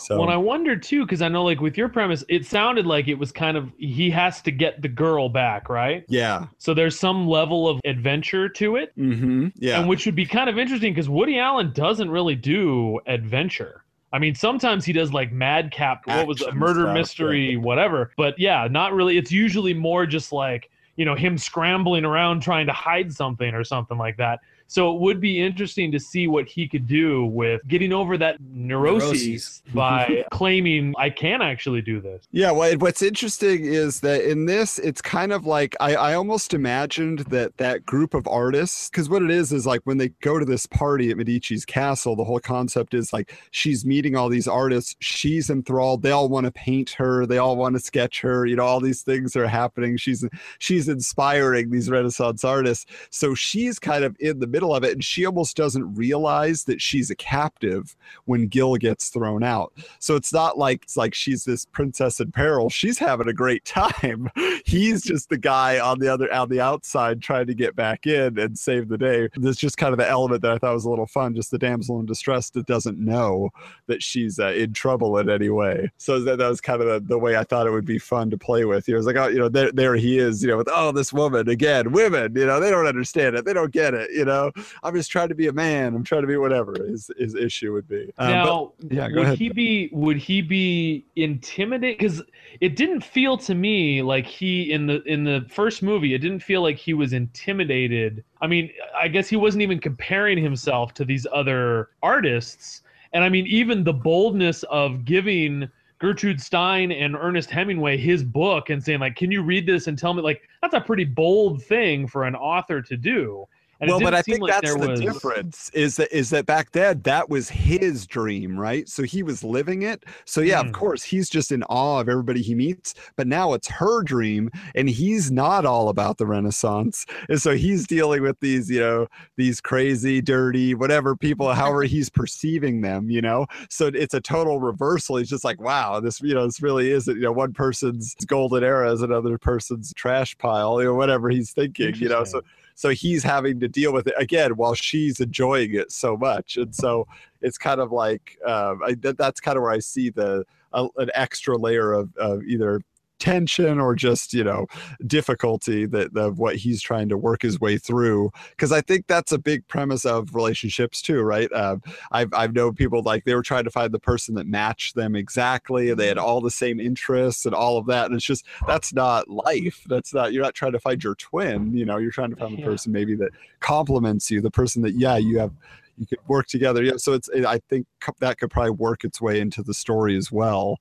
so 0.00 0.20
When 0.20 0.28
I 0.28 0.36
wonder 0.36 0.76
too, 0.76 1.04
because 1.04 1.22
I 1.22 1.28
know 1.28 1.44
like 1.44 1.60
with 1.60 1.76
your 1.76 1.88
premise, 1.88 2.24
it 2.28 2.46
sounded 2.46 2.86
like 2.86 3.08
it 3.08 3.14
was 3.14 3.32
kind 3.32 3.56
of 3.56 3.72
he 3.78 4.10
has 4.10 4.40
to 4.42 4.52
get 4.52 4.80
the 4.80 4.88
girl 4.88 5.28
back, 5.28 5.68
right? 5.68 6.04
yeah 6.08 6.46
So 6.58 6.72
there's 6.72 6.98
some 6.98 7.26
level 7.26 7.68
of 7.68 7.80
adventure 7.84 8.48
to 8.48 8.76
it, 8.76 8.96
mm-hmm 8.96 9.48
yeah 9.56 9.80
and 9.80 9.88
which 9.88 10.06
would 10.06 10.14
be 10.14 10.26
kind 10.26 10.48
of 10.48 10.58
interesting 10.58 10.92
because 10.92 11.08
Woody 11.08 11.38
Allen 11.38 11.72
doesn't 11.72 12.10
really 12.10 12.36
do 12.36 13.00
adventure. 13.06 13.84
I 14.12 14.18
mean, 14.18 14.34
sometimes 14.34 14.84
he 14.84 14.92
does 14.92 15.12
like 15.12 15.32
madcap, 15.32 16.06
what 16.06 16.26
was 16.26 16.40
it, 16.40 16.54
murder 16.54 16.82
stuff, 16.82 16.94
mystery, 16.94 17.56
whatever. 17.56 18.12
But 18.16 18.38
yeah, 18.38 18.66
not 18.70 18.94
really. 18.94 19.18
It's 19.18 19.32
usually 19.32 19.74
more 19.74 20.06
just 20.06 20.32
like 20.32 20.70
you 20.98 21.04
know 21.04 21.14
him 21.14 21.38
scrambling 21.38 22.04
around 22.04 22.40
trying 22.40 22.66
to 22.66 22.72
hide 22.72 23.12
something 23.12 23.54
or 23.54 23.62
something 23.62 23.96
like 23.96 24.16
that. 24.16 24.40
So 24.70 24.94
it 24.94 25.00
would 25.00 25.18
be 25.18 25.42
interesting 25.42 25.90
to 25.92 25.98
see 25.98 26.26
what 26.28 26.46
he 26.46 26.68
could 26.68 26.86
do 26.86 27.24
with 27.24 27.66
getting 27.66 27.90
over 27.90 28.18
that 28.18 28.36
neuroses, 28.40 29.12
Neuroses. 29.12 29.62
by 29.74 30.24
claiming 30.30 30.94
I 30.98 31.08
can 31.08 31.40
actually 31.40 31.80
do 31.80 32.02
this. 32.02 32.28
Yeah, 32.32 32.50
well, 32.50 32.76
what's 32.76 33.00
interesting 33.00 33.64
is 33.64 34.00
that 34.00 34.30
in 34.30 34.44
this, 34.44 34.78
it's 34.78 35.00
kind 35.00 35.32
of 35.32 35.46
like 35.46 35.74
I, 35.80 35.94
I 35.94 36.14
almost 36.14 36.52
imagined 36.52 37.20
that 37.30 37.56
that 37.56 37.86
group 37.86 38.12
of 38.12 38.28
artists, 38.28 38.90
because 38.90 39.08
what 39.08 39.22
it 39.22 39.30
is 39.30 39.52
is 39.52 39.66
like 39.66 39.80
when 39.84 39.96
they 39.96 40.10
go 40.20 40.38
to 40.38 40.44
this 40.44 40.66
party 40.66 41.10
at 41.10 41.16
Medici's 41.16 41.64
castle, 41.64 42.14
the 42.14 42.24
whole 42.24 42.38
concept 42.38 42.92
is 42.92 43.10
like 43.10 43.32
she's 43.52 43.86
meeting 43.86 44.16
all 44.16 44.28
these 44.28 44.46
artists, 44.46 44.94
she's 45.00 45.48
enthralled, 45.48 46.02
they 46.02 46.10
all 46.10 46.28
want 46.28 46.44
to 46.44 46.52
paint 46.52 46.90
her, 46.90 47.24
they 47.24 47.38
all 47.38 47.56
want 47.56 47.74
to 47.74 47.80
sketch 47.80 48.20
her, 48.20 48.44
you 48.44 48.56
know, 48.56 48.64
all 48.64 48.80
these 48.80 49.00
things 49.00 49.34
are 49.34 49.46
happening. 49.46 49.96
She's 49.96 50.26
she's 50.58 50.90
inspiring 50.90 51.70
these 51.70 51.88
Renaissance 51.88 52.44
artists, 52.44 52.84
so 53.08 53.34
she's 53.34 53.78
kind 53.78 54.04
of 54.04 54.14
in 54.20 54.40
the 54.40 54.57
middle 54.58 54.74
of 54.74 54.82
it, 54.82 54.92
and 54.92 55.04
she 55.04 55.24
almost 55.24 55.56
doesn't 55.56 55.94
realize 55.94 56.64
that 56.64 56.82
she's 56.82 57.10
a 57.10 57.14
captive 57.14 57.94
when 58.24 58.48
Gil 58.48 58.74
gets 58.74 59.08
thrown 59.08 59.44
out. 59.44 59.72
So 60.00 60.16
it's 60.16 60.32
not 60.32 60.58
like 60.58 60.82
it's 60.82 60.96
like 60.96 61.14
she's 61.14 61.44
this 61.44 61.64
princess 61.66 62.18
in 62.18 62.32
peril. 62.32 62.68
She's 62.68 62.98
having 62.98 63.28
a 63.28 63.32
great 63.32 63.64
time. 63.64 64.28
He's 64.64 65.02
just 65.02 65.28
the 65.28 65.38
guy 65.38 65.78
on 65.78 66.00
the 66.00 66.12
other 66.12 66.32
on 66.32 66.48
the 66.48 66.60
outside 66.60 67.22
trying 67.22 67.46
to 67.46 67.54
get 67.54 67.76
back 67.76 68.06
in 68.06 68.38
and 68.38 68.58
save 68.58 68.88
the 68.88 68.98
day. 68.98 69.28
There's 69.36 69.56
just 69.56 69.78
kind 69.78 69.92
of 69.92 69.98
the 69.98 70.08
element 70.08 70.42
that 70.42 70.50
I 70.50 70.58
thought 70.58 70.74
was 70.74 70.84
a 70.84 70.90
little 70.90 71.06
fun. 71.06 71.34
Just 71.34 71.52
the 71.52 71.58
damsel 71.58 72.00
in 72.00 72.06
distress 72.06 72.50
that 72.50 72.66
doesn't 72.66 72.98
know 72.98 73.50
that 73.86 74.02
she's 74.02 74.40
uh, 74.40 74.48
in 74.48 74.72
trouble 74.72 75.16
in 75.18 75.30
any 75.30 75.48
way. 75.48 75.90
So 75.98 76.20
that, 76.20 76.38
that 76.38 76.48
was 76.48 76.60
kind 76.60 76.82
of 76.82 76.88
the, 76.88 77.00
the 77.08 77.18
way 77.18 77.36
I 77.36 77.44
thought 77.44 77.66
it 77.66 77.70
would 77.70 77.84
be 77.84 77.98
fun 77.98 78.30
to 78.30 78.38
play 78.38 78.64
with. 78.64 78.86
He 78.86 78.94
was 78.94 79.06
like, 79.06 79.16
oh, 79.16 79.28
you 79.28 79.38
know, 79.38 79.48
there, 79.48 79.70
there 79.70 79.94
he 79.94 80.18
is, 80.18 80.42
you 80.42 80.48
know, 80.48 80.56
with 80.58 80.68
oh 80.70 80.92
this 80.92 81.12
woman 81.12 81.48
again, 81.48 81.92
women, 81.92 82.34
you 82.34 82.46
know, 82.46 82.58
they 82.60 82.70
don't 82.70 82.86
understand 82.86 83.36
it, 83.36 83.44
they 83.44 83.52
don't 83.52 83.72
get 83.72 83.94
it, 83.94 84.10
you 84.10 84.24
know. 84.24 84.47
I'm 84.82 84.94
just 84.94 85.10
trying 85.10 85.28
to 85.28 85.34
be 85.34 85.48
a 85.48 85.52
man. 85.52 85.94
I'm 85.94 86.04
trying 86.04 86.22
to 86.22 86.26
be 86.28 86.36
whatever 86.36 86.74
his 86.84 87.10
his 87.18 87.34
issue 87.34 87.72
would 87.72 87.88
be. 87.88 88.12
Um, 88.18 88.28
but- 88.28 88.28
now, 88.28 88.72
yeah, 88.90 89.08
go 89.08 89.16
would 89.16 89.26
ahead. 89.26 89.38
he 89.38 89.48
be 89.50 89.90
would 89.92 90.16
he 90.16 90.42
be 90.42 91.06
intimidated? 91.16 91.98
Because 91.98 92.22
it 92.60 92.76
didn't 92.76 93.02
feel 93.02 93.36
to 93.38 93.54
me 93.54 94.02
like 94.02 94.26
he 94.26 94.72
in 94.72 94.86
the 94.86 95.02
in 95.04 95.24
the 95.24 95.46
first 95.50 95.82
movie. 95.82 96.14
It 96.14 96.18
didn't 96.18 96.40
feel 96.40 96.62
like 96.62 96.76
he 96.76 96.94
was 96.94 97.12
intimidated. 97.12 98.24
I 98.40 98.46
mean, 98.46 98.70
I 98.96 99.08
guess 99.08 99.28
he 99.28 99.36
wasn't 99.36 99.62
even 99.62 99.78
comparing 99.80 100.38
himself 100.38 100.94
to 100.94 101.04
these 101.04 101.26
other 101.32 101.90
artists. 102.02 102.82
And 103.12 103.24
I 103.24 103.28
mean, 103.28 103.46
even 103.46 103.84
the 103.84 103.92
boldness 103.92 104.62
of 104.64 105.04
giving 105.04 105.68
Gertrude 105.98 106.40
Stein 106.40 106.92
and 106.92 107.16
Ernest 107.16 107.50
Hemingway 107.50 107.96
his 107.96 108.22
book 108.22 108.70
and 108.70 108.82
saying 108.82 109.00
like, 109.00 109.16
"Can 109.16 109.30
you 109.32 109.42
read 109.42 109.66
this 109.66 109.86
and 109.86 109.98
tell 109.98 110.14
me?" 110.14 110.22
Like, 110.22 110.42
that's 110.62 110.74
a 110.74 110.80
pretty 110.80 111.04
bold 111.04 111.62
thing 111.64 112.06
for 112.06 112.24
an 112.24 112.36
author 112.36 112.80
to 112.82 112.96
do. 112.96 113.46
And 113.80 113.88
well, 113.90 114.00
but 114.00 114.12
I 114.14 114.22
think 114.22 114.40
like 114.40 114.50
that's 114.60 114.74
the 114.74 114.88
was- 114.88 115.00
difference 115.00 115.70
is 115.72 115.96
that 115.96 116.12
is 116.16 116.30
that 116.30 116.46
back 116.46 116.72
then 116.72 117.00
that 117.02 117.30
was 117.30 117.48
his 117.48 118.06
dream, 118.06 118.58
right? 118.58 118.88
So 118.88 119.04
he 119.04 119.22
was 119.22 119.44
living 119.44 119.82
it. 119.82 120.04
So 120.24 120.40
yeah, 120.40 120.62
Mm. 120.62 120.66
of 120.66 120.72
course, 120.72 121.04
he's 121.04 121.28
just 121.30 121.52
in 121.52 121.62
awe 121.64 122.00
of 122.00 122.08
everybody 122.08 122.42
he 122.42 122.54
meets. 122.56 122.94
But 123.16 123.26
now 123.28 123.52
it's 123.52 123.68
her 123.68 124.02
dream, 124.02 124.50
and 124.74 124.88
he's 124.88 125.30
not 125.30 125.64
all 125.64 125.88
about 125.90 126.18
the 126.18 126.26
Renaissance. 126.26 127.06
And 127.28 127.40
so 127.40 127.54
he's 127.56 127.86
dealing 127.86 128.22
with 128.22 128.40
these, 128.40 128.68
you 128.68 128.80
know, 128.80 129.06
these 129.36 129.60
crazy, 129.60 130.20
dirty, 130.20 130.74
whatever 130.74 131.14
people, 131.14 131.52
however 131.54 131.82
he's 131.84 132.10
perceiving 132.10 132.80
them, 132.80 133.10
you 133.10 133.20
know. 133.20 133.46
So 133.70 133.86
it's 133.94 134.14
a 134.14 134.20
total 134.20 134.60
reversal. 134.60 135.16
He's 135.18 135.30
just 135.30 135.44
like, 135.44 135.60
wow, 135.60 136.00
this, 136.00 136.20
you 136.20 136.34
know, 136.34 136.46
this 136.46 136.60
really 136.60 136.90
isn't, 136.90 137.14
you 137.14 137.22
know, 137.22 137.32
one 137.32 137.52
person's 137.52 138.14
golden 138.26 138.64
era 138.64 138.90
is 138.92 139.02
another 139.02 139.38
person's 139.38 139.92
trash 139.94 140.36
pile, 140.38 140.80
you 140.80 140.86
know, 140.88 140.94
whatever 140.94 141.30
he's 141.30 141.52
thinking, 141.52 141.94
you 141.94 142.08
know. 142.08 142.24
So. 142.24 142.42
So 142.78 142.90
he's 142.90 143.24
having 143.24 143.58
to 143.58 143.66
deal 143.66 143.92
with 143.92 144.06
it 144.06 144.14
again 144.16 144.52
while 144.52 144.72
she's 144.72 145.18
enjoying 145.18 145.74
it 145.74 145.90
so 145.90 146.16
much. 146.16 146.56
And 146.56 146.72
so 146.72 147.08
it's 147.40 147.58
kind 147.58 147.80
of 147.80 147.90
like 147.90 148.38
um, 148.46 148.80
I, 148.86 148.94
that, 149.00 149.18
that's 149.18 149.40
kind 149.40 149.56
of 149.56 149.62
where 149.62 149.72
i 149.72 149.80
see 149.80 150.10
the 150.10 150.44
uh, 150.72 150.86
an 150.96 151.10
extra 151.12 151.56
layer 151.56 151.92
of, 151.92 152.16
of 152.18 152.44
either 152.44 152.80
tension 153.18 153.80
or 153.80 153.94
just 153.94 154.32
you 154.32 154.44
know 154.44 154.66
difficulty 155.06 155.86
that 155.86 156.16
of 156.16 156.38
what 156.38 156.56
he's 156.56 156.80
trying 156.82 157.08
to 157.08 157.16
work 157.16 157.42
his 157.42 157.60
way 157.60 157.78
through 157.78 158.30
because 158.50 158.72
i 158.72 158.80
think 158.80 159.06
that's 159.06 159.32
a 159.32 159.38
big 159.38 159.66
premise 159.68 160.04
of 160.04 160.34
relationships 160.34 161.02
too 161.02 161.20
right? 161.22 161.52
Um, 161.52 161.82
I've, 162.12 162.32
I've 162.32 162.54
known 162.54 162.74
people 162.74 163.02
like 163.02 163.24
they 163.24 163.34
were 163.34 163.42
trying 163.42 163.64
to 163.64 163.70
find 163.70 163.92
the 163.92 163.98
person 163.98 164.34
that 164.36 164.46
matched 164.46 164.94
them 164.94 165.16
exactly 165.16 165.90
and 165.90 165.98
they 165.98 166.06
had 166.06 166.18
all 166.18 166.40
the 166.40 166.50
same 166.50 166.80
interests 166.80 167.44
and 167.46 167.54
all 167.54 167.76
of 167.76 167.86
that 167.86 168.06
and 168.06 168.14
it's 168.14 168.24
just 168.24 168.44
that's 168.66 168.92
not 168.92 169.28
life. 169.28 169.82
That's 169.88 170.14
not 170.14 170.32
you're 170.32 170.42
not 170.42 170.54
trying 170.54 170.72
to 170.72 170.80
find 170.80 171.02
your 171.02 171.14
twin 171.16 171.72
you 171.74 171.84
know 171.84 171.98
you're 171.98 172.10
trying 172.10 172.30
to 172.30 172.36
find 172.36 172.54
the 172.54 172.60
Yeah. 172.60 172.66
person 172.66 172.92
maybe 172.92 173.14
that 173.16 173.30
complements 173.60 174.30
you 174.30 174.40
the 174.40 174.50
person 174.50 174.82
that 174.82 174.94
yeah 174.94 175.16
you 175.16 175.38
have 175.38 175.52
you 175.98 176.06
could 176.06 176.18
work 176.28 176.46
together 176.46 176.82
yeah 176.82 176.96
so 176.96 177.12
it's 177.12 177.28
i 177.46 177.58
think 177.68 177.86
that 178.20 178.38
could 178.38 178.50
probably 178.50 178.70
work 178.70 179.04
its 179.04 179.20
way 179.20 179.40
into 179.40 179.62
the 179.62 179.74
story 179.74 180.16
as 180.16 180.30
well 180.30 180.78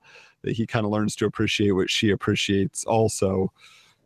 that 0.47 0.55
he 0.55 0.65
kind 0.65 0.85
of 0.85 0.91
learns 0.91 1.15
to 1.15 1.25
appreciate 1.25 1.71
what 1.71 1.89
she 1.89 2.09
appreciates 2.09 2.85
also 2.85 3.51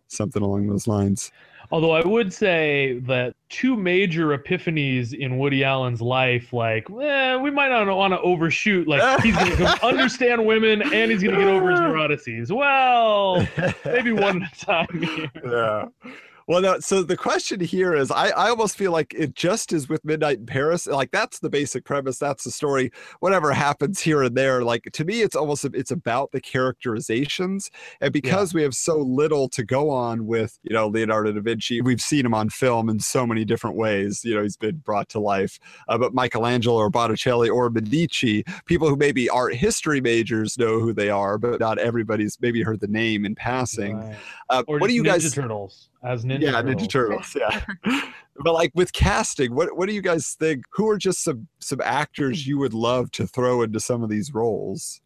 something 0.07 0.41
along 0.41 0.67
those 0.67 0.87
lines 0.87 1.31
Although 1.71 1.91
I 1.91 2.05
would 2.05 2.33
say 2.33 2.99
that 3.03 3.33
two 3.47 3.77
major 3.77 4.37
epiphanies 4.37 5.13
in 5.13 5.37
Woody 5.37 5.63
Allen's 5.63 6.01
life, 6.01 6.51
like, 6.51 6.85
eh, 7.01 7.37
we 7.37 7.49
might 7.49 7.69
not 7.69 7.87
want 7.95 8.11
to 8.13 8.19
overshoot. 8.19 8.89
Like, 8.89 9.21
he's 9.21 9.35
going 9.35 9.55
to 9.57 9.85
understand 9.85 10.45
women 10.45 10.81
and 10.81 11.09
he's 11.09 11.23
going 11.23 11.35
to 11.35 11.41
get 11.41 11.47
over 11.47 11.71
his 11.71 11.79
neuroses. 11.79 12.51
Well, 12.51 13.47
maybe 13.85 14.11
one 14.11 14.43
at 14.43 14.51
a 14.51 14.65
time 14.65 15.01
here. 15.01 15.31
yeah. 15.45 16.11
Well, 16.51 16.61
no, 16.61 16.79
so 16.81 17.01
the 17.01 17.15
question 17.15 17.61
here 17.61 17.95
is 17.95 18.11
I, 18.11 18.27
I 18.31 18.49
almost 18.49 18.75
feel 18.75 18.91
like 18.91 19.13
it 19.17 19.35
just 19.35 19.71
is 19.71 19.87
with 19.87 20.03
Midnight 20.03 20.39
in 20.39 20.45
Paris. 20.45 20.85
Like 20.85 21.11
that's 21.11 21.39
the 21.39 21.49
basic 21.49 21.85
premise. 21.85 22.17
That's 22.17 22.43
the 22.43 22.51
story. 22.51 22.91
Whatever 23.21 23.53
happens 23.53 24.01
here 24.01 24.21
and 24.21 24.35
there, 24.35 24.61
like 24.61 24.89
to 24.91 25.05
me, 25.05 25.21
it's 25.21 25.33
almost 25.33 25.63
it's 25.63 25.91
about 25.91 26.33
the 26.33 26.41
characterizations. 26.41 27.71
And 28.01 28.11
because 28.11 28.53
we 28.53 28.63
have 28.63 28.73
so 28.73 28.97
little 28.97 29.47
to 29.47 29.63
go 29.63 29.89
on 29.89 30.27
with, 30.27 30.59
you 30.63 30.73
know, 30.73 30.89
Leonardo 30.89 31.31
da 31.31 31.39
Vinci, 31.39 31.79
we've 31.79 32.01
seen 32.01 32.25
him 32.25 32.33
on 32.33 32.49
film 32.49 32.89
in 32.89 32.99
so 32.99 33.25
many 33.25 33.45
different 33.45 33.77
ways. 33.77 34.25
You 34.25 34.35
know, 34.35 34.43
he's 34.43 34.57
been 34.57 34.75
brought 34.79 35.07
to 35.11 35.21
life. 35.21 35.57
Uh, 35.87 35.97
but 35.99 36.13
Michelangelo 36.13 36.75
or 36.75 36.89
Botticelli 36.89 37.47
or 37.47 37.69
Medici, 37.69 38.43
people 38.65 38.89
who 38.89 38.97
maybe 38.97 39.29
art 39.29 39.55
history 39.55 40.01
majors 40.01 40.57
know 40.57 40.81
who 40.81 40.91
they 40.91 41.09
are, 41.09 41.37
but 41.37 41.61
not 41.61 41.77
everybody's 41.77 42.37
maybe 42.41 42.61
heard 42.61 42.81
the 42.81 42.87
name 42.87 43.23
in 43.23 43.35
passing. 43.35 43.95
Right. 43.95 44.17
Uh, 44.49 44.63
what 44.67 44.89
do 44.89 44.93
you 44.93 45.05
guys? 45.05 45.31
Turtles 45.31 45.90
as 46.03 46.23
Ninja 46.25 46.63
Ninja 46.63 46.81
yeah, 46.81 46.87
Turtles. 46.87 47.27
Ninja 47.27 47.41
Turtles. 47.41 47.65
Yeah. 47.85 48.01
but 48.43 48.53
like 48.53 48.71
with 48.73 48.91
casting, 48.93 49.53
what 49.53 49.75
what 49.77 49.87
do 49.87 49.93
you 49.95 50.01
guys 50.01 50.35
think? 50.39 50.63
Who 50.71 50.89
are 50.89 50.97
just 50.97 51.23
some 51.23 51.47
some 51.59 51.81
actors 51.83 52.47
you 52.47 52.57
would 52.57 52.73
love 52.73 53.11
to 53.11 53.27
throw 53.27 53.61
into 53.61 53.79
some 53.79 54.03
of 54.03 54.09
these 54.09 54.33
roles? 54.33 55.01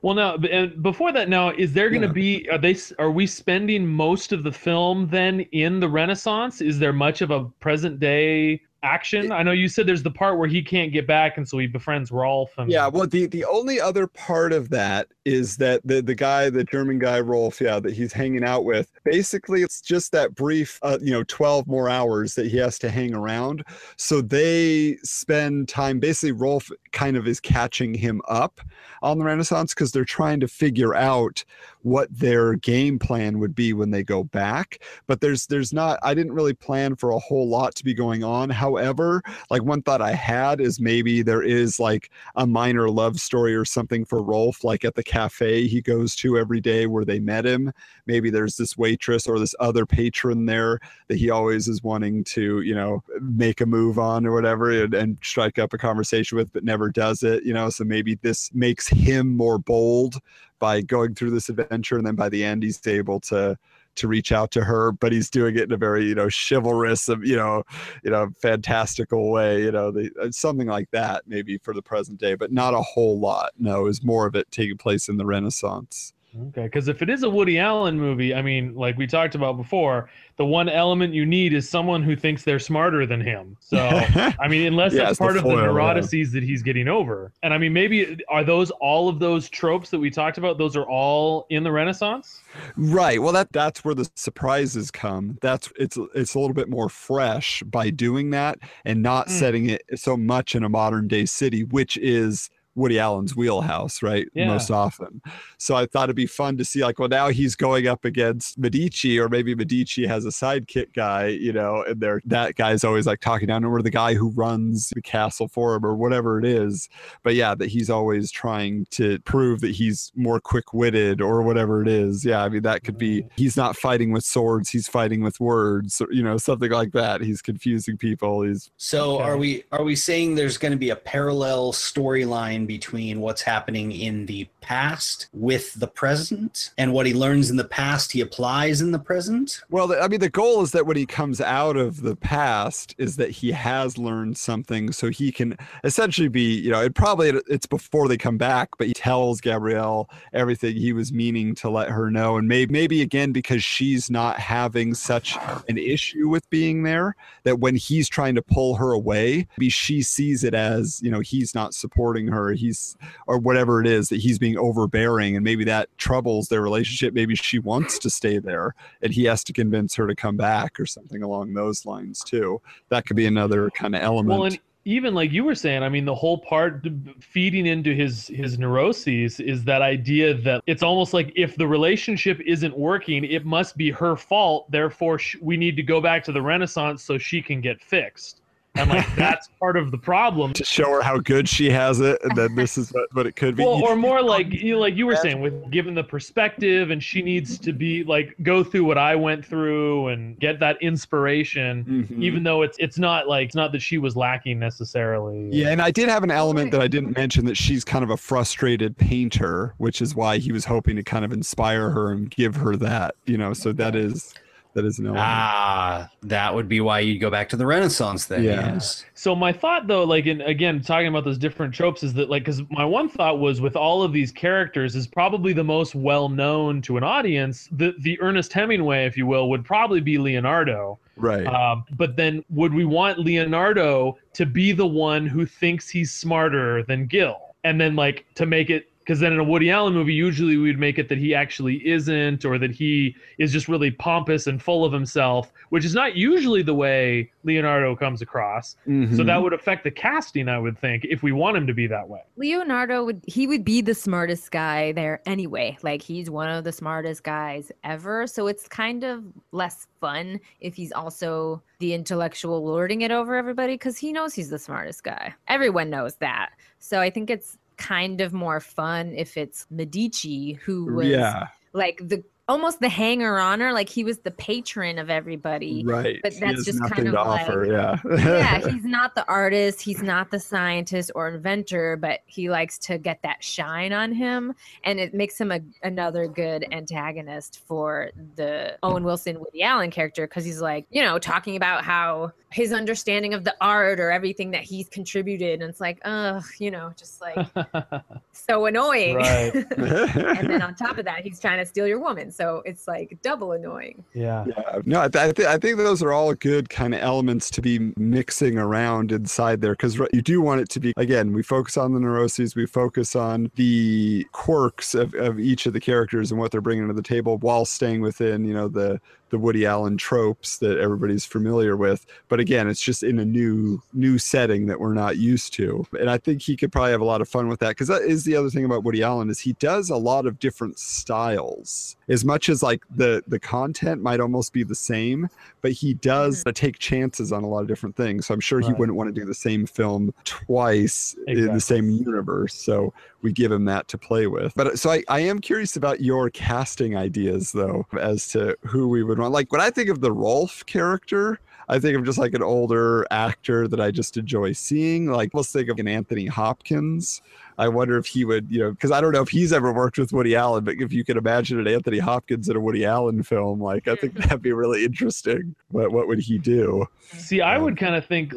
Well, 0.00 0.14
now, 0.14 0.36
and 0.36 0.82
before 0.82 1.12
that, 1.12 1.28
now, 1.28 1.50
is 1.50 1.74
there 1.74 1.90
going 1.90 2.00
to 2.00 2.06
Yeah. 2.08 2.12
be? 2.12 2.48
Are 2.50 2.58
they? 2.58 2.76
Are 2.98 3.10
we 3.10 3.26
spending 3.26 3.86
most 3.86 4.32
of 4.32 4.42
the 4.42 4.52
film 4.52 5.08
then 5.08 5.40
in 5.52 5.78
the 5.78 5.88
Renaissance? 5.88 6.60
Is 6.62 6.78
there 6.78 6.92
much 6.92 7.20
of 7.20 7.30
a 7.30 7.44
present 7.60 8.00
day 8.00 8.62
action? 8.84 9.32
I 9.32 9.42
know 9.42 9.52
you 9.52 9.68
said 9.68 9.86
there's 9.86 10.02
the 10.02 10.10
part 10.10 10.38
where 10.38 10.48
he 10.48 10.62
can't 10.62 10.92
get 10.92 11.06
back, 11.06 11.36
and 11.36 11.48
so 11.48 11.58
he 11.58 11.66
befriends 11.66 12.10
Rolf. 12.10 12.52
And 12.58 12.70
Yeah, 12.70 12.86
well, 12.88 13.06
the 13.06 13.26
the 13.26 13.44
only 13.44 13.80
other 13.80 14.06
part 14.06 14.52
of 14.52 14.68
that 14.70 15.08
is 15.24 15.56
that 15.56 15.80
the 15.84 16.02
the 16.02 16.14
guy, 16.14 16.50
the 16.50 16.64
German 16.64 16.98
guy 16.98 17.20
Rolf, 17.20 17.60
yeah, 17.60 17.80
that 17.80 17.94
he's 17.94 18.12
hanging 18.12 18.44
out 18.44 18.64
with. 18.64 18.92
Basically, 19.04 19.62
it's 19.62 19.80
just 19.80 20.12
that 20.12 20.34
brief, 20.34 20.78
uh, 20.82 20.98
you 21.00 21.12
know, 21.12 21.24
twelve 21.24 21.66
more 21.66 21.88
hours 21.88 22.34
that 22.34 22.46
he 22.46 22.58
has 22.58 22.78
to 22.80 22.90
hang 22.90 23.14
around. 23.14 23.64
So 23.96 24.20
they 24.20 24.98
spend 25.02 25.68
time. 25.68 25.98
Basically, 25.98 26.32
Rolf 26.32 26.70
kind 26.92 27.16
of 27.16 27.26
is 27.26 27.40
catching 27.40 27.94
him 27.94 28.20
up 28.28 28.60
on 29.02 29.18
the 29.18 29.24
Renaissance 29.24 29.74
because 29.74 29.92
they're 29.92 30.04
trying 30.04 30.40
to 30.40 30.48
figure 30.48 30.94
out 30.94 31.44
what 31.82 32.08
their 32.10 32.54
game 32.54 32.98
plan 32.98 33.38
would 33.38 33.54
be 33.54 33.72
when 33.72 33.90
they 33.90 34.02
go 34.02 34.24
back. 34.24 34.82
But 35.06 35.20
there's 35.20 35.46
there's 35.46 35.72
not. 35.72 35.98
I 36.02 36.14
didn't 36.14 36.32
really 36.32 36.54
plan 36.54 36.96
for 36.96 37.10
a 37.10 37.18
whole 37.18 37.48
lot 37.48 37.74
to 37.76 37.84
be 37.84 37.94
going 37.94 38.24
on. 38.24 38.50
However, 38.74 39.22
like 39.50 39.62
one 39.62 39.82
thought 39.82 40.02
I 40.02 40.12
had 40.12 40.60
is 40.60 40.80
maybe 40.80 41.22
there 41.22 41.42
is 41.42 41.78
like 41.78 42.10
a 42.34 42.44
minor 42.46 42.90
love 42.90 43.20
story 43.20 43.54
or 43.54 43.64
something 43.64 44.04
for 44.04 44.20
Rolf, 44.20 44.64
like 44.64 44.84
at 44.84 44.96
the 44.96 45.02
cafe 45.02 45.68
he 45.68 45.80
goes 45.80 46.16
to 46.16 46.36
every 46.36 46.60
day 46.60 46.86
where 46.86 47.04
they 47.04 47.20
met 47.20 47.46
him. 47.46 47.72
Maybe 48.06 48.30
there's 48.30 48.56
this 48.56 48.76
waitress 48.76 49.28
or 49.28 49.38
this 49.38 49.54
other 49.60 49.86
patron 49.86 50.46
there 50.46 50.80
that 51.06 51.18
he 51.18 51.30
always 51.30 51.68
is 51.68 51.84
wanting 51.84 52.24
to, 52.24 52.62
you 52.62 52.74
know, 52.74 53.04
make 53.20 53.60
a 53.60 53.66
move 53.66 53.96
on 53.96 54.26
or 54.26 54.32
whatever 54.32 54.70
and, 54.72 54.92
and 54.92 55.18
strike 55.22 55.60
up 55.60 55.72
a 55.72 55.78
conversation 55.78 56.36
with, 56.36 56.52
but 56.52 56.64
never 56.64 56.90
does 56.90 57.22
it, 57.22 57.44
you 57.44 57.54
know. 57.54 57.70
So 57.70 57.84
maybe 57.84 58.16
this 58.16 58.52
makes 58.52 58.88
him 58.88 59.36
more 59.36 59.58
bold 59.58 60.16
by 60.58 60.80
going 60.80 61.14
through 61.14 61.30
this 61.30 61.48
adventure 61.48 61.96
and 61.96 62.06
then 62.06 62.16
by 62.16 62.28
the 62.28 62.42
end 62.42 62.64
he's 62.64 62.84
able 62.86 63.20
to 63.20 63.56
to 63.96 64.08
reach 64.08 64.32
out 64.32 64.50
to 64.50 64.64
her 64.64 64.92
but 64.92 65.12
he's 65.12 65.30
doing 65.30 65.56
it 65.56 65.64
in 65.64 65.72
a 65.72 65.76
very 65.76 66.04
you 66.06 66.14
know 66.14 66.28
chivalrous 66.28 67.08
um, 67.08 67.22
you 67.22 67.36
know 67.36 67.62
you 68.02 68.10
know 68.10 68.28
fantastical 68.40 69.30
way 69.30 69.62
you 69.62 69.70
know 69.70 69.90
the, 69.90 70.10
uh, 70.20 70.30
something 70.30 70.66
like 70.66 70.90
that 70.90 71.22
maybe 71.26 71.58
for 71.58 71.74
the 71.74 71.82
present 71.82 72.18
day 72.18 72.34
but 72.34 72.52
not 72.52 72.74
a 72.74 72.80
whole 72.80 73.18
lot 73.18 73.50
no 73.58 73.86
is 73.86 74.02
more 74.02 74.26
of 74.26 74.34
it 74.34 74.50
taking 74.50 74.76
place 74.76 75.08
in 75.08 75.16
the 75.16 75.26
renaissance 75.26 76.13
Okay, 76.48 76.64
because 76.64 76.88
if 76.88 77.00
it 77.00 77.08
is 77.08 77.22
a 77.22 77.30
Woody 77.30 77.58
Allen 77.60 77.98
movie, 77.98 78.34
I 78.34 78.42
mean, 78.42 78.74
like 78.74 78.96
we 78.98 79.06
talked 79.06 79.34
about 79.36 79.56
before, 79.56 80.10
the 80.36 80.44
one 80.44 80.68
element 80.68 81.14
you 81.14 81.24
need 81.24 81.52
is 81.54 81.68
someone 81.68 82.02
who 82.02 82.16
thinks 82.16 82.42
they're 82.42 82.58
smarter 82.58 83.06
than 83.06 83.20
him. 83.20 83.56
So, 83.60 83.78
I 84.40 84.48
mean, 84.48 84.66
unless 84.66 84.92
Yeah, 84.94 85.02
that's 85.04 85.10
it's 85.12 85.18
the 85.18 85.24
part 85.24 85.36
of 85.36 85.44
the 85.44 85.50
foil, 85.50 85.58
yeah. 85.76 85.92
neuroses 85.94 86.32
that 86.32 86.42
he's 86.42 86.62
getting 86.62 86.88
over. 86.88 87.32
And 87.44 87.54
I 87.54 87.58
mean, 87.58 87.72
maybe 87.72 88.18
are 88.28 88.42
those 88.42 88.72
all 88.72 89.08
of 89.08 89.20
those 89.20 89.48
tropes 89.48 89.90
that 89.90 89.98
we 90.00 90.10
talked 90.10 90.36
about? 90.38 90.58
Those 90.58 90.74
are 90.76 90.84
all 90.88 91.46
in 91.50 91.62
the 91.62 91.70
Renaissance. 91.70 92.40
right 92.76 93.20
well 93.20 93.32
that 93.32 93.50
that's 93.52 93.84
where 93.84 93.94
the 93.96 94.08
surprises 94.14 94.88
come 94.90 95.36
that's 95.42 95.72
it's 95.76 95.98
it's 96.14 96.34
a 96.36 96.38
little 96.38 96.54
bit 96.54 96.68
more 96.68 96.88
fresh 96.88 97.62
by 97.64 97.90
doing 97.90 98.30
that 98.30 98.58
and 98.84 99.02
not 99.02 99.26
Mm. 99.26 99.30
setting 99.30 99.70
it 99.70 99.82
so 99.96 100.16
much 100.16 100.54
in 100.54 100.62
a 100.62 100.68
modern 100.68 101.08
day 101.08 101.24
city 101.24 101.64
which 101.64 101.96
is 101.96 102.50
Woody 102.74 102.98
Allen's 102.98 103.36
wheelhouse, 103.36 104.02
right? 104.02 104.26
Yeah. 104.34 104.48
Most 104.48 104.70
often. 104.70 105.22
So 105.58 105.76
I 105.76 105.86
thought 105.86 106.04
it'd 106.04 106.16
be 106.16 106.26
fun 106.26 106.56
to 106.58 106.64
see, 106.64 106.82
like, 106.82 106.98
well, 106.98 107.08
now 107.08 107.28
he's 107.28 107.56
going 107.56 107.86
up 107.86 108.04
against 108.04 108.58
Medici, 108.58 109.18
or 109.18 109.28
maybe 109.28 109.54
Medici 109.54 110.06
has 110.06 110.24
a 110.24 110.30
sidekick 110.30 110.92
guy, 110.92 111.28
you 111.28 111.52
know, 111.52 111.84
and 111.86 112.00
they're 112.00 112.20
that 112.24 112.56
guy's 112.56 112.84
always 112.84 113.06
like 113.06 113.20
talking 113.20 113.48
down, 113.48 113.64
or 113.64 113.82
the 113.82 113.90
guy 113.90 114.14
who 114.14 114.30
runs 114.30 114.90
the 114.94 115.02
castle 115.02 115.48
for 115.48 115.74
him, 115.74 115.84
or 115.84 115.94
whatever 115.94 116.38
it 116.38 116.44
is. 116.44 116.88
But 117.22 117.34
yeah, 117.34 117.54
that 117.54 117.68
he's 117.68 117.90
always 117.90 118.30
trying 118.30 118.86
to 118.90 119.18
prove 119.20 119.60
that 119.60 119.70
he's 119.72 120.12
more 120.14 120.40
quick 120.40 120.74
witted, 120.74 121.20
or 121.20 121.42
whatever 121.42 121.82
it 121.82 121.88
is. 121.88 122.24
Yeah, 122.24 122.42
I 122.42 122.48
mean, 122.48 122.62
that 122.62 122.84
could 122.84 122.98
be 122.98 123.24
he's 123.36 123.56
not 123.56 123.76
fighting 123.76 124.12
with 124.12 124.24
swords, 124.24 124.70
he's 124.70 124.88
fighting 124.88 125.22
with 125.22 125.38
words, 125.40 126.00
or, 126.00 126.12
you 126.12 126.22
know, 126.22 126.36
something 126.36 126.70
like 126.70 126.92
that. 126.92 127.20
He's 127.20 127.40
confusing 127.42 127.96
people. 127.96 128.42
He's 128.42 128.70
So 128.76 129.14
Okay. 129.14 129.24
are 129.24 129.36
we 129.36 129.64
are 129.70 129.84
we 129.84 129.94
saying 129.96 130.34
there's 130.34 130.56
going 130.58 130.72
to 130.72 130.78
be 130.78 130.90
a 130.90 130.96
parallel 130.96 131.72
storyline 131.72 132.63
between 132.66 133.20
what's 133.20 133.42
happening 133.42 133.92
in 133.92 134.26
the 134.26 134.48
past 134.60 135.28
with 135.32 135.74
the 135.74 135.86
present 135.86 136.72
and 136.78 136.92
what 136.92 137.06
he 137.06 137.14
learns 137.14 137.50
in 137.50 137.56
the 137.56 137.64
past 137.64 138.12
he 138.12 138.20
applies 138.20 138.80
in 138.80 138.92
the 138.92 138.98
present? 138.98 139.62
Well, 139.70 139.94
I 140.00 140.08
mean, 140.08 140.20
the 140.20 140.30
goal 140.30 140.62
is 140.62 140.72
that 140.72 140.86
when 140.86 140.96
he 140.96 141.06
comes 141.06 141.40
out 141.40 141.76
of 141.76 142.02
the 142.02 142.16
past, 142.16 142.94
is 142.98 143.16
that 143.16 143.30
he 143.30 143.52
has 143.52 143.98
learned 143.98 144.36
something, 144.38 144.92
so 144.92 145.10
he 145.10 145.30
can 145.32 145.56
essentially 145.84 146.28
be, 146.28 146.54
you 146.60 146.70
know, 146.70 146.80
it 146.80 146.94
probably 146.94 147.28
it's 147.48 147.66
before 147.66 148.08
they 148.08 148.16
come 148.16 148.38
back, 148.38 148.70
but 148.78 148.86
he 148.86 148.94
tells 148.94 149.40
Gabrielle 149.40 150.08
everything 150.32 150.76
he 150.76 150.92
was 150.92 151.12
meaning 151.12 151.54
to 151.56 151.68
let 151.70 151.90
her 151.90 152.10
know, 152.10 152.36
and 152.36 152.48
maybe 152.48 152.72
maybe 152.72 153.02
again 153.02 153.32
because 153.32 153.62
she's 153.62 154.10
not 154.10 154.38
having 154.38 154.94
such 154.94 155.36
an 155.68 155.78
issue 155.78 156.28
with 156.28 156.48
being 156.50 156.82
there, 156.82 157.16
that 157.44 157.60
when 157.60 157.76
he's 157.76 158.08
trying 158.08 158.34
to 158.34 158.42
pull 158.42 158.74
her 158.74 158.92
away, 158.92 159.46
maybe 159.56 159.68
she 159.68 160.02
sees 160.02 160.44
it 160.44 160.54
as, 160.54 161.00
you 161.02 161.10
know, 161.10 161.20
he's 161.20 161.54
not 161.54 161.74
supporting 161.74 162.26
her, 162.28 162.52
he's 162.56 162.96
or 163.26 163.38
whatever 163.38 163.80
it 163.80 163.86
is 163.86 164.08
that 164.08 164.20
he's 164.20 164.38
being 164.38 164.56
overbearing, 164.58 165.36
and 165.36 165.44
maybe 165.44 165.64
that 165.64 165.88
troubles 165.98 166.48
their 166.48 166.62
relationship. 166.62 167.14
Maybe 167.14 167.34
she 167.34 167.58
wants 167.58 167.98
to 168.00 168.10
stay 168.10 168.38
there 168.38 168.74
and 169.02 169.12
he 169.12 169.24
has 169.24 169.44
to 169.44 169.52
convince 169.52 169.94
her 169.94 170.06
to 170.06 170.14
come 170.14 170.36
back 170.36 170.78
or 170.80 170.86
something 170.86 171.22
along 171.22 171.54
those 171.54 171.86
lines 171.86 172.22
too. 172.22 172.60
That 172.88 173.06
could 173.06 173.16
be 173.16 173.26
another 173.26 173.70
kind 173.70 173.94
of 173.94 174.02
element. 174.02 174.38
Well, 174.38 174.46
and 174.46 174.58
even 174.84 175.14
like 175.14 175.32
you 175.32 175.44
were 175.44 175.54
saying, 175.54 175.82
I 175.82 175.88
mean, 175.88 176.04
the 176.04 176.14
whole 176.14 176.38
part 176.38 176.86
feeding 177.20 177.66
into 177.66 177.94
his 177.94 178.28
his 178.28 178.58
neuroses 178.58 179.40
is 179.40 179.64
that 179.64 179.82
idea 179.82 180.34
that 180.34 180.62
it's 180.66 180.82
almost 180.82 181.14
like 181.14 181.32
if 181.36 181.56
the 181.56 181.66
relationship 181.66 182.40
isn't 182.44 182.76
working, 182.76 183.24
it 183.24 183.44
must 183.44 183.76
be 183.76 183.90
her 183.90 184.16
fault. 184.16 184.70
Therefore, 184.70 185.18
sh- 185.18 185.36
we 185.40 185.56
need 185.56 185.76
to 185.76 185.82
go 185.82 186.00
back 186.00 186.22
to 186.24 186.32
the 186.32 186.42
Renaissance 186.42 187.02
so 187.02 187.16
she 187.16 187.40
can 187.40 187.60
get 187.60 187.80
fixed. 187.80 188.42
And 188.76 188.90
like 188.90 189.14
that's 189.14 189.48
part 189.60 189.76
of 189.76 189.92
the 189.92 189.98
problem. 189.98 190.52
to 190.54 190.64
show 190.64 190.90
her 190.90 191.02
how 191.02 191.18
good 191.18 191.48
she 191.48 191.70
has 191.70 192.00
it, 192.00 192.18
and 192.24 192.36
then 192.36 192.56
this 192.56 192.76
is 192.76 192.90
what, 192.92 193.14
what 193.14 193.26
it 193.26 193.36
could 193.36 193.54
be. 193.54 193.62
Well, 193.62 193.84
or 193.84 193.94
more 193.94 194.20
like 194.20 194.52
you 194.52 194.78
like 194.78 194.96
you 194.96 195.06
were 195.06 195.14
saying, 195.16 195.40
with 195.40 195.70
given 195.70 195.94
the 195.94 196.02
perspective, 196.02 196.90
and 196.90 197.02
she 197.02 197.22
needs 197.22 197.56
to 197.58 197.72
be 197.72 198.02
like 198.02 198.34
go 198.42 198.64
through 198.64 198.84
what 198.84 198.98
I 198.98 199.14
went 199.14 199.44
through 199.44 200.08
and 200.08 200.38
get 200.40 200.58
that 200.58 200.82
inspiration. 200.82 202.06
Mhm. 202.10 202.22
Even 202.22 202.42
though 202.42 202.62
it's 202.62 202.76
it's 202.78 202.98
not 202.98 203.28
like 203.28 203.46
it's 203.46 203.54
not 203.54 203.70
that 203.72 203.80
she 203.80 203.98
was 203.98 204.16
lacking 204.16 204.58
necessarily. 204.58 205.50
Yeah, 205.52 205.68
and 205.70 205.80
I 205.80 205.92
did 205.92 206.08
have 206.08 206.24
an 206.24 206.32
element 206.32 206.72
that 206.72 206.80
I 206.80 206.88
didn't 206.88 207.16
mention 207.16 207.44
that 207.46 207.56
she's 207.56 207.84
kind 207.84 208.02
of 208.02 208.10
a 208.10 208.16
frustrated 208.16 208.96
painter, 208.98 209.74
which 209.78 210.02
is 210.02 210.16
why 210.16 210.38
he 210.38 210.50
was 210.50 210.64
hoping 210.64 210.96
to 210.96 211.02
kind 211.04 211.24
of 211.24 211.32
inspire 211.32 211.90
her 211.90 212.10
and 212.10 212.28
give 212.28 212.56
her 212.56 212.74
that, 212.76 213.14
you 213.26 213.38
know. 213.38 213.52
So 213.52 213.72
that 213.72 213.94
is 213.94 214.34
that 214.74 214.84
is 214.84 214.98
an 214.98 215.06
element. 215.06 215.24
Ah, 215.26 216.10
that 216.22 216.54
would 216.54 216.68
be 216.68 216.80
why 216.80 217.00
you'd 217.00 217.18
go 217.18 217.30
back 217.30 217.48
to 217.50 217.56
the 217.56 217.66
Renaissance 217.66 218.26
then. 218.26 218.42
Yeah. 218.42 218.74
Yes. 218.74 219.04
So 219.14 219.34
my 219.34 219.52
thought 219.52 219.86
though, 219.86 220.04
like 220.04 220.26
in 220.26 220.40
again 220.42 220.80
talking 220.82 221.06
about 221.06 221.24
those 221.24 221.38
different 221.38 221.72
tropes, 221.74 222.02
is 222.02 222.12
that 222.14 222.28
like 222.28 222.42
because 222.42 222.62
my 222.70 222.84
one 222.84 223.08
thought 223.08 223.38
was 223.38 223.60
with 223.60 223.76
all 223.76 224.02
of 224.02 224.12
these 224.12 224.30
characters 224.32 224.94
is 224.96 225.06
probably 225.06 225.52
the 225.52 225.64
most 225.64 225.94
well 225.94 226.28
known 226.28 226.82
to 226.82 226.96
an 226.96 227.04
audience. 227.04 227.68
The 227.72 227.94
the 228.00 228.20
Ernest 228.20 228.52
Hemingway, 228.52 229.06
if 229.06 229.16
you 229.16 229.26
will, 229.26 229.48
would 229.50 229.64
probably 229.64 230.00
be 230.00 230.18
Leonardo. 230.18 230.98
right. 231.16 231.46
Um, 231.46 231.84
but 231.96 232.16
then 232.16 232.44
would 232.50 232.74
we 232.74 232.84
want 232.84 233.18
Leonardo 233.18 234.18
to 234.34 234.44
be 234.44 234.72
the 234.72 234.86
one 234.86 235.26
who 235.26 235.46
thinks 235.46 235.88
he's 235.88 236.12
smarter 236.12 236.82
than 236.82 237.06
Gil? 237.06 237.40
And 237.62 237.80
then 237.80 237.96
like 237.96 238.26
to 238.34 238.44
make 238.44 238.68
it 238.68 238.90
because 239.04 239.20
then 239.20 239.34
in 239.34 239.38
a 239.38 239.44
Woody 239.44 239.70
Allen 239.70 239.92
movie, 239.92 240.14
usually 240.14 240.56
we'd 240.56 240.78
make 240.78 240.98
it 240.98 241.10
that 241.10 241.18
he 241.18 241.34
actually 241.34 241.86
isn't, 241.86 242.42
or 242.46 242.56
that 242.56 242.70
he 242.70 243.14
is 243.36 243.52
just 243.52 243.68
really 243.68 243.90
pompous 243.90 244.46
and 244.46 244.62
full 244.62 244.82
of 244.82 244.94
himself, 244.94 245.52
which 245.68 245.84
is 245.84 245.94
not 245.94 246.16
usually 246.16 246.62
the 246.62 246.72
way 246.72 247.30
Leonardo 247.42 247.94
comes 247.94 248.22
across. 248.22 248.76
So 248.86 248.90
Mhm. 248.90 249.26
that 249.26 249.42
would 249.42 249.52
affect 249.52 249.84
the 249.84 249.90
casting, 249.90 250.48
I 250.48 250.58
would 250.58 250.78
think, 250.78 251.04
if 251.04 251.22
we 251.22 251.32
want 251.32 251.54
him 251.54 251.66
to 251.66 251.74
be 251.74 251.86
that 251.88 252.08
way. 252.08 252.22
Leonardo 252.36 253.04
would 253.04 253.20
he 253.26 253.46
would 253.46 253.62
be 253.62 253.82
the 253.82 253.94
smartest 253.94 254.50
guy 254.50 254.92
there 254.92 255.20
anyway. 255.26 255.76
Like 255.82 256.00
he's 256.00 256.30
one 256.30 256.48
of 256.48 256.64
the 256.64 256.72
smartest 256.72 257.24
guys 257.24 257.70
ever. 257.84 258.26
So 258.26 258.46
it's 258.46 258.66
kind 258.68 259.04
of 259.04 259.22
less 259.52 259.86
fun 260.00 260.40
if 260.60 260.74
he's 260.74 260.92
also 260.92 261.62
the 261.78 261.92
intellectual 261.92 262.64
lording 262.64 263.02
it 263.02 263.10
over 263.10 263.36
everybody 263.36 263.74
because 263.74 263.98
he 263.98 264.12
knows 264.12 264.32
he's 264.32 264.48
the 264.48 264.58
smartest 264.58 265.04
guy. 265.04 265.34
Everyone 265.48 265.90
knows 265.90 266.14
that. 266.16 266.50
So 266.78 267.00
I 267.00 267.10
think 267.10 267.28
it's 267.28 267.58
kind 267.76 268.20
of 268.20 268.32
more 268.32 268.60
fun 268.60 269.14
if 269.14 269.36
it's 269.36 269.66
Medici 269.70 270.52
who 270.64 270.94
was 270.94 271.06
yeah. 271.06 271.48
like 271.72 272.00
the 272.02 272.22
almost 272.46 272.80
the 272.80 272.88
hanger 272.88 273.38
oner, 273.38 273.72
like 273.72 273.88
he 273.88 274.04
was 274.04 274.18
the 274.18 274.30
patron 274.30 274.98
of 274.98 275.08
everybody. 275.08 275.82
Right. 275.84 276.20
But 276.22 276.34
that's 276.38 276.64
just 276.64 276.80
kind 276.90 277.08
of 277.08 277.14
like- 277.14 277.26
offer. 277.26 277.64
Yeah. 277.64 277.96
yeah, 278.18 278.58
he's 278.68 278.84
not 278.84 279.14
the 279.14 279.26
artist, 279.26 279.80
he's 279.80 280.02
not 280.02 280.30
the 280.30 280.38
scientist 280.38 281.10
or 281.14 281.28
inventor, 281.28 281.96
but 281.96 282.20
he 282.26 282.50
likes 282.50 282.78
to 282.78 282.98
get 282.98 283.22
that 283.22 283.42
shine 283.42 283.92
on 283.92 284.12
him, 284.12 284.54
and 284.84 285.00
it 285.00 285.14
makes 285.14 285.40
him 285.40 285.52
a, 285.52 285.60
another 285.82 286.26
good 286.26 286.66
antagonist 286.70 287.60
for 287.66 288.10
the 288.36 288.76
Owen 288.82 289.04
Wilson 289.04 289.40
Woody 289.40 289.62
Allen 289.62 289.90
character 289.90 290.26
because 290.26 290.44
he's 290.44 290.60
like, 290.60 290.86
you 290.90 291.02
know, 291.02 291.18
talking 291.18 291.56
about 291.56 291.84
how 291.84 292.32
his 292.54 292.72
understanding 292.72 293.34
of 293.34 293.42
the 293.42 293.52
art 293.60 293.98
or 293.98 294.12
everything 294.12 294.52
that 294.52 294.62
he's 294.62 294.88
contributed, 294.88 295.60
and 295.60 295.68
it's 295.68 295.80
like, 295.80 295.98
ugh, 296.04 296.44
you 296.58 296.70
know, 296.70 296.92
just 296.96 297.20
like 297.20 297.48
so 298.32 298.66
annoying. 298.66 299.16
Right. 299.16 299.54
and 299.76 300.48
then 300.48 300.62
on 300.62 300.76
top 300.76 300.98
of 300.98 301.04
that, 301.06 301.22
he's 301.24 301.40
trying 301.40 301.58
to 301.58 301.66
steal 301.66 301.88
your 301.88 301.98
woman, 301.98 302.30
so 302.34 302.62
it's 302.64 302.88
like 302.88 303.18
double 303.22 303.52
annoying. 303.52 304.04
yeah. 304.12 304.44
Yeah, 304.46 304.80
no, 304.84 305.00
I, 305.00 305.08
th- 305.08 305.24
I, 305.24 305.32
th- 305.32 305.48
I 305.48 305.58
think 305.58 305.78
those 305.78 306.02
are 306.02 306.12
all 306.12 306.34
good 306.34 306.68
kind 306.68 306.94
of 306.94 307.00
elements 307.00 307.50
to 307.50 307.62
be 307.62 307.92
mixing 307.96 308.58
around 308.58 309.12
inside 309.12 309.60
there 309.60 309.72
because 309.72 309.98
you 310.12 310.22
do 310.22 310.40
want 310.40 310.60
it 310.60 310.68
to 310.70 310.80
be, 310.80 310.92
again, 310.96 311.32
we 311.32 311.42
focus 311.42 311.76
on 311.76 311.92
the 311.94 312.00
neuroses, 312.00 312.54
we 312.54 312.66
focus 312.66 313.14
on 313.14 313.50
the 313.54 314.26
quirks 314.32 314.94
of, 314.94 315.14
of 315.14 315.38
each 315.38 315.66
of 315.66 315.72
the 315.72 315.80
characters 315.80 316.30
and 316.30 316.40
what 316.40 316.50
they're 316.50 316.60
bringing 316.60 316.86
to 316.88 316.92
the 316.94 317.02
table 317.02 317.38
while 317.38 317.64
staying 317.64 318.00
within, 318.00 318.44
you 318.44 318.54
know, 318.54 318.68
the 318.68 319.00
the 319.34 319.38
Woody 319.40 319.66
Allen 319.66 319.96
tropes 319.96 320.58
that 320.58 320.78
everybody's 320.78 321.24
familiar 321.24 321.76
with. 321.76 322.06
But 322.28 322.38
again, 322.38 322.68
it's 322.68 322.80
just 322.80 323.02
in 323.02 323.18
a 323.18 323.24
new 323.24 323.82
new 323.92 324.16
setting 324.16 324.66
that 324.66 324.78
we're 324.78 324.94
not 324.94 325.16
used 325.16 325.52
to. 325.54 325.84
And 325.98 326.08
I 326.08 326.18
think 326.18 326.40
he 326.40 326.56
could 326.56 326.70
probably 326.70 326.92
have 326.92 327.00
a 327.00 327.04
lot 327.04 327.20
of 327.20 327.28
fun 327.28 327.48
with 327.48 327.58
that 327.58 327.70
because 327.70 327.88
that 327.88 328.02
is 328.02 328.22
the 328.22 328.36
other 328.36 328.48
thing 328.48 328.64
about 328.64 328.84
Woody 328.84 329.02
Allen 329.02 329.30
is 329.30 329.40
he 329.40 329.54
does 329.54 329.90
a 329.90 329.96
lot 329.96 330.26
of 330.26 330.38
different 330.38 330.78
styles. 330.78 331.96
As 332.08 332.24
much 332.24 332.48
as 332.48 332.62
like 332.62 332.84
the 332.94 333.24
the 333.26 333.40
content 333.40 334.02
might 334.02 334.20
almost 334.20 334.52
be 334.52 334.62
the 334.62 334.76
same, 334.76 335.28
but 335.62 335.72
he 335.72 335.94
does 335.94 336.44
mm-hmm. 336.44 336.52
take 336.52 336.78
chances 336.78 337.32
on 337.32 337.42
a 337.42 337.48
lot 337.48 337.62
of 337.62 337.66
different 337.66 337.96
things. 337.96 338.26
So 338.26 338.34
I'm 338.34 338.40
sure 338.40 338.60
he 338.60 338.72
wouldn't 338.72 338.96
want 338.96 339.12
to 339.12 339.20
do 339.20 339.26
the 339.26 339.34
same 339.34 339.66
film 339.66 340.14
twice 340.22 341.16
in 341.26 341.52
the 341.52 341.60
same 341.60 341.90
universe. 341.90 342.54
So 342.54 342.94
we 343.24 343.32
give 343.32 343.50
him 343.50 343.64
that 343.64 343.88
to 343.88 343.98
play 343.98 344.28
with. 344.28 344.54
But 344.54 344.66
uh, 344.68 344.76
so 344.76 344.90
I, 344.90 345.02
I 345.08 345.20
am 345.20 345.40
curious 345.40 345.74
about 345.74 346.00
your 346.02 346.30
casting 346.30 346.96
ideas 346.96 347.50
though, 347.50 347.86
as 347.98 348.28
to 348.28 348.56
who 348.64 348.86
we 348.86 349.02
would 349.02 349.18
Like 349.32 349.52
when 349.52 349.60
I 349.60 349.70
think 349.70 349.88
of 349.88 350.00
the 350.00 350.12
Rolf 350.12 350.64
character, 350.66 351.40
I 351.68 351.78
think 351.78 351.96
of 351.96 352.04
just 352.04 352.18
like 352.18 352.34
an 352.34 352.42
older 352.42 353.06
actor 353.10 353.66
that 353.68 353.80
I 353.80 353.90
just 353.90 354.16
enjoy 354.16 354.52
seeing. 354.52 355.06
Like 355.06 355.30
let's 355.32 355.52
think 355.52 355.68
of 355.68 355.78
an 355.78 355.88
Anthony 355.88 356.26
Hopkins. 356.26 357.22
I 357.58 357.68
wonder 357.68 357.96
if 357.96 358.06
he 358.06 358.24
would, 358.24 358.50
you 358.50 358.60
know, 358.60 358.70
because 358.70 358.90
I 358.90 359.00
don't 359.00 359.12
know 359.12 359.22
if 359.22 359.28
he's 359.28 359.52
ever 359.52 359.72
worked 359.72 359.98
with 359.98 360.12
Woody 360.12 360.34
Allen, 360.34 360.64
but 360.64 360.74
if 360.78 360.92
you 360.92 361.04
could 361.04 361.16
imagine 361.16 361.58
an 361.60 361.68
Anthony 361.68 361.98
Hopkins 361.98 362.48
in 362.48 362.56
a 362.56 362.60
Woody 362.60 362.84
Allen 362.84 363.22
film, 363.22 363.60
like 363.60 363.88
I 363.88 363.94
think 363.96 364.14
mm-hmm. 364.14 364.22
that'd 364.22 364.42
be 364.42 364.52
really 364.52 364.84
interesting. 364.84 365.54
What 365.68 365.92
what 365.92 366.08
would 366.08 366.20
he 366.20 366.38
do? 366.38 366.86
See, 367.00 367.40
I 367.40 367.58
would 367.58 367.76
kind 367.76 367.94
of 367.94 368.06
think 368.06 368.32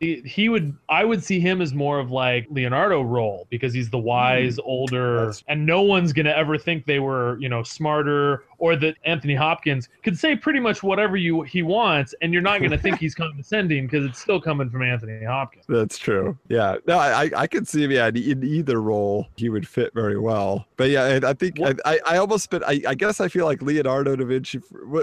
he 0.00 0.48
would. 0.48 0.76
I 0.88 1.04
would 1.04 1.24
see 1.24 1.40
him 1.40 1.60
as 1.60 1.72
more 1.72 1.98
of 1.98 2.10
like 2.10 2.46
Leonardo 2.50 3.02
role 3.02 3.46
because 3.50 3.72
he's 3.72 3.90
the 3.90 3.98
wise, 3.98 4.56
mm, 4.56 4.64
older, 4.64 5.32
and 5.48 5.64
no 5.64 5.82
one's 5.82 6.12
gonna 6.12 6.30
ever 6.30 6.58
think 6.58 6.84
they 6.84 6.98
were, 6.98 7.38
you 7.40 7.48
know, 7.48 7.62
smarter, 7.62 8.44
or 8.58 8.76
that 8.76 8.96
Anthony 9.04 9.34
Hopkins 9.34 9.88
could 10.02 10.18
say 10.18 10.36
pretty 10.36 10.60
much 10.60 10.82
whatever 10.82 11.16
you 11.16 11.42
he 11.42 11.62
wants, 11.62 12.14
and 12.20 12.32
you're 12.32 12.42
not 12.42 12.60
gonna 12.60 12.78
think 12.78 12.98
he's 12.98 13.14
condescending 13.14 13.86
because 13.86 14.04
it's 14.04 14.20
still 14.20 14.40
coming 14.40 14.68
from 14.68 14.82
Anthony 14.82 15.24
Hopkins. 15.24 15.64
That's 15.68 15.98
true. 15.98 16.36
Yeah. 16.48 16.76
No, 16.86 16.98
I 16.98 17.24
I- 17.24 17.30
I 17.36 17.46
could 17.46 17.68
see 17.68 17.84
him. 17.84 17.90
Yeah, 17.90 18.08
in 18.08 18.42
either 18.58 18.80
role, 18.82 19.26
he 19.36 19.48
would 19.48 19.66
fit 19.66 19.92
very 19.94 20.18
well. 20.18 20.66
But 20.76 20.90
yeah, 20.90 21.04
I, 21.22 21.30
I 21.30 21.32
think 21.32 21.58
What- 21.58 21.80
I, 21.84 21.98
I 22.06 22.16
almost. 22.18 22.50
But 22.50 22.62
I, 22.66 22.80
I 22.86 22.94
guess 22.94 23.20
I 23.20 23.28
feel 23.28 23.44
like 23.46 23.62
Leonardo 23.62 24.16
da 24.16 24.24
Vinci 24.24 24.60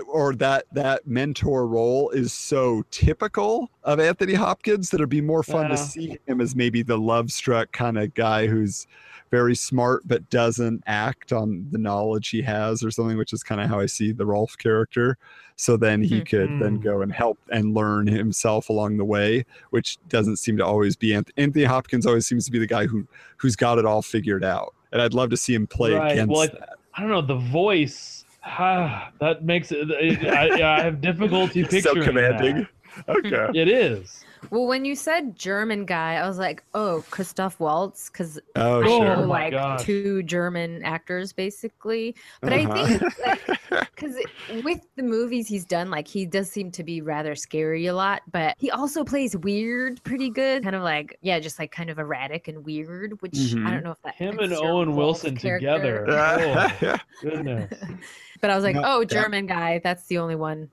or 0.08 0.36
that 0.36 0.66
that 0.74 1.08
mentor 1.08 1.68
role 1.68 2.10
is 2.12 2.34
so 2.34 2.84
typical 2.92 3.70
of 3.84 4.00
Anthony 4.00 4.34
Hopkins 4.34 4.90
that 4.90 4.98
it'd 4.98 5.10
be 5.10 5.22
more 5.22 5.44
fun 5.44 5.64
Yeah. 5.64 5.70
to 5.70 5.78
see 5.78 6.18
him 6.28 6.42
as 6.42 6.56
maybe 6.56 6.84
the 6.84 6.98
love 6.98 7.32
struck 7.32 7.72
kind 7.72 7.98
of 7.98 8.14
guy 8.14 8.48
who's 8.48 8.88
very 9.36 9.56
smart 9.56 10.02
but 10.06 10.30
doesn't 10.30 10.82
act 10.88 11.34
on 11.34 11.68
the 11.72 11.78
knowledge 11.78 12.30
he 12.30 12.42
has 12.42 12.84
or 12.84 12.90
something, 12.90 13.18
which 13.18 13.34
is 13.34 13.44
kind 13.44 13.60
of 13.60 13.68
how 13.68 13.80
I 13.82 13.86
see 13.86 14.14
the 14.14 14.26
Rolf 14.26 14.58
character. 14.58 15.18
So 15.58 15.76
then 15.76 16.02
he 16.02 16.22
could 16.22 16.50
then 16.62 16.78
Mhm. 16.80 16.84
go 16.84 17.02
and 17.02 17.12
help 17.12 17.38
and 17.52 17.74
learn 17.74 18.08
himself 18.08 18.70
along 18.70 18.96
the 18.98 19.04
way, 19.06 19.46
which 19.72 19.98
doesn't 20.10 20.38
seem 20.38 20.56
to 20.58 20.66
always 20.66 20.96
be 20.96 21.14
Anthony 21.14 21.66
Hopkins. 21.66 22.06
Always 22.06 22.26
seems 22.26 22.46
to 22.46 22.52
be 22.52 22.60
the 22.60 22.68
guy 22.68 22.86
who 22.88 23.06
who's 23.38 23.56
got 23.58 23.78
it 23.78 23.86
all 23.86 24.02
figured 24.02 24.44
out, 24.44 24.74
and 24.94 25.02
I'd 25.02 25.14
love 25.14 25.30
to 25.32 25.38
see 25.38 25.54
him 25.54 25.68
play 25.68 25.94
Right. 25.94 26.14
against 26.14 26.32
Well, 26.32 26.42
I- 26.42 26.48
that. 26.48 26.70
I 26.94 27.02
don't 27.02 27.10
know 27.10 27.22
the 27.22 27.36
voice. 27.36 28.24
Ah, 28.46 29.10
that 29.20 29.44
makes 29.44 29.72
it. 29.72 29.92
I, 29.92 30.78
I 30.78 30.82
have 30.82 31.02
difficulty 31.02 31.64
so 31.66 31.70
picturing 31.70 32.04
commanding. 32.04 32.68
Okay. 33.10 33.48
It 33.54 33.68
is. 33.68 34.24
Well, 34.52 34.68
when 34.68 34.86
you 34.86 34.96
said 34.96 35.36
German 35.36 35.86
guy, 35.86 36.16
I 36.16 36.28
was 36.28 36.38
like, 36.38 36.64
oh, 36.74 37.04
Christoph 37.10 37.60
Waltz, 37.60 38.10
because 38.10 38.40
Oh, 38.56 38.84
Oh 38.84 39.00
sure. 39.00 39.16
my 39.18 39.24
like 39.26 39.52
gosh. 39.52 39.84
two 39.84 40.24
German 40.24 40.84
actors, 40.84 41.34
basically. 41.34 42.16
But 42.42 42.54
Uh-huh. 42.54 42.72
I 42.74 43.36
think 43.36 43.90
because 43.96 44.16
with 44.64 44.80
the 44.96 45.04
movies 45.04 45.48
he's 45.48 45.66
done, 45.66 45.90
like 45.90 46.08
he 46.08 46.26
does 46.26 46.50
seem 46.52 46.72
to 46.72 46.84
be 46.84 47.02
rather 47.02 47.36
scary 47.36 47.86
a 47.88 47.94
lot, 47.94 48.22
but 48.32 48.56
he 48.58 48.72
also 48.72 49.04
plays 49.04 49.36
weird 49.38 50.04
pretty 50.04 50.30
good, 50.30 50.64
kind 50.64 50.76
of 50.76 50.84
like 50.84 51.18
yeah, 51.22 51.40
just 51.40 51.60
like 51.60 51.72
kind 51.72 51.90
of 51.90 52.00
erratic 52.00 52.48
and 52.48 52.64
weird. 52.66 53.22
Which 53.22 53.34
Mhm. 53.34 53.66
I 53.66 53.72
don't 53.72 53.84
know 53.84 53.92
if 53.92 54.02
that 54.04 54.16
Him 54.16 54.40
and 54.40 54.52
your 54.52 54.64
Owen 54.66 54.90
Rolf 54.90 55.24
Wilson 55.24 55.36
character. 55.38 56.06
together. 56.06 56.06
Oh, 56.86 56.98
goodness. 57.22 57.74
But 58.42 58.50
I 58.50 58.56
was 58.56 58.64
like, 58.64 58.76
No, 58.76 58.82
oh, 58.86 59.00
yeah. 59.02 59.06
German 59.08 59.46
guy, 59.48 59.80
that's 59.84 60.06
the 60.08 60.18
only 60.20 60.36
one. 60.36 60.70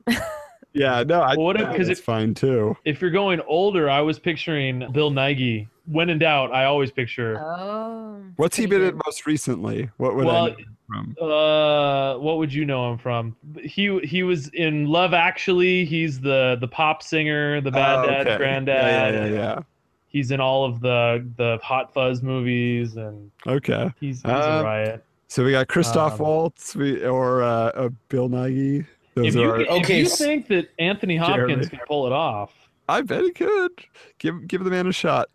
Yeah. 0.73 1.03
No, 1.05 1.21
I. 1.21 1.37
Well, 1.37 1.47
what 1.47 1.61
if- 1.61 1.89
it's 1.89 2.01
it- 2.01 2.05
fine 2.05 2.35
too. 2.35 2.77
If 2.85 3.01
you're 3.01 3.11
going 3.11 3.41
older, 3.47 3.89
I 3.91 4.01
was 4.01 4.19
picturing 4.19 4.91
Bill 4.93 5.11
Nighy. 5.11 5.69
When 5.87 6.11
in 6.11 6.19
doubt, 6.21 6.53
I 6.53 6.65
always 6.67 6.93
picture. 6.93 7.41
oh, 7.41 8.23
What's 8.37 8.57
he 8.57 8.67
been 8.67 8.83
in 8.83 9.01
most 9.05 9.27
recently? 9.27 9.91
What 9.97 10.15
would 10.15 10.27
Well, 10.27 10.37
I 10.47 10.49
know 10.51 10.55
him 10.57 10.77
from? 10.87 11.17
Uh, 11.21 12.19
what 12.19 12.39
would 12.39 12.55
you 12.55 12.65
know 12.65 12.93
him 12.93 12.99
from? 12.99 13.35
He 13.61 13.99
he 14.01 14.23
was 14.23 14.47
in 14.49 14.87
Love 14.87 15.13
Actually. 15.13 15.85
He's 15.85 16.21
the 16.21 16.57
the 16.61 16.69
pop 16.69 17.03
singer, 17.03 17.61
the 17.61 17.73
bad 17.73 17.99
Oh, 17.99 18.07
dad, 18.07 18.27
okay. 18.29 18.37
granddad. 18.37 18.77
Yeah, 19.15 19.21
yeah, 19.23 19.27
yeah, 19.27 19.33
yeah. 19.55 19.59
He's 20.07 20.31
in 20.31 20.41
all 20.41 20.65
of 20.65 20.81
the 20.81 21.27
the 21.37 21.59
Hot 21.65 21.93
Fuzz 21.93 22.23
movies, 22.23 22.97
and 22.97 23.31
Okay. 23.47 23.91
he's, 23.99 24.19
he's 24.23 24.25
Uh, 24.25 24.59
a 24.61 24.65
riot. 24.65 25.05
So 25.27 25.45
we 25.45 25.51
got 25.51 25.67
Christoph 25.67 26.21
Um, 26.21 26.27
Waltz 26.27 26.77
we, 26.77 27.05
or 27.05 27.43
uh, 27.43 27.49
uh, 27.49 27.89
Bill 28.09 28.29
Nighy. 28.29 28.87
Those 29.15 29.27
If 29.27 29.35
you, 29.35 29.51
are. 29.51 29.61
if 29.61 29.69
Okay, 29.69 30.01
you 30.01 30.09
think 30.09 30.49
that 30.49 30.71
Anthony 30.79 31.19
Jeremy. 31.19 31.53
Hopkins 31.55 31.69
can 31.69 31.81
pull 31.87 32.07
it 32.07 32.13
off, 32.13 32.53
I 32.89 33.03
bet 33.03 33.23
he 33.25 33.31
could. 33.31 33.73
Give 34.19 34.47
give 34.47 34.65
the 34.65 34.71
man 34.71 34.87
a 34.87 34.93
shot. 34.93 35.29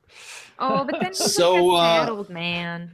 Oh, 0.60 0.84
but 0.84 1.00
then 1.00 1.08
he's 1.12 1.34
So, 1.34 1.54
like 1.66 2.08
a 2.08 2.12
uh, 2.12 2.16
old 2.16 2.30
man. 2.30 2.92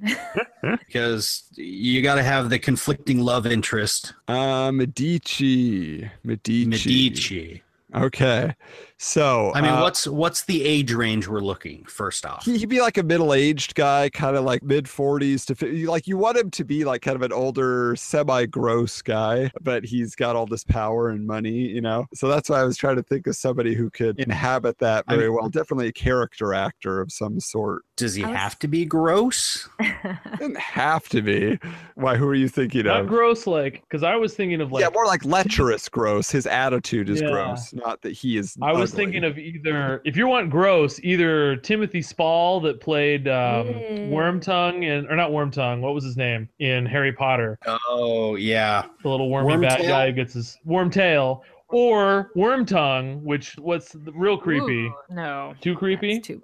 because 0.85 1.43
you 1.55 2.01
got 2.01 2.15
to 2.15 2.23
have 2.23 2.49
the 2.49 2.59
conflicting 2.59 3.19
love 3.19 3.45
interest. 3.47 4.13
Uh, 4.27 4.71
Medici. 4.71 6.09
Medici. 6.23 6.65
Medici. 6.65 7.63
Okay. 7.95 8.53
So 8.97 9.51
I 9.53 9.61
mean, 9.61 9.71
uh, 9.71 9.81
what's 9.81 10.07
what's 10.07 10.43
the 10.45 10.63
age 10.63 10.93
range 10.93 11.27
we're 11.27 11.41
looking? 11.41 11.83
First 11.85 12.25
off, 12.25 12.45
he- 12.45 12.57
he'd 12.57 12.69
be 12.69 12.79
like 12.81 12.97
a 12.97 13.03
middle-aged 13.03 13.75
guy, 13.75 14.09
kind 14.09 14.37
of 14.37 14.45
like 14.45 14.63
mid 14.63 14.85
40s 14.85 15.45
to 15.47 15.55
50. 15.55 15.85
Like 15.87 16.07
you 16.07 16.17
want 16.17 16.37
him 16.37 16.49
to 16.51 16.63
be 16.63 16.85
like 16.85 17.01
kind 17.01 17.15
of 17.15 17.21
an 17.21 17.33
older, 17.33 17.95
semi-gross 17.97 19.01
guy, 19.01 19.51
but 19.61 19.83
he's 19.83 20.15
got 20.15 20.35
all 20.35 20.45
this 20.45 20.63
power 20.63 21.09
and 21.09 21.27
money, 21.27 21.49
you 21.51 21.81
know. 21.81 22.05
So 22.13 22.27
that's 22.29 22.49
why 22.49 22.61
I 22.61 22.63
was 22.63 22.77
trying 22.77 22.95
to 22.95 23.03
think 23.03 23.27
of 23.27 23.35
somebody 23.35 23.73
who 23.75 23.89
could 23.89 24.19
inhabit 24.19 24.77
that 24.79 25.03
I 25.07 25.15
very 25.15 25.27
mean- 25.27 25.37
well. 25.39 25.49
Definitely 25.49 25.87
a 25.87 25.93
character 25.93 26.53
actor 26.53 27.01
of 27.01 27.11
some 27.11 27.39
sort. 27.39 27.83
does 27.97 28.15
he 28.15 28.23
was- 28.23 28.35
have 28.35 28.57
to 28.59 28.67
be 28.67 28.85
gross? 28.85 29.67
Doesn't 30.39 30.57
have 30.57 31.09
to 31.09 31.21
be. 31.21 31.59
Why? 31.95 32.15
Who 32.15 32.27
are 32.27 32.35
you 32.35 32.47
thinking 32.47 32.85
not 32.85 33.01
of? 33.01 33.07
gross 33.07 33.45
like. 33.47 33.81
Because 33.87 34.03
I 34.03 34.15
was 34.15 34.33
thinking 34.33 34.61
of 34.61 34.71
like. 34.71 34.81
yeah, 34.81 34.89
more 34.93 35.05
like 35.05 35.25
lecherous 35.25 35.89
gross. 35.89 36.31
His 36.31 36.47
attitude 36.47 37.09
is 37.09 37.21
Yeah. 37.21 37.29
gross, 37.31 37.73
not 37.73 38.01
that 38.01 38.11
he 38.13 38.37
is. 38.37 38.55
I 38.61 38.71
was 38.73 38.82
ugly. 38.91 39.05
thinking 39.05 39.23
of 39.23 39.37
either 39.37 40.01
if 40.03 40.17
you 40.17 40.27
want 40.27 40.49
gross, 40.49 40.99
either 41.03 41.55
Timothy 41.55 42.01
Spall 42.01 42.59
that 42.61 42.81
played 42.81 43.27
um, 43.27 43.67
Yeah. 43.67 43.73
Wormtongue 44.09 44.83
and 44.85 45.07
or 45.09 45.15
not 45.15 45.31
Wormtongue, 45.31 45.79
what 45.79 45.93
was 45.93 46.03
his 46.03 46.17
name 46.17 46.49
in 46.59 46.85
Harry 46.85 47.13
Potter? 47.13 47.57
Oh 47.87 48.35
yeah, 48.35 48.83
The 49.03 49.09
little 49.09 49.29
wormy 49.29 49.57
bad 49.65 49.79
Wormtail? 49.79 49.87
guy 49.87 50.05
who 50.07 50.13
gets 50.13 50.33
his 50.33 50.57
Wormtail, 50.67 51.41
or 51.69 52.31
Wormtongue, 52.35 53.21
which 53.23 53.55
what's 53.57 53.95
real 54.13 54.37
creepy. 54.37 54.85
Ooh, 54.85 54.93
no. 55.09 55.55
Too 55.61 55.75
creepy. 55.75 56.15
That's 56.15 56.27
too 56.27 56.35
much. 56.35 56.43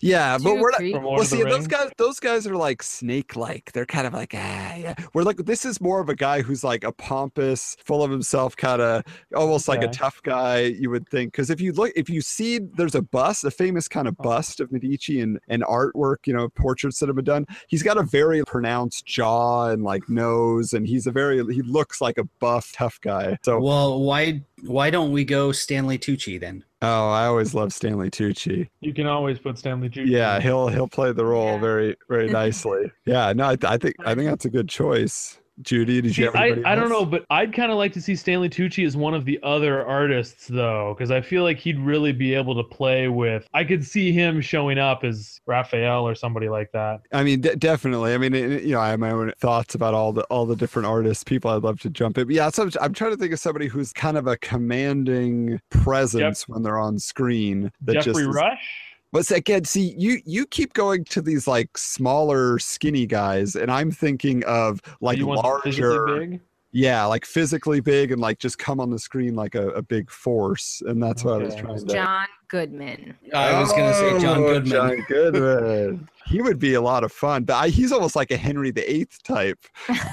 Yeah, 0.00 0.38
but 0.38 0.54
Too 0.54 0.60
we're 0.60 0.70
not. 0.70 0.78
creepy. 0.78 0.98
Well, 0.98 1.24
see, 1.24 1.42
those 1.42 1.52
Rings. 1.52 1.66
guys, 1.68 1.90
those 1.98 2.20
guys 2.20 2.46
are 2.46 2.56
like 2.56 2.82
snake-like. 2.82 3.72
They're 3.72 3.86
kind 3.86 4.06
of 4.06 4.12
like, 4.14 4.32
ah, 4.34 4.74
yeah. 4.74 4.94
We're 5.14 5.22
like, 5.22 5.38
this 5.38 5.64
is 5.64 5.80
more 5.80 6.00
of 6.00 6.08
a 6.08 6.14
guy 6.14 6.42
who's 6.42 6.64
like 6.64 6.84
a 6.84 6.92
pompous, 6.92 7.76
full 7.84 8.02
of 8.02 8.10
himself, 8.10 8.56
kind 8.56 8.80
of 8.82 9.02
almost 9.34 9.68
like 9.68 9.82
a 9.82 9.88
tough 9.88 10.22
guy. 10.22 10.60
You 10.60 10.90
would 10.90 11.08
think, 11.08 11.32
because 11.32 11.50
if 11.50 11.60
you 11.60 11.72
look, 11.72 11.92
if 11.96 12.08
you 12.10 12.20
see, 12.20 12.58
there's 12.58 12.94
a 12.94 13.02
bust, 13.02 13.44
a 13.44 13.50
famous 13.50 13.88
kind 13.88 14.06
Oh. 14.06 14.10
of 14.10 14.16
bust 14.18 14.60
of 14.60 14.70
Medici 14.72 15.20
and 15.20 15.38
and 15.48 15.62
artwork, 15.64 16.26
you 16.26 16.32
know, 16.32 16.48
portraits 16.50 16.98
that 17.00 17.08
have 17.08 17.16
been 17.16 17.24
done. 17.24 17.46
He's 17.68 17.82
got 17.82 17.96
a 17.96 18.02
very 18.02 18.44
pronounced 18.44 19.06
jaw 19.06 19.66
and 19.68 19.82
like 19.82 20.02
nose, 20.08 20.72
and 20.72 20.86
he's 20.86 21.06
a 21.06 21.10
very, 21.10 21.36
he 21.54 21.62
looks 21.62 22.00
like 22.00 22.18
a 22.18 22.24
buff, 22.40 22.72
tough 22.72 23.00
guy. 23.00 23.38
So, 23.44 23.60
Well, 23.60 24.00
why 24.02 24.42
why 24.64 24.90
don't 24.90 25.12
we 25.12 25.24
go 25.24 25.52
Stanley 25.52 25.98
Tucci 25.98 26.40
then? 26.40 26.64
Oh, 26.82 27.10
I 27.10 27.26
always 27.26 27.54
love 27.54 27.72
Stanley 27.72 28.10
Tucci. 28.10 28.68
You 28.80 28.92
can 28.94 29.06
always 29.06 29.38
put 29.38 29.58
Stanley 29.58 29.88
Tucci. 29.88 30.06
Yeah, 30.08 30.40
he'll 30.40 30.68
he'll 30.68 30.88
play 30.88 31.12
the 31.12 31.24
role 31.24 31.54
Yeah. 31.54 31.60
very 31.60 31.96
very 32.08 32.28
nicely. 32.42 32.90
yeah, 33.06 33.32
no, 33.32 33.48
I, 33.48 33.56
th- 33.56 33.70
I 33.70 33.76
think 33.78 33.94
I 34.04 34.14
think 34.14 34.28
that's 34.28 34.44
a 34.44 34.50
good 34.50 34.68
choice. 34.68 35.40
Judy, 35.62 36.02
did 36.02 36.16
you 36.18 36.30
I, 36.34 36.60
I 36.66 36.74
don't 36.74 36.90
know, 36.90 37.06
but 37.06 37.24
I'd 37.30 37.54
kind 37.54 37.72
of 37.72 37.78
like 37.78 37.92
to 37.94 38.00
see 38.02 38.14
Stanley 38.14 38.50
Tucci 38.50 38.86
as 38.86 38.96
one 38.96 39.14
of 39.14 39.24
the 39.24 39.38
other 39.42 39.84
artists, 39.86 40.46
though, 40.48 40.94
because 40.96 41.10
I 41.10 41.22
feel 41.22 41.44
like 41.44 41.58
he'd 41.58 41.78
really 41.78 42.12
be 42.12 42.34
able 42.34 42.54
to 42.56 42.62
play 42.62 43.08
with. 43.08 43.48
I 43.54 43.64
could 43.64 43.84
see 43.84 44.12
him 44.12 44.40
showing 44.42 44.78
up 44.78 45.02
as 45.02 45.40
Raphael 45.46 46.06
or 46.06 46.14
somebody 46.14 46.48
like 46.50 46.72
that. 46.72 47.00
I 47.12 47.22
mean, 47.24 47.40
de- 47.40 47.56
definitely. 47.56 48.12
I 48.12 48.18
mean, 48.18 48.34
it- 48.34 48.64
you 48.64 48.72
know, 48.72 48.80
I 48.80 48.90
have 48.90 49.00
my 49.00 49.10
own 49.10 49.32
thoughts 49.38 49.74
about 49.74 49.94
all 49.94 50.12
the 50.12 50.22
all 50.24 50.44
the 50.44 50.56
different 50.56 50.86
artists, 50.86 51.24
people 51.24 51.50
I'd 51.50 51.62
love 51.62 51.80
to 51.80 51.90
jump 51.90 52.18
in. 52.18 52.26
But 52.26 52.34
yeah, 52.34 52.50
so 52.50 52.68
I'm, 52.80 52.92
trying 52.92 53.12
to 53.12 53.16
think 53.16 53.32
of 53.32 53.38
somebody 53.40 53.66
who's 53.66 53.92
kind 53.92 54.18
of 54.18 54.26
a 54.26 54.36
commanding 54.38 55.60
presence 55.70 56.46
when 56.48 56.62
they're 56.62 56.78
on 56.78 56.98
screen. 56.98 57.72
That 57.80 57.94
Jeffrey 57.94 58.12
just 58.12 58.20
is- 58.20 58.26
Rush. 58.34 58.82
But 59.16 59.30
again, 59.30 59.64
see, 59.64 59.94
you 59.96 60.20
you 60.26 60.44
keep 60.44 60.74
going 60.74 61.04
to 61.06 61.22
these 61.22 61.46
like 61.46 61.78
smaller, 61.78 62.58
skinny 62.58 63.06
guys, 63.06 63.56
and 63.56 63.70
I'm 63.70 63.90
thinking 63.90 64.44
of 64.44 64.82
like 65.00 65.16
you 65.16 65.34
larger. 65.34 66.18
big? 66.18 66.40
yeah, 66.72 67.02
like 67.06 67.24
physically 67.24 67.80
big 67.80 68.12
and 68.12 68.20
like 68.20 68.38
just 68.38 68.58
come 68.58 68.78
on 68.78 68.90
the 68.90 68.98
screen 68.98 69.34
like 69.34 69.54
a, 69.54 69.70
a 69.70 69.80
big 69.80 70.10
force. 70.10 70.82
And 70.84 71.02
that's 71.02 71.24
what 71.24 71.40
I 71.40 71.44
was 71.44 71.54
trying 71.54 71.78
to 71.78 71.86
John 71.86 72.26
Goodman. 72.48 73.16
I 73.32 73.58
was 73.58 73.72
gonna 73.72 73.94
say 73.94 74.20
John 74.20 74.36
Oh, 74.36 74.48
Goodman. 74.48 74.70
John 74.70 75.06
Goodman. 75.08 76.08
he 76.26 76.42
would 76.42 76.58
be 76.58 76.74
a 76.74 76.80
lot 76.82 77.02
of 77.02 77.10
fun. 77.10 77.44
But 77.44 77.54
I, 77.54 77.68
he's 77.68 77.92
almost 77.92 78.16
like 78.16 78.30
a 78.30 78.36
Henry 78.36 78.70
VIII 78.70 79.06
type. 79.24 79.58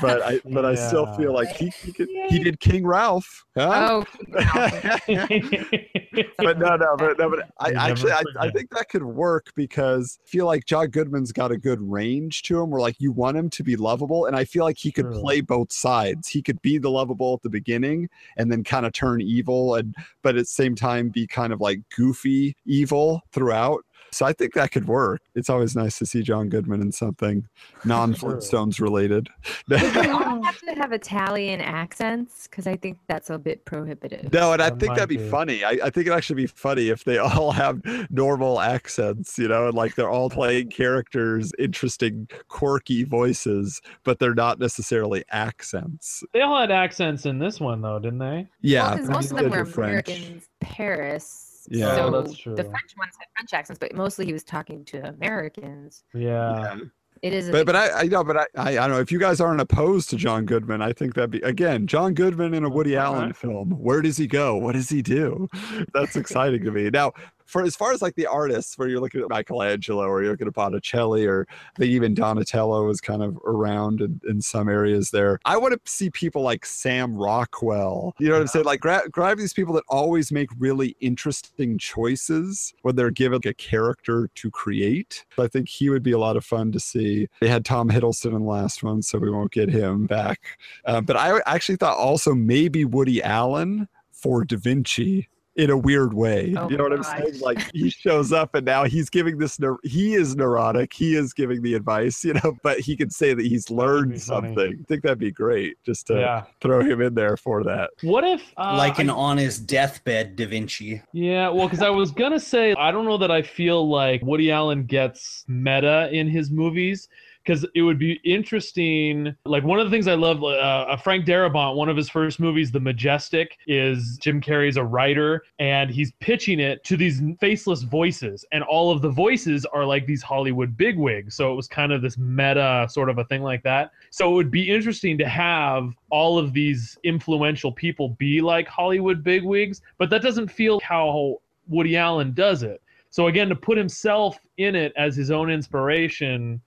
But 0.01 0.21
I 0.21 0.39
but 0.45 0.63
I 0.63 0.75
still 0.75 1.13
feel 1.17 1.33
like 1.33 1.49
he 1.49 1.67
he, 1.83 1.91
could, 1.91 2.07
he 2.29 2.39
did 2.39 2.61
King 2.61 2.87
Ralph. 2.87 3.43
Huh? 3.57 4.05
Oh, 4.07 4.37
but 6.37 6.59
no, 6.59 6.75
no, 6.75 6.95
but, 6.97 7.17
no, 7.17 7.29
but 7.29 7.49
I 7.59 7.71
actually 7.71 8.11
I, 8.11 8.23
I 8.39 8.51
think 8.51 8.69
that 8.71 8.89
could 8.89 9.03
work 9.03 9.47
because 9.55 10.19
I 10.25 10.29
feel 10.29 10.45
like 10.45 10.65
John 10.65 10.87
Goodman's 10.87 11.31
got 11.31 11.51
a 11.51 11.57
good 11.57 11.81
range 11.81 12.43
to 12.43 12.61
him 12.61 12.69
where 12.69 12.81
like 12.81 12.95
you 12.99 13.11
want 13.11 13.37
him 13.37 13.49
to 13.51 13.63
be 13.63 13.75
lovable. 13.75 14.25
And 14.25 14.35
I 14.35 14.45
feel 14.45 14.63
like 14.63 14.77
he 14.77 14.91
could 14.91 15.05
True. 15.05 15.21
play 15.21 15.41
both 15.41 15.71
sides. 15.71 16.27
He 16.27 16.41
could 16.41 16.61
be 16.61 16.77
the 16.77 16.89
lovable 16.89 17.33
at 17.35 17.41
the 17.41 17.49
beginning 17.49 18.09
and 18.37 18.51
then 18.51 18.63
kind 18.63 18.85
of 18.85 18.93
turn 18.93 19.21
evil 19.21 19.75
and 19.75 19.95
but 20.21 20.35
at 20.35 20.41
the 20.41 20.45
same 20.45 20.75
time 20.75 21.09
be 21.09 21.27
kind 21.27 21.53
of 21.53 21.61
like 21.61 21.81
goofy 21.95 22.55
evil 22.65 23.21
throughout. 23.31 23.83
So 24.13 24.25
I 24.25 24.33
think 24.33 24.53
that 24.53 24.71
could 24.71 24.87
work. 24.87 25.21
It's 25.35 25.49
always 25.49 25.75
nice 25.75 25.97
to 25.99 26.05
see 26.05 26.21
John 26.21 26.49
Goodman 26.49 26.81
in 26.81 26.91
something 26.91 27.47
non 27.83 28.13
Flintstones 28.13 28.79
related. 28.79 29.29
they 29.67 30.09
all 30.09 30.41
have 30.43 30.59
to 30.59 30.75
have 30.75 30.91
Italian 30.91 31.61
accents 31.61 32.47
because 32.47 32.67
I 32.67 32.75
think 32.75 32.97
that's 33.07 33.29
a 33.29 33.37
bit 33.37 33.65
prohibitive. 33.65 34.31
No, 34.31 34.53
and 34.53 34.61
I 34.61 34.69
That 34.69 34.79
think 34.79 34.95
that'd 34.95 35.09
be 35.09 35.17
be. 35.17 35.29
funny. 35.29 35.63
I, 35.63 35.71
I 35.71 35.89
think 35.89 36.07
it'd 36.07 36.13
actually 36.13 36.43
be 36.43 36.47
funny 36.47 36.89
if 36.89 37.03
they 37.03 37.17
all 37.19 37.51
have 37.51 37.81
normal 38.09 38.59
accents, 38.61 39.37
you 39.37 39.47
know, 39.47 39.67
and 39.67 39.75
like 39.75 39.95
they're 39.95 40.09
all 40.09 40.29
playing 40.29 40.69
characters, 40.69 41.51
interesting, 41.59 42.27
quirky 42.47 43.03
voices, 43.03 43.81
but 44.03 44.19
they're 44.19 44.35
not 44.35 44.59
necessarily 44.59 45.23
accents. 45.31 46.23
they 46.33 46.41
all 46.41 46.59
had 46.59 46.71
accents 46.71 47.25
in 47.25 47.39
this 47.39 47.59
one, 47.59 47.81
though, 47.81 47.99
didn't 47.99 48.19
they? 48.19 48.47
Yeah, 48.61 48.91
because 48.95 49.09
most 49.09 49.31
of 49.31 49.37
them 49.37 49.49
were 49.51 49.65
French. 49.65 50.07
Americans, 50.09 50.47
Paris. 50.61 51.52
Yeah. 51.69 51.95
so 51.95 52.07
Oh, 52.13 52.21
that's 52.21 52.37
true. 52.37 52.55
the 52.55 52.63
French 52.63 52.95
ones 52.97 53.13
had 53.19 53.27
French 53.35 53.53
accents, 53.53 53.79
but 53.79 53.93
mostly 53.95 54.25
he 54.25 54.33
was 54.33 54.43
talking 54.43 54.83
to 54.85 55.07
Americans. 55.07 56.03
Yeah. 56.13 56.59
Yeah. 56.59 56.77
It 57.21 57.31
is, 57.31 57.45
But 57.49 57.59
big- 57.59 57.65
but 57.67 57.75
I, 57.77 58.01
I 58.01 58.03
know, 58.03 58.21
but 58.23 58.35
I, 58.35 58.45
I 58.57 58.69
I 58.71 58.75
don't 58.75 58.89
know 58.91 58.99
if 58.99 59.09
you 59.09 59.19
guys 59.19 59.39
aren't 59.39 59.61
opposed 59.61 60.09
to 60.09 60.17
John 60.17 60.45
Goodman. 60.45 60.81
I 60.81 60.91
think 60.91 61.13
that'd 61.13 61.29
be 61.31 61.39
again 61.39 61.87
John 61.87 62.13
Goodman 62.13 62.53
in 62.53 62.65
a 62.65 62.69
Woody 62.69 62.97
Allen 62.97 63.31
film. 63.31 63.69
Where 63.79 64.01
does 64.01 64.17
he 64.17 64.27
go? 64.27 64.57
What 64.57 64.73
does 64.73 64.89
he 64.89 65.01
do? 65.01 65.47
That's 65.93 66.17
exciting 66.17 66.65
to 66.65 66.71
me. 66.71 66.89
Now, 66.89 67.13
for 67.53 67.61
as 67.61 67.75
far 67.75 67.91
as 67.91 68.01
like 68.01 68.15
the 68.15 68.25
artists, 68.25 68.79
where 68.79 68.87
you're 68.87 68.99
looking 68.99 69.21
at 69.21 69.29
Michelangelo 69.29 70.05
or 70.05 70.23
you're 70.23 70.31
looking 70.31 70.47
at 70.47 70.55
Botticelli 70.55 71.27
or 71.27 71.45
I 71.75 71.79
think 71.79 71.91
even 71.91 72.15
Donatello 72.15 72.89
is 72.89 72.99
kind 72.99 73.21
of 73.21 73.37
around 73.45 74.01
in, 74.01 74.19
in 74.27 74.41
some 74.41 74.67
areas 74.67 75.11
there. 75.11 75.39
I 75.45 75.57
want 75.57 75.73
to 75.73 75.91
see 75.91 76.09
people 76.09 76.41
like 76.41 76.65
Sam 76.65 77.15
Rockwell. 77.15 78.15
You 78.17 78.29
know 78.29 78.33
what 78.33 78.41
I'm 78.41 78.47
saying? 78.47 78.65
Like 78.65 78.79
grab, 78.79 79.11
grab 79.11 79.37
these 79.37 79.53
people 79.53 79.75
that 79.75 79.83
always 79.87 80.31
make 80.31 80.49
really 80.57 80.97
interesting 80.99 81.77
choices 81.77 82.73
when 82.81 82.95
they're 82.95 83.11
given 83.11 83.39
a 83.45 83.53
character 83.53 84.31
to 84.33 84.49
create. 84.49 85.23
I 85.37 85.47
think 85.47 85.69
he 85.69 85.89
would 85.89 86.01
be 86.01 86.13
a 86.13 86.17
lot 86.17 86.37
of 86.37 86.43
fun 86.43 86.71
to 86.71 86.79
see. 86.79 87.27
They 87.39 87.49
had 87.49 87.65
Tom 87.65 87.87
Hiddleston 87.87 88.35
in 88.35 88.41
the 88.45 88.49
last 88.49 88.81
one, 88.81 89.03
so 89.03 89.19
we 89.19 89.29
won't 89.29 89.51
get 89.51 89.69
him 89.69 90.07
back. 90.07 90.41
Uh, 90.85 91.01
but 91.01 91.17
I 91.17 91.39
actually 91.45 91.75
thought 91.75 91.99
also 91.99 92.33
maybe 92.33 92.83
Woody 92.83 93.21
Allen 93.21 93.87
for 94.11 94.43
Da 94.43 94.57
Vinci 94.57 95.27
in 95.55 95.69
a 95.69 95.77
weird 95.77 96.13
way. 96.13 96.55
Oh 96.57 96.67
you 96.69 96.77
know 96.77 96.83
what 96.83 96.93
I'm 96.93 97.01
my 97.01 97.19
saying? 97.19 97.39
Like 97.39 97.69
he 97.73 97.89
shows 97.89 98.31
up 98.31 98.55
and 98.55 98.65
now 98.65 98.85
he's 98.85 99.09
giving 99.09 99.37
this. 99.37 99.57
neur- 99.57 99.77
He 99.83 100.15
is 100.15 100.35
neurotic. 100.35 100.91
He 100.93 101.15
is 101.15 101.31
giving 101.33 101.61
the 101.61 101.75
advice, 101.75 102.23
you 102.25 102.33
know. 102.33 102.57
But 102.63 102.79
he 102.79 102.95
can 102.95 103.09
say 103.09 103.33
that 103.33 103.45
he's 103.45 103.67
be 103.67 103.75
learned 103.75 104.19
funny. 104.21 104.47
something. 104.47 104.79
I 104.81 104.83
think 104.87 105.03
that'd 105.03 105.19
be 105.19 105.31
great 105.31 105.77
just 105.85 106.07
to 106.07 106.15
Yeah. 106.19 106.43
throw 106.61 106.81
him 106.83 107.01
in 107.01 107.13
there 107.13 107.37
for 107.37 107.63
that. 107.65 107.91
What 108.01 108.23
if 108.23 108.41
uh, 108.57 108.75
like 108.77 108.99
an 108.99 109.09
I- 109.09 109.13
on 109.13 109.37
his 109.37 109.59
deathbed 109.59 110.35
Da 110.35 110.45
Vinci. 110.47 111.01
Yeah, 111.11 111.49
well, 111.49 111.67
because 111.67 111.81
I 111.83 111.89
was 111.89 112.11
gonna 112.11 112.39
say 112.39 112.73
I 112.77 112.91
don't 112.91 113.05
know 113.05 113.17
that 113.17 113.31
I 113.31 113.41
feel 113.41 113.87
like 113.87 114.21
Woody 114.23 114.51
Allen 114.51 114.85
gets 114.85 115.45
meta 115.47 116.09
in 116.11 116.27
his 116.27 116.49
movies. 116.51 117.09
Because 117.43 117.65
it 117.75 117.81
would 117.81 117.99
be 117.99 118.19
interesting. 118.23 119.35
Like 119.45 119.63
one 119.63 119.79
of 119.79 119.85
the 119.85 119.91
things 119.91 120.07
I 120.07 120.13
love, 120.13 120.43
uh, 120.43 120.47
uh, 120.47 120.97
Frank 120.97 121.25
Darabont, 121.25 121.75
one 121.75 121.89
of 121.89 121.97
his 121.97 122.09
first 122.09 122.39
movies, 122.39 122.71
The 122.71 122.79
Majestic, 122.79 123.57
is 123.67 124.17
Jim 124.21 124.39
Carrey's 124.39 124.77
a 124.77 124.83
writer, 124.83 125.43
and 125.59 125.89
he's 125.89 126.13
pitching 126.19 126.59
it 126.59 126.83
to 126.85 126.95
these 126.95 127.21
faceless 127.39 127.83
voices, 127.83 128.45
and 128.51 128.63
all 128.63 128.91
of 128.91 129.01
the 129.01 129.09
voices 129.09 129.65
are 129.65 129.85
like 129.85 130.05
these 130.05 130.23
Hollywood 130.23 130.77
bigwigs. 130.77 131.35
So 131.35 131.51
it 131.51 131.55
was 131.55 131.67
kind 131.67 131.91
of 131.91 132.01
this 132.01 132.17
meta 132.17 132.87
sort 132.89 133.09
of 133.09 133.17
a 133.17 133.25
thing 133.25 133.43
like 133.43 133.63
that. 133.63 133.91
So 134.09 134.31
it 134.31 134.33
would 134.33 134.51
be 134.51 134.69
interesting 134.69 135.17
to 135.17 135.27
have 135.27 135.93
all 136.09 136.37
of 136.37 136.53
these 136.53 136.97
influential 137.03 137.71
people 137.71 138.09
be 138.09 138.41
like 138.41 138.67
Hollywood 138.67 139.23
bigwigs, 139.23 139.81
but 139.97 140.09
that 140.11 140.21
doesn't 140.21 140.49
feel 140.49 140.79
how 140.79 141.39
Woody 141.67 141.97
Allen 141.97 142.33
does 142.33 142.63
it. 142.63 142.81
So 143.09 143.27
again, 143.27 143.47
to 143.49 143.55
put 143.55 143.77
himself 143.77 144.39
in 144.57 144.75
it 144.75 144.91
as 144.97 145.15
his 145.15 145.29
own 145.29 145.51
inspiration, 145.51 146.59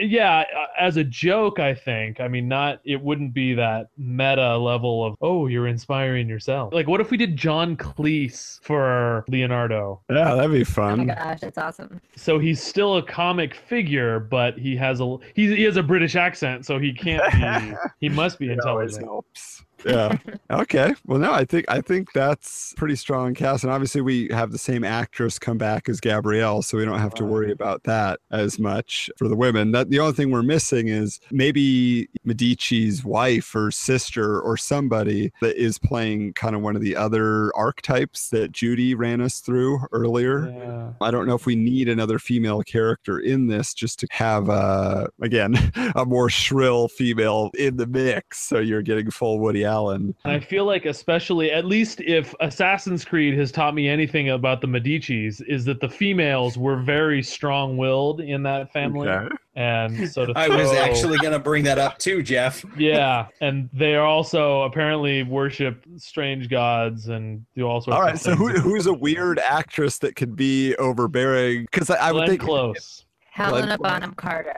yeah, 0.00 0.44
uh, 0.56 0.66
as 0.78 0.96
a 0.96 1.04
joke, 1.04 1.58
I 1.58 1.74
think. 1.74 2.20
I 2.20 2.28
mean, 2.28 2.48
not 2.48 2.80
it 2.84 3.00
wouldn't 3.00 3.34
be 3.34 3.54
that 3.54 3.88
meta 3.96 4.56
level 4.56 5.04
of 5.04 5.16
oh, 5.20 5.46
you're 5.46 5.66
inspiring 5.66 6.28
yourself. 6.28 6.72
Like, 6.72 6.88
what 6.88 7.00
if 7.00 7.10
we 7.10 7.16
did 7.16 7.36
John 7.36 7.76
Cleese 7.76 8.60
for 8.62 9.24
Leonardo? 9.28 10.00
Yeah, 10.10 10.34
that'd 10.34 10.50
be 10.50 10.64
fun. 10.64 11.00
oh 11.00 11.04
my 11.04 11.14
gosh, 11.14 11.40
that's 11.40 11.58
awesome. 11.58 12.00
So 12.16 12.38
he's 12.38 12.62
still 12.62 12.96
a 12.96 13.02
comic 13.02 13.54
figure, 13.54 14.20
but 14.20 14.58
he 14.58 14.76
has 14.76 15.00
a 15.00 15.16
he, 15.34 15.54
he 15.54 15.62
has 15.64 15.76
a 15.76 15.82
British 15.82 16.16
accent, 16.16 16.66
so 16.66 16.78
he 16.78 16.92
can't 16.92 17.22
be. 17.32 17.76
he 18.00 18.08
must 18.08 18.38
be 18.38 18.50
It 18.50 18.60
always 18.60 18.96
intelligent. 18.96 19.64
Yeah. 19.84 20.16
okay. 20.50 20.94
Well, 21.06 21.18
no, 21.18 21.32
I 21.32 21.44
think 21.44 21.66
I 21.68 21.80
think 21.80 22.12
that's 22.12 22.74
pretty 22.76 22.96
strong 22.96 23.34
cast, 23.34 23.64
and 23.64 23.72
obviously 23.72 24.00
we 24.00 24.28
have 24.32 24.52
the 24.52 24.58
same 24.58 24.84
actress 24.84 25.38
come 25.38 25.58
back 25.58 25.88
as 25.88 26.00
Gabrielle, 26.00 26.62
so 26.62 26.78
we 26.78 26.84
don't 26.84 26.98
have 26.98 27.14
to 27.14 27.24
worry 27.24 27.52
about 27.52 27.84
that 27.84 28.20
as 28.30 28.58
much 28.58 29.10
for 29.16 29.28
the 29.28 29.36
women. 29.36 29.72
That 29.72 29.90
the 29.90 30.00
only 30.00 30.14
thing 30.14 30.30
we're 30.30 30.42
missing 30.42 30.88
is 30.88 31.20
maybe 31.30 32.08
Medici's 32.24 33.04
wife 33.04 33.54
or 33.54 33.70
sister 33.70 34.40
or 34.40 34.56
somebody 34.56 35.32
that 35.40 35.56
is 35.56 35.78
playing 35.78 36.32
kind 36.34 36.54
of 36.54 36.62
one 36.62 36.76
of 36.76 36.82
the 36.82 36.96
other 36.96 37.54
archetypes 37.56 38.30
that 38.30 38.52
Judy 38.52 38.94
ran 38.94 39.20
us 39.20 39.40
through 39.40 39.80
earlier. 39.92 40.50
Yeah. 40.50 40.92
I 41.00 41.10
don't 41.10 41.26
know 41.26 41.34
if 41.34 41.46
we 41.46 41.56
need 41.56 41.88
another 41.88 42.18
female 42.18 42.62
character 42.62 43.18
in 43.18 43.46
this 43.46 43.74
just 43.74 43.98
to 44.00 44.08
have, 44.10 44.50
uh, 44.50 45.06
again, 45.20 45.54
a 45.96 46.04
more 46.04 46.30
shrill 46.30 46.88
female 46.88 47.50
in 47.58 47.76
the 47.76 47.86
mix. 47.86 48.40
So 48.40 48.58
you're 48.58 48.82
getting 48.82 49.10
full 49.10 49.38
Woody 49.38 49.64
Allen. 49.68 50.14
And 50.24 50.32
I 50.32 50.40
feel 50.40 50.64
like, 50.64 50.86
especially, 50.86 51.52
at 51.52 51.64
least 51.64 52.00
if 52.00 52.34
Assassin's 52.40 53.04
Creed 53.04 53.38
has 53.38 53.52
taught 53.52 53.74
me 53.74 53.88
anything 53.88 54.30
about 54.30 54.60
the 54.60 54.66
Medicis, 54.66 55.40
is 55.46 55.64
that 55.66 55.80
the 55.80 55.88
females 55.88 56.58
were 56.58 56.76
very 56.76 57.22
strong-willed 57.22 58.20
in 58.20 58.42
that 58.42 58.72
family, 58.72 59.08
Okay. 59.08 59.34
and 59.54 60.08
so 60.10 60.26
to 60.26 60.32
I 60.34 60.48
was 60.48 60.72
actually 60.72 61.18
going 61.18 61.32
to 61.34 61.38
bring 61.38 61.62
that 61.64 61.78
up 61.78 61.98
too, 61.98 62.22
Jeff. 62.22 62.64
yeah, 62.76 63.26
and 63.40 63.68
they 63.72 63.94
are 63.94 64.06
also 64.06 64.62
apparently 64.62 65.22
worship 65.22 65.84
strange 65.98 66.48
gods 66.48 67.08
and 67.08 67.44
do 67.54 67.66
all 67.68 67.80
sorts. 67.80 67.94
All 67.96 68.02
of 68.02 68.08
right, 68.08 68.18
so 68.18 68.34
who, 68.34 68.48
who's 68.48 68.86
a 68.86 68.92
weird 68.94 69.38
actress 69.38 69.98
that 69.98 70.16
could 70.16 70.34
be 70.34 70.74
overbearing? 70.76 71.62
Because 71.70 71.90
I, 71.90 72.08
I 72.08 72.12
would 72.12 72.28
think 72.28 72.40
Close. 72.40 73.04
Helena 73.30 73.76
Blood- 73.78 74.00
Bonham 74.00 74.14
Carter. 74.14 74.56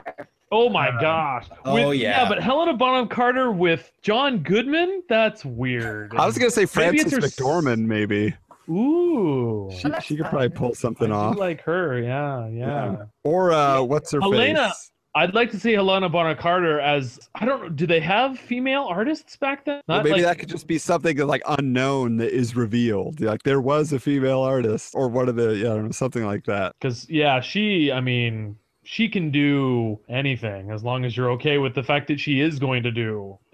Oh 0.53 0.69
my 0.69 0.89
Uh, 0.89 0.99
gosh. 1.01 1.45
oh, 1.65 1.73
With- 1.89 1.99
yeah. 1.99 2.27
but 2.27 2.41
Helena 2.43 2.73
Bonham 2.73 3.07
Carter 3.07 3.51
with 3.51 3.91
John 4.01 4.39
Goodman? 4.39 5.01
That's 5.07 5.45
weird. 5.45 6.13
I 6.17 6.25
was 6.25 6.37
gonna 6.37 6.51
say 6.51 6.67
Maybe 6.75 6.97
it's 6.99 7.09
Frances 7.11 7.35
her 7.37 7.43
McDormand, 7.43 7.85
maybe. 7.85 8.33
Ooh. 8.69 9.69
She, 9.71 9.89
she 10.01 10.15
could 10.17 10.25
probably 10.27 10.49
pull 10.49 10.73
something 10.75 11.07
do 11.07 11.13
off. 11.13 11.37
like 11.37 11.61
her, 11.61 11.99
yeah, 11.99 12.47
yeah. 12.47 12.91
Yeah. 12.91 13.03
Or 13.23 13.51
uh, 13.51 13.81
what's 13.81 14.11
her 14.11 14.19
Helena- 14.21 14.69
face? 14.69 14.87
I'd 15.13 15.33
like 15.33 15.51
to 15.51 15.59
see 15.59 15.73
Helena 15.73 16.07
Bonham 16.07 16.37
Carter 16.37 16.79
as 16.79 17.19
I 17.35 17.43
don't 17.43 17.61
know. 17.63 17.67
Do 17.69 17.85
they 17.85 17.99
have 17.99 18.39
female 18.39 18.83
artists 18.83 19.35
back 19.35 19.65
then? 19.65 19.81
Well, 19.87 19.97
Not 19.97 20.03
maybe 20.05 20.13
like- 20.17 20.23
that 20.23 20.39
could 20.39 20.47
just 20.47 20.67
be 20.67 20.77
something 20.77 21.17
that's 21.17 21.27
like 21.27 21.41
unknown 21.47 22.15
that 22.17 22.31
is 22.31 22.55
revealed. 22.55 23.19
Like 23.19 23.43
there 23.43 23.59
was 23.59 23.91
a 23.91 23.99
female 23.99 24.39
artist, 24.39 24.93
or 24.95 25.09
one 25.09 25.27
of 25.27 25.35
the 25.35 25.49
yeah, 25.57 25.71
I 25.71 25.75
don't 25.75 25.85
know, 25.85 25.91
something 25.91 26.25
like 26.25 26.45
that. 26.45 26.75
Because 26.79 27.09
yeah, 27.09 27.41
she. 27.41 27.91
I 27.91 27.99
mean, 27.99 28.55
she 28.91 29.07
can 29.07 29.31
do 29.31 29.97
anything 30.09 30.69
as 30.69 30.83
long 30.83 31.05
as 31.05 31.15
you're 31.15 31.31
okay 31.31 31.57
with 31.57 31.73
the 31.73 31.81
fact 31.81 32.09
that 32.09 32.19
she 32.19 32.41
is 32.41 32.59
going 32.59 32.83
to 32.83 32.91
do. 32.91 33.39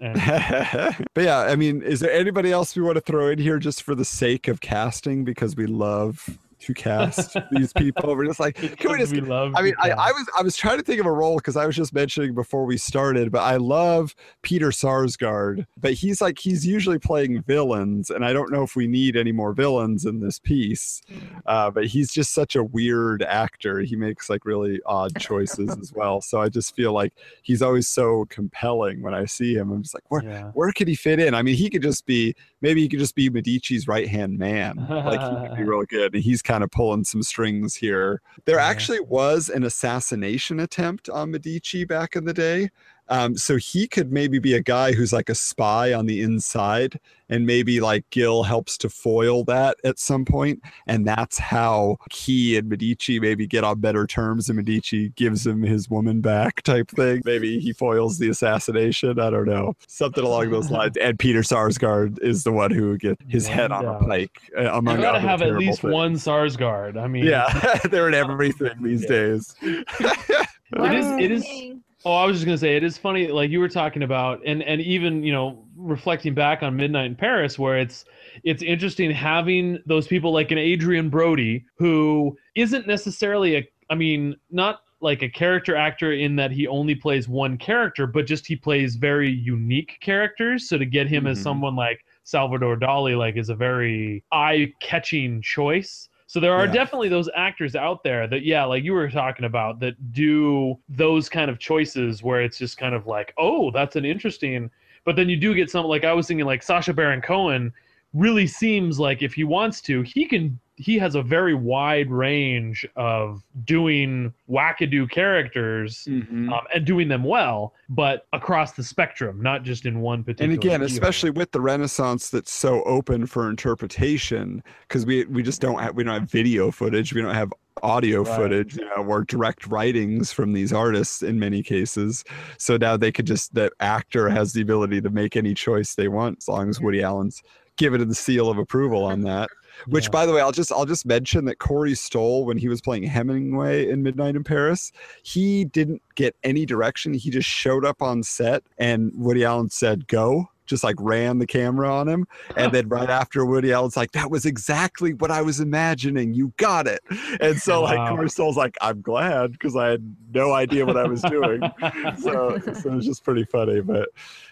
But 1.14 1.24
yeah, 1.24 1.38
I 1.38 1.54
mean, 1.54 1.80
is 1.80 2.00
there 2.00 2.10
anybody 2.10 2.50
else 2.50 2.74
we 2.74 2.82
want 2.82 2.96
to 2.96 3.00
throw 3.00 3.28
in 3.28 3.38
here 3.38 3.60
just 3.60 3.84
for 3.84 3.94
the 3.94 4.04
sake 4.04 4.48
of 4.48 4.60
casting 4.60 5.24
because 5.24 5.54
we 5.54 5.66
love 5.66 6.40
to 6.60 6.74
cast 6.74 7.36
these 7.52 7.72
people? 7.72 8.14
We're 8.16 8.26
just 8.26 8.40
like, 8.40 8.54
can 8.78 8.92
we 8.92 8.98
just 8.98 9.12
we 9.12 9.20
love. 9.20 9.52
I 9.56 9.62
mean, 9.62 9.74
I, 9.80 9.90
I 9.90 10.12
was 10.12 10.26
I 10.38 10.42
was 10.42 10.56
trying 10.56 10.78
to 10.78 10.84
think 10.84 11.00
of 11.00 11.06
a 11.06 11.12
role 11.12 11.36
because 11.36 11.56
I 11.56 11.66
was 11.66 11.76
just 11.76 11.92
mentioning 11.92 12.34
before 12.34 12.64
we 12.64 12.76
started, 12.76 13.30
but 13.32 13.42
I 13.42 13.56
love 13.56 14.14
Peter 14.42 14.68
Sarsgaard, 14.68 15.66
but 15.80 15.92
he's 15.94 16.20
like 16.20 16.38
he's 16.38 16.66
usually 16.66 16.98
playing 16.98 17.42
villains, 17.42 18.10
and 18.10 18.24
I 18.24 18.32
don't 18.32 18.50
know 18.50 18.62
if 18.62 18.76
we 18.76 18.86
need 18.86 19.16
any 19.16 19.32
more 19.32 19.52
villains 19.52 20.04
in 20.06 20.20
this 20.20 20.38
piece. 20.38 21.02
Uh, 21.46 21.70
but 21.70 21.86
he's 21.86 22.12
just 22.12 22.32
such 22.32 22.56
a 22.56 22.62
weird 22.64 23.22
actor. 23.22 23.80
He 23.80 23.96
makes 23.96 24.28
like 24.28 24.44
really 24.44 24.80
odd 24.86 25.16
choices 25.20 25.70
as 25.80 25.92
well. 25.92 26.20
So 26.20 26.40
I 26.40 26.48
just 26.48 26.74
feel 26.74 26.92
like 26.92 27.12
he's 27.42 27.62
always 27.62 27.88
so 27.88 28.26
compelling 28.28 29.02
when 29.02 29.14
I 29.14 29.24
see 29.24 29.54
him. 29.54 29.70
I'm 29.72 29.82
just 29.82 29.94
like, 29.94 30.04
where 30.10 30.22
Yeah. 30.22 30.50
where 30.54 30.72
could 30.72 30.88
he 30.88 30.94
fit 30.94 31.20
in? 31.20 31.34
I 31.34 31.42
mean, 31.42 31.54
he 31.56 31.70
could 31.70 31.82
just 31.82 32.06
be 32.06 32.34
maybe 32.60 32.80
he 32.82 32.88
could 32.88 32.98
just 32.98 33.14
be 33.14 33.30
Medici's 33.30 33.86
right 33.86 34.08
hand 34.08 34.38
man. 34.38 34.76
Like 34.88 35.20
he 35.20 35.48
could 35.48 35.56
be 35.56 35.62
real 35.70 35.84
good. 35.84 36.14
And 36.14 36.22
he's 36.22 36.42
kind 36.48 36.64
of 36.64 36.70
pulling 36.70 37.04
some 37.04 37.22
strings 37.22 37.74
here. 37.74 38.22
There 38.46 38.56
Yeah. 38.56 38.66
actually 38.66 39.00
was 39.00 39.50
an 39.50 39.64
assassination 39.64 40.58
attempt 40.58 41.10
on 41.10 41.30
Medici 41.30 41.84
back 41.84 42.16
in 42.16 42.24
the 42.24 42.32
day. 42.32 42.70
Um, 43.10 43.36
so 43.36 43.56
he 43.56 43.86
could 43.88 44.12
maybe 44.12 44.38
be 44.38 44.54
a 44.54 44.60
guy 44.62 44.92
who's 44.92 45.12
like 45.12 45.28
a 45.28 45.34
spy 45.34 45.92
on 45.92 46.06
the 46.06 46.22
inside, 46.22 46.98
and 47.30 47.46
maybe 47.46 47.80
like 47.80 48.08
Gil 48.10 48.42
helps 48.42 48.76
to 48.78 48.88
foil 48.88 49.44
that 49.44 49.76
at 49.84 49.98
some 49.98 50.24
point, 50.24 50.60
and 50.86 51.06
that's 51.06 51.38
how 51.38 51.96
he 52.12 52.56
and 52.56 52.68
Medici 52.68 53.18
maybe 53.20 53.46
get 53.46 53.64
on 53.64 53.80
better 53.80 54.06
terms, 54.06 54.48
and 54.48 54.56
Medici 54.56 55.10
gives 55.10 55.46
him 55.46 55.62
his 55.62 55.88
woman 55.90 56.20
back, 56.20 56.62
type 56.62 56.88
thing. 56.90 57.22
Maybe 57.24 57.58
he 57.60 57.72
foils 57.72 58.18
the 58.18 58.28
assassination. 58.30 59.18
I 59.18 59.30
don't 59.30 59.46
know, 59.46 59.74
something 59.86 60.22
along 60.24 60.50
those 60.50 60.70
lines. 60.70 60.96
And 60.98 61.18
Peter 61.18 61.40
Sarsgaard 61.40 62.18
is 62.22 62.44
the 62.44 62.52
one 62.52 62.70
who 62.70 62.96
gets 62.98 63.22
get 63.22 63.30
his 63.32 63.46
head 63.46 63.72
on 63.72 63.84
a 63.86 63.98
pike, 64.00 64.38
uh, 64.56 64.62
You 64.62 64.68
among 64.68 65.00
gotta 65.00 65.18
other 65.18 65.28
have 65.28 65.42
at 65.42 65.54
least 65.54 65.80
things. 65.82 65.92
one 65.94 66.14
Sarsgaard. 66.14 67.00
I 67.02 67.08
mean, 67.08 67.24
Yeah, 67.24 67.78
they're 67.90 68.08
in 68.08 68.14
everything 68.14 68.72
these 68.82 69.02
Yeah. 69.02 69.08
days. 69.08 69.54
It 70.70 70.92
is- 70.92 71.06
it 71.24 71.30
is- 71.30 71.44
Dang. 71.44 71.82
Oh, 72.04 72.12
I 72.14 72.26
was 72.26 72.36
just 72.36 72.46
gonna 72.46 72.58
say 72.58 72.76
it 72.76 72.84
is 72.84 72.96
funny, 72.96 73.28
like 73.28 73.50
you 73.50 73.58
were 73.58 73.68
talking 73.68 74.02
about, 74.02 74.40
and 74.46 74.62
and 74.62 74.80
even 74.80 75.22
you 75.24 75.32
know 75.32 75.64
reflecting 75.76 76.32
back 76.34 76.62
on 76.62 76.76
Midnight 76.76 77.06
in 77.06 77.16
Paris, 77.16 77.58
where 77.58 77.76
it's 77.78 78.04
it's 78.44 78.62
interesting 78.62 79.10
having 79.10 79.78
those 79.86 80.06
people 80.06 80.32
like 80.32 80.50
an 80.50 80.58
Adrien 80.58 81.10
Brody 81.10 81.64
who 81.76 82.36
isn't 82.54 82.86
necessarily 82.86 83.56
a, 83.56 83.68
I 83.90 83.96
mean, 83.96 84.36
not 84.50 84.80
like 85.00 85.22
a 85.22 85.28
character 85.28 85.74
actor 85.76 86.12
in 86.12 86.36
that 86.36 86.50
he 86.52 86.66
only 86.66 86.94
plays 86.94 87.28
one 87.28 87.56
character, 87.56 88.06
but 88.06 88.26
just 88.26 88.46
he 88.46 88.56
plays 88.56 88.96
very 88.96 89.30
unique 89.30 89.98
characters. 90.00 90.68
So 90.68 90.78
to 90.78 90.84
get 90.86 91.08
him 91.08 91.26
as 91.26 91.38
Mhm. 91.38 91.42
someone 91.42 91.76
like 91.76 92.04
Salvador 92.24 92.76
Dali, 92.76 93.16
like, 93.16 93.36
is 93.36 93.48
a 93.48 93.54
very 93.54 94.24
eye-catching 94.32 95.40
choice. 95.42 96.08
So 96.28 96.40
there 96.40 96.52
are 96.52 96.66
Yeah. 96.66 96.72
definitely 96.72 97.08
those 97.08 97.30
actors 97.34 97.74
out 97.74 98.04
there 98.04 98.26
that, 98.28 98.42
yeah, 98.42 98.62
like 98.62 98.84
you 98.84 98.92
were 98.92 99.10
talking 99.10 99.46
about, 99.46 99.80
that 99.80 100.12
do 100.12 100.78
those 100.90 101.26
kind 101.26 101.50
of 101.50 101.58
choices 101.58 102.22
where 102.22 102.42
it's 102.42 102.58
just 102.58 102.76
kind 102.76 102.94
of 102.94 103.06
like, 103.06 103.32
oh, 103.38 103.70
that's 103.70 103.96
an 103.96 104.04
interesting. 104.04 104.70
But 105.04 105.16
then 105.16 105.30
you 105.30 105.38
do 105.38 105.54
get 105.54 105.70
some, 105.70 105.86
like 105.86 106.04
I 106.04 106.12
was 106.12 106.26
thinking, 106.28 106.44
like 106.44 106.62
Sacha 106.62 106.92
Baron 106.92 107.22
Cohen 107.22 107.72
really 108.12 108.46
seems 108.46 109.00
like 109.00 109.22
if 109.22 109.32
he 109.32 109.42
wants 109.44 109.80
to, 109.82 110.02
he 110.02 110.26
can. 110.26 110.60
He 110.80 110.96
has 110.98 111.16
a 111.16 111.22
very 111.22 111.54
wide 111.54 112.08
range 112.08 112.86
of 112.94 113.42
doing 113.64 114.32
wackadoo 114.48 115.10
characters 115.10 116.06
Mhm. 116.08 116.52
um, 116.52 116.60
and 116.72 116.84
doing 116.86 117.08
them 117.08 117.24
well, 117.24 117.74
but 117.88 118.26
across 118.32 118.72
the 118.72 118.84
spectrum, 118.84 119.42
not 119.42 119.64
just 119.64 119.86
in 119.86 120.00
one 120.00 120.22
particular. 120.22 120.52
and 120.54 120.62
again 120.64 120.82
especially 120.82 121.30
with 121.30 121.50
the 121.50 121.60
renaissance 121.60 122.30
that's 122.30 122.52
so 122.52 122.82
open 122.84 123.26
for 123.26 123.50
interpretation 123.50 124.62
because 124.86 125.04
we 125.04 125.24
we 125.24 125.42
just 125.42 125.60
don't 125.60 125.80
have 125.80 125.94
we 125.96 126.04
don't 126.04 126.14
have 126.20 126.30
video 126.30 126.70
footage 126.70 127.12
we 127.12 127.20
don't 127.22 127.34
have 127.34 127.52
audio 127.82 128.22
Right. 128.22 128.36
footage 128.36 128.76
you 128.76 128.84
know 128.84 129.04
or 129.04 129.24
direct 129.24 129.66
writings 129.66 130.32
from 130.32 130.52
these 130.52 130.72
artists 130.72 131.22
in 131.22 131.38
many 131.38 131.62
cases 131.62 132.24
so 132.56 132.76
now 132.76 132.96
they 132.96 133.10
could 133.12 133.26
just 133.26 133.54
the 133.54 133.70
actor 133.80 134.28
has 134.28 134.52
the 134.52 134.62
ability 134.62 135.00
to 135.00 135.10
make 135.10 135.36
any 135.36 135.54
choice 135.54 135.94
they 135.94 136.08
want 136.08 136.38
as 136.38 136.48
long 136.48 136.68
as 136.68 136.80
woody 136.80 137.02
allen's 137.02 137.42
given 137.76 138.06
the 138.08 138.14
seal 138.14 138.48
of 138.50 138.58
approval 138.58 139.04
on 139.04 139.20
that 139.22 139.48
which 139.86 140.04
Yeah. 140.04 140.10
by 140.10 140.26
the 140.26 140.32
way 140.32 140.40
i'll 140.40 140.52
just 140.52 140.72
i'll 140.72 140.86
just 140.86 141.06
mention 141.06 141.44
that 141.46 141.58
corey 141.58 141.94
stoll 141.94 142.44
when 142.44 142.58
he 142.58 142.68
was 142.68 142.80
playing 142.80 143.04
hemingway 143.04 143.88
in 143.88 144.02
midnight 144.02 144.36
in 144.36 144.44
paris 144.44 144.92
he 145.22 145.64
didn't 145.64 146.02
get 146.14 146.34
any 146.42 146.66
direction 146.66 147.14
he 147.14 147.30
just 147.30 147.48
showed 147.48 147.84
up 147.84 148.02
on 148.02 148.22
set 148.22 148.62
and 148.78 149.12
woody 149.14 149.44
allen 149.44 149.70
said 149.70 150.06
go 150.08 150.48
just 150.68 150.84
like 150.84 150.96
ran 150.98 151.38
the 151.38 151.46
camera 151.46 151.92
on 151.92 152.06
him 152.08 152.26
and 152.56 152.72
then 152.72 152.88
right 152.88 153.10
after 153.10 153.44
woody 153.44 153.72
allen's 153.72 153.96
like 153.96 154.12
that 154.12 154.30
was 154.30 154.44
exactly 154.46 155.14
what 155.14 155.30
i 155.30 155.42
was 155.42 155.58
imagining 155.60 156.32
you 156.34 156.52
got 156.56 156.86
it 156.86 157.00
and 157.40 157.58
so 157.58 157.82
like 157.88 157.98
Wow. 157.98 158.16
corey 158.16 158.28
like 158.54 158.76
i'm 158.80 159.00
glad 159.00 159.52
because 159.52 159.74
i 159.76 159.88
had 159.88 160.14
no 160.32 160.52
idea 160.52 160.84
what 160.86 160.96
i 160.96 161.04
was 161.04 161.22
doing 161.22 161.60
so, 162.18 162.58
so 162.74 162.90
it 162.92 162.94
was 162.94 163.06
just 163.06 163.24
pretty 163.24 163.44
funny 163.44 163.80
but 163.80 164.08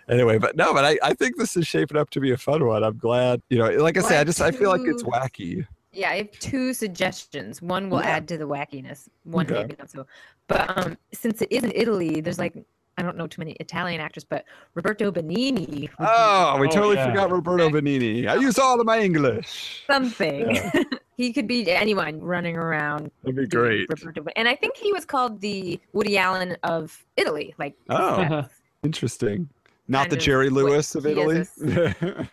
anyway 0.08 0.38
but 0.38 0.56
no 0.56 0.72
but 0.72 0.84
I, 0.84 0.98
I 1.02 1.14
think 1.14 1.36
this 1.36 1.56
is 1.56 1.66
shaping 1.66 1.96
up 1.96 2.10
to 2.10 2.20
be 2.20 2.32
a 2.32 2.36
fun 2.36 2.64
one 2.66 2.82
i'm 2.82 2.96
glad 2.98 3.42
you 3.50 3.58
know 3.58 3.68
like 3.70 3.96
i 3.96 4.00
say 4.00 4.18
i 4.18 4.24
just 4.24 4.40
i 4.40 4.50
feel 4.50 4.70
like 4.70 4.82
it's 4.86 5.02
wacky 5.02 5.66
Yeah, 5.92 6.10
I 6.10 6.16
have 6.18 6.30
two 6.32 6.74
suggestions. 6.74 7.62
One 7.62 7.88
will 7.88 8.00
Yeah. 8.00 8.16
add 8.16 8.28
to 8.28 8.36
the 8.36 8.46
wackiness. 8.46 9.08
One 9.24 9.46
Okay. 9.46 9.54
maybe 9.62 9.76
not 9.78 9.88
so. 9.90 10.04
But 10.46 10.68
um, 10.76 10.98
since 11.14 11.40
it 11.40 11.48
is 11.50 11.64
in 11.64 11.72
Italy, 11.74 12.20
there's 12.20 12.38
like 12.38 12.52
I 12.98 13.02
don't 13.02 13.16
know 13.16 13.26
too 13.26 13.40
many 13.40 13.52
Italian 13.60 14.00
actors, 14.00 14.24
but 14.24 14.44
Roberto 14.74 15.10
Benigni. 15.12 15.88
oh 16.00 16.04
ah, 16.04 16.56
we 16.58 16.66
Oh, 16.68 16.70
totally 16.70 16.96
yeah. 16.96 17.08
forgot 17.08 17.30
roberto 17.30 17.68
benigni 17.68 18.26
i 18.26 18.34
used 18.36 18.58
all 18.58 18.80
of 18.80 18.86
my 18.86 18.98
english 19.00 19.82
something. 19.86 20.58
he 21.16 21.32
could 21.32 21.46
be 21.46 21.70
anyone 21.70 22.20
running 22.20 22.56
around. 22.56 23.10
that'd 23.22 23.36
be 23.36 23.46
great 23.46 23.86
Roberto 23.88 24.24
And 24.36 24.48
I 24.48 24.54
think 24.54 24.76
he 24.76 24.92
was 24.92 25.04
called 25.04 25.40
the 25.40 25.80
Woody 25.92 26.16
Allen 26.18 26.56
of 26.62 27.04
Italy. 27.16 27.54
Like 27.58 27.74
Oh. 27.90 28.16
that's- 28.16 28.50
interesting 28.82 29.48
not 29.88 30.00
Kind 30.02 30.12
the 30.12 30.16
jerry 30.16 30.48
lewis 30.50 30.94
of 30.96 31.06
italy 31.06 31.38
is 31.38 31.50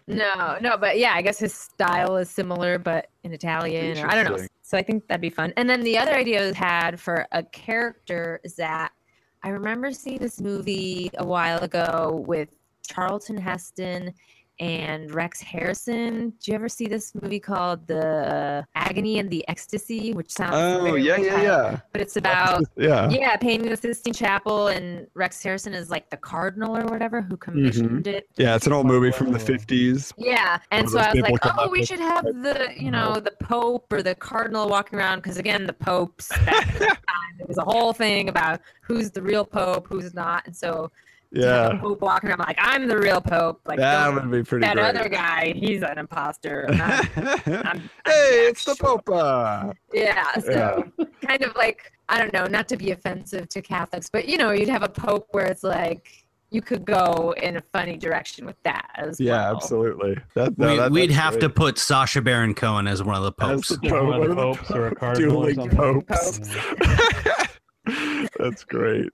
no, 0.07 0.57
no, 0.59 0.75
but 0.77 0.97
yeah, 0.97 1.13
I 1.13 1.21
guess 1.21 1.37
his 1.39 1.53
style 1.53 2.17
is 2.17 2.27
similar, 2.29 2.79
but 2.79 3.09
in 3.23 3.31
Italian. 3.31 3.97
Or, 3.99 4.07
I 4.09 4.15
don't 4.15 4.25
know. 4.37 4.45
So 4.63 4.75
I 4.77 4.81
think 4.81 5.07
that'd 5.07 5.21
be 5.21 5.29
fun. 5.29 5.53
And 5.55 5.69
then 5.69 5.81
the 5.81 5.95
other 5.97 6.13
idea 6.15 6.49
I 6.49 6.53
had 6.53 6.99
for 6.99 7.27
a 7.31 7.43
character 7.43 8.39
is 8.43 8.55
that 8.55 8.91
I 9.43 9.49
remember 9.49 9.91
seeing 9.91 10.19
this 10.19 10.39
movie 10.39 11.11
a 11.17 11.25
while 11.25 11.59
ago 11.59 12.23
with 12.25 12.49
Charlton 12.87 13.37
Heston 13.37 14.13
and 14.59 15.13
Rex 15.13 15.41
Harrison. 15.41 16.31
Do 16.39 16.51
you 16.51 16.55
ever 16.55 16.69
see 16.69 16.87
this 16.87 17.13
movie 17.15 17.39
called 17.39 17.87
The 17.87 18.05
uh, 18.05 18.63
Agony 18.75 19.19
and 19.19 19.29
the 19.29 19.47
Ecstasy, 19.47 20.13
which 20.13 20.31
sounds 20.31 20.55
oh 20.55 20.95
yeah 20.95 21.17
yeah 21.17 21.41
yeah 21.41 21.79
But 21.91 22.01
it's 22.01 22.17
about 22.17 22.63
yeah 22.77 23.09
yeah, 23.09 23.35
painting 23.37 23.69
the 23.69 23.77
Sistine 23.77 24.13
Chapel, 24.13 24.67
and 24.67 25.07
Rex 25.13 25.41
Harrison 25.41 25.73
is 25.73 25.89
like 25.89 26.09
the 26.09 26.17
cardinal 26.17 26.77
or 26.77 26.85
whatever 26.85 27.21
who 27.21 27.35
mm-hmm. 27.35 27.51
commissioned 27.51 28.07
it. 28.07 28.27
Yeah, 28.35 28.55
it's 28.55 28.67
an 28.67 28.73
old 28.73 28.85
movie 28.85 29.11
from 29.11 29.31
the 29.31 29.39
50s. 29.39 30.13
Yeah, 30.17 30.59
and 30.71 30.89
so 30.89 30.99
I 30.99 31.13
was 31.13 31.21
like, 31.21 31.57
oh, 31.57 31.69
we 31.69 31.85
should 31.85 31.99
have 31.99 32.25
the, 32.25 32.69
you 32.77 32.91
know, 32.91 33.19
the 33.19 33.31
Pope 33.41 33.91
or 33.91 34.01
the 34.01 34.15
Cardinal 34.15 34.69
walking 34.69 34.99
around 34.99 35.19
because 35.19 35.37
again, 35.37 35.65
the 35.65 35.73
popes 35.73 36.29
back 36.45 36.77
time, 36.79 36.97
was 37.47 37.57
a 37.57 37.63
whole 37.63 37.93
thing 37.93 38.29
about 38.29 38.61
who's 38.81 39.11
the 39.11 39.21
real 39.21 39.45
Pope, 39.45 39.87
who's 39.87 40.13
not, 40.13 40.45
and 40.45 40.55
so 40.55 40.91
Yeah. 41.33 41.77
Pope 41.81 42.01
walking 42.01 42.29
around 42.29 42.39
like 42.39 42.57
I'm 42.59 42.87
the 42.87 42.97
real 42.97 43.19
Pope. 43.19 43.61
Like 43.65 43.79
That 43.79 44.05
don't- 44.05 44.15
would 44.15 44.31
be 44.31 44.43
pretty 44.47 44.65
that 44.67 44.75
great. 44.75 44.85
other 44.95 45.09
guy, 45.09 45.53
he's 45.55 45.81
an 45.81 45.97
imposter. 45.97 46.67
I'm 46.69 46.81
I'm- 47.65 47.89
hey, 48.05 48.47
it's 48.47 48.63
the 48.65 48.71
actual- 48.71 48.99
Pope. 48.99 49.75
Yeah, 49.93 50.31
so 50.39 50.83
kind 51.27 51.43
of 51.43 51.55
like 51.55 51.91
I 52.09 52.19
don't 52.19 52.33
know, 52.33 52.45
not 52.45 52.67
to 52.67 52.77
be 52.77 52.91
offensive 52.91 53.49
to 53.49 53.61
Catholics, 53.61 54.09
but 54.11 54.27
you 54.27 54.37
know, 54.37 54.51
you'd 54.51 54.69
have 54.69 54.83
a 54.83 54.89
pope 54.89 55.27
where 55.31 55.45
it's 55.45 55.63
like 55.63 56.07
you 56.51 56.61
could 56.61 56.85
go 56.85 57.33
in 57.41 57.57
a 57.57 57.61
funny 57.73 57.97
direction 57.97 58.45
with 58.45 58.61
that 58.63 58.87
as 58.95 59.19
Yeah, 59.19 59.31
well. 59.47 59.55
absolutely. 59.55 60.17
That, 60.35 60.55
no, 60.59 60.67
we, 60.69 60.77
that- 60.77 60.91
we'd 60.91 61.09
that's 61.09 61.19
have 61.19 61.39
to 61.39 61.49
put 61.49 61.79
Sacha 61.79 62.21
Baron 62.21 62.53
Cohen 62.53 62.87
as 62.87 63.01
one 63.01 63.15
of 63.15 63.23
the 63.23 63.31
popes. 63.31 63.69
the 63.69 63.79
Yeah, 63.81 64.01
one 64.01 64.21
of 64.21 64.35
the 64.35 64.37
of 64.37 64.57
popes 64.59 64.69
or 64.71 64.87
a 64.87 64.95
cardinal 64.95 65.45
or 65.47 65.51
dueling 65.53 65.69
popes. 65.71 66.39
That's 68.37 68.63
great. 68.63 69.09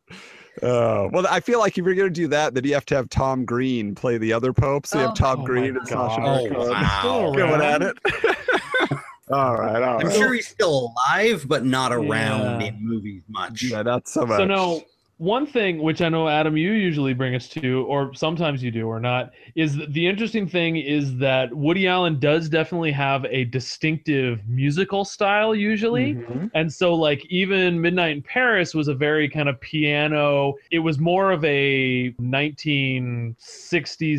Uh, 0.62 1.10
well, 1.12 1.26
I 1.30 1.40
feel 1.40 1.60
like 1.60 1.78
if 1.78 1.86
you're 1.86 1.96
going 1.96 2.08
to 2.10 2.14
do 2.14 2.28
that, 2.28 2.54
then 2.54 2.64
you 2.64 2.74
have 2.74 2.86
to 2.88 2.96
have 2.96 3.10
Tom 3.10 3.46
Green 3.46 3.96
play 3.96 4.18
the 4.18 4.34
other 4.34 4.54
Pope. 4.54 4.86
So 4.88 4.98
you 4.98 5.02
have 5.06 5.12
Oh. 5.12 5.16
Tom 5.16 5.42
Oh 5.42 5.46
Green 5.46 5.78
and 5.78 5.88
Sacha 5.88 6.22
God. 6.22 6.50
Baron 6.50 6.56
Oh, 6.56 6.66
Cohen 6.66 6.72
wow. 6.72 7.32
going 7.36 7.62
at 7.62 7.82
it. 7.82 7.98
all 9.32 9.56
right, 9.56 9.82
all 9.84 10.00
I'm 10.00 10.08
right. 10.08 10.16
sure 10.16 10.34
he's 10.34 10.48
still 10.48 10.94
alive, 11.08 11.46
but 11.48 11.66
not 11.66 11.94
around 11.94 12.62
Yeah. 12.62 12.68
in 12.68 12.78
movies 12.88 13.24
much. 13.30 13.64
Yeah, 13.64 13.84
not 13.84 14.08
so 14.08 14.26
much. 14.26 14.40
So 14.40 14.46
no, 14.46 14.84
one 15.20 15.46
thing 15.46 15.82
which 15.84 16.02
I 16.02 16.08
know 16.10 16.28
Adam 16.30 16.56
you 16.58 16.72
usually 16.72 17.14
bring 17.14 17.36
us 17.36 17.48
to, 17.50 17.84
or 17.88 18.14
sometimes 18.14 18.64
you 18.64 18.72
do 18.72 18.88
or 18.88 19.00
not, 19.02 19.32
is 19.56 19.76
that 19.76 19.92
the 19.94 20.08
interesting 20.08 20.48
thing 20.48 20.78
is 20.78 21.18
that 21.18 21.54
Woody 21.54 21.88
Allen 21.88 22.18
does 22.20 22.48
definitely 22.48 22.92
have 22.94 23.26
a 23.26 23.44
distinctive 23.44 24.40
musical 24.48 25.04
style 25.04 25.54
usually. 25.54 26.16
Mhm. 26.16 26.50
And 26.54 26.72
so, 26.72 26.96
like, 26.96 27.26
even 27.30 27.82
Midnight 27.82 28.16
in 28.16 28.22
Paris 28.22 28.74
was 28.74 28.88
a 28.88 28.94
very 28.94 29.28
kind 29.30 29.50
of 29.50 29.60
piano. 29.60 30.54
It 30.72 30.80
was 30.80 31.00
more 31.00 31.32
of 31.34 31.44
a 31.44 32.12
1960s, 32.22 33.36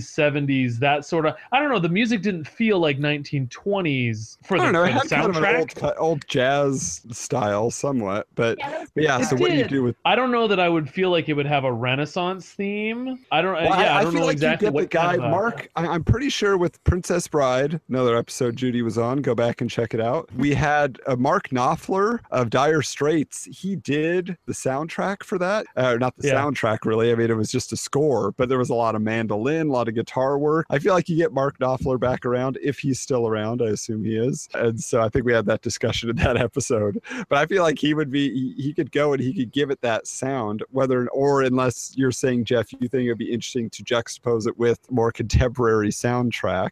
70s, 0.07 0.79
that 0.81 1.05
sort 1.07 1.25
of. 1.27 1.35
I 1.53 1.61
don't 1.61 1.71
know. 1.71 1.79
The 1.79 1.89
music 1.89 2.21
didn't 2.23 2.47
feel 2.47 2.79
like 2.79 2.99
1920s 2.99 4.37
for 4.45 4.57
I 4.57 4.59
the, 4.59 4.65
don't 4.65 4.73
know. 4.73 4.85
for 4.85 4.91
It 4.91 4.93
the 4.93 5.01
had 5.01 5.11
kind 5.23 5.31
of 5.31 5.37
an 5.37 5.43
soundtrack. 5.43 5.59
old, 5.61 5.75
cut- 5.75 5.97
old 5.99 6.29
jazz 6.29 7.03
style, 7.11 7.71
somewhat. 7.71 8.27
But 8.35 8.59
Yeah, 8.59 8.85
but 8.95 9.03
yeah. 9.05 9.19
It 9.21 9.25
So 9.25 9.37
what 9.37 9.51
do 9.51 9.57
you 9.57 9.65
do 9.67 9.83
with? 9.83 9.97
I 10.05 10.15
don't 10.15 10.31
know 10.31 10.47
that 10.49 10.61
I 10.61 10.69
would 10.69 10.90
feel 10.91 11.11
like 11.11 11.29
it 11.29 11.35
would 11.35 11.47
have 11.47 11.65
a 11.65 11.73
Renaissance 11.73 12.47
theme. 12.51 13.19
I 13.33 13.41
don't. 13.43 13.55
Well, 13.55 13.65
yeah, 13.65 13.97
I, 13.97 14.01
I, 14.01 14.03
don't 14.03 14.13
feel 14.13 14.21
know 14.21 14.27
like 14.27 14.35
exactly 14.35 14.67
you 14.67 14.71
get 14.73 14.75
what 14.75 14.83
the 14.83 14.89
guy. 14.89 15.07
kind 15.13 15.19
of 15.21 15.25
a- 15.25 15.31
Mark, 15.31 15.71
I, 15.77 15.87
I'm 15.87 16.05
pretty 16.05 16.29
sure 16.29 16.57
with 16.59 16.83
Princess 16.85 17.27
Bride, 17.29 17.81
another 17.89 18.17
episode 18.17 18.57
Judy 18.57 18.83
was 18.83 18.99
on. 18.99 19.23
Go 19.23 19.35
back 19.35 19.61
and 19.61 19.71
check 19.71 19.95
it 19.95 20.01
out. 20.01 20.29
We 20.37 20.55
had 20.55 20.99
uh, 21.07 21.17
Mark 21.17 21.49
Knopfler 21.49 22.21
of 22.31 22.51
Dire 22.51 22.83
Straits. 22.83 23.47
He 23.51 23.77
did 23.77 24.37
the 24.47 24.53
soundtrack 24.53 25.23
for 25.23 25.39
that. 25.39 25.67
Uh, 25.77 25.95
not 25.97 26.17
the 26.17 26.29
Yeah. 26.29 26.35
soundtrack, 26.35 26.85
really. 26.85 27.11
I 27.13 27.15
mean, 27.15 27.31
it 27.31 27.37
was 27.37 27.51
just 27.51 27.73
a 27.73 27.77
score, 27.77 28.33
but 28.33 28.49
there 28.49 28.59
was 28.59 28.71
a 28.71 28.75
lot 28.75 28.95
of 28.95 29.03
mandolin, 29.03 29.69
a 29.69 29.73
lot 29.73 29.89
of 29.89 29.95
guitar 29.95 30.39
work. 30.39 30.67
I 30.71 30.79
feel 30.79 30.95
like 30.95 31.09
you 31.09 31.17
get 31.17 31.33
Mark 31.33 31.59
Knopfler 31.59 31.99
back 31.99 32.27
around 32.27 32.59
if 32.63 32.79
he's 32.79 33.01
still 33.01 33.27
around. 33.27 33.63
I 33.63 33.67
assume 33.67 34.05
he 34.05 34.17
is. 34.17 34.49
And 34.55 34.81
so 34.81 35.01
I 35.01 35.09
think 35.09 35.25
we 35.25 35.33
had 35.33 35.47
that 35.47 35.63
discussion 35.63 36.11
in 36.11 36.17
that 36.17 36.37
episode. 36.41 37.01
But 37.29 37.39
I 37.39 37.47
feel 37.47 37.63
like 37.63 37.79
he 37.79 37.95
would 37.95 38.11
be, 38.11 38.31
he, 38.57 38.63
he 38.63 38.73
could 38.75 38.91
go 38.93 39.13
and 39.13 39.23
he 39.23 39.33
could 39.33 39.53
give 39.53 39.71
it 39.71 39.81
that 39.83 40.07
sound, 40.07 40.63
whether, 40.81 41.07
or 41.11 41.43
unless 41.43 41.93
you're 41.95 42.11
saying, 42.11 42.43
Jeff, 42.43 42.73
you 42.73 42.89
think 42.89 43.05
it 43.05 43.09
would 43.11 43.19
be 43.19 43.31
interesting 43.31 43.69
to 43.69 43.85
juxtapose 43.85 44.47
it 44.47 44.59
with 44.59 44.91
more 44.91 45.13
contemporary 45.13 45.91
soundtrack. 45.91 46.71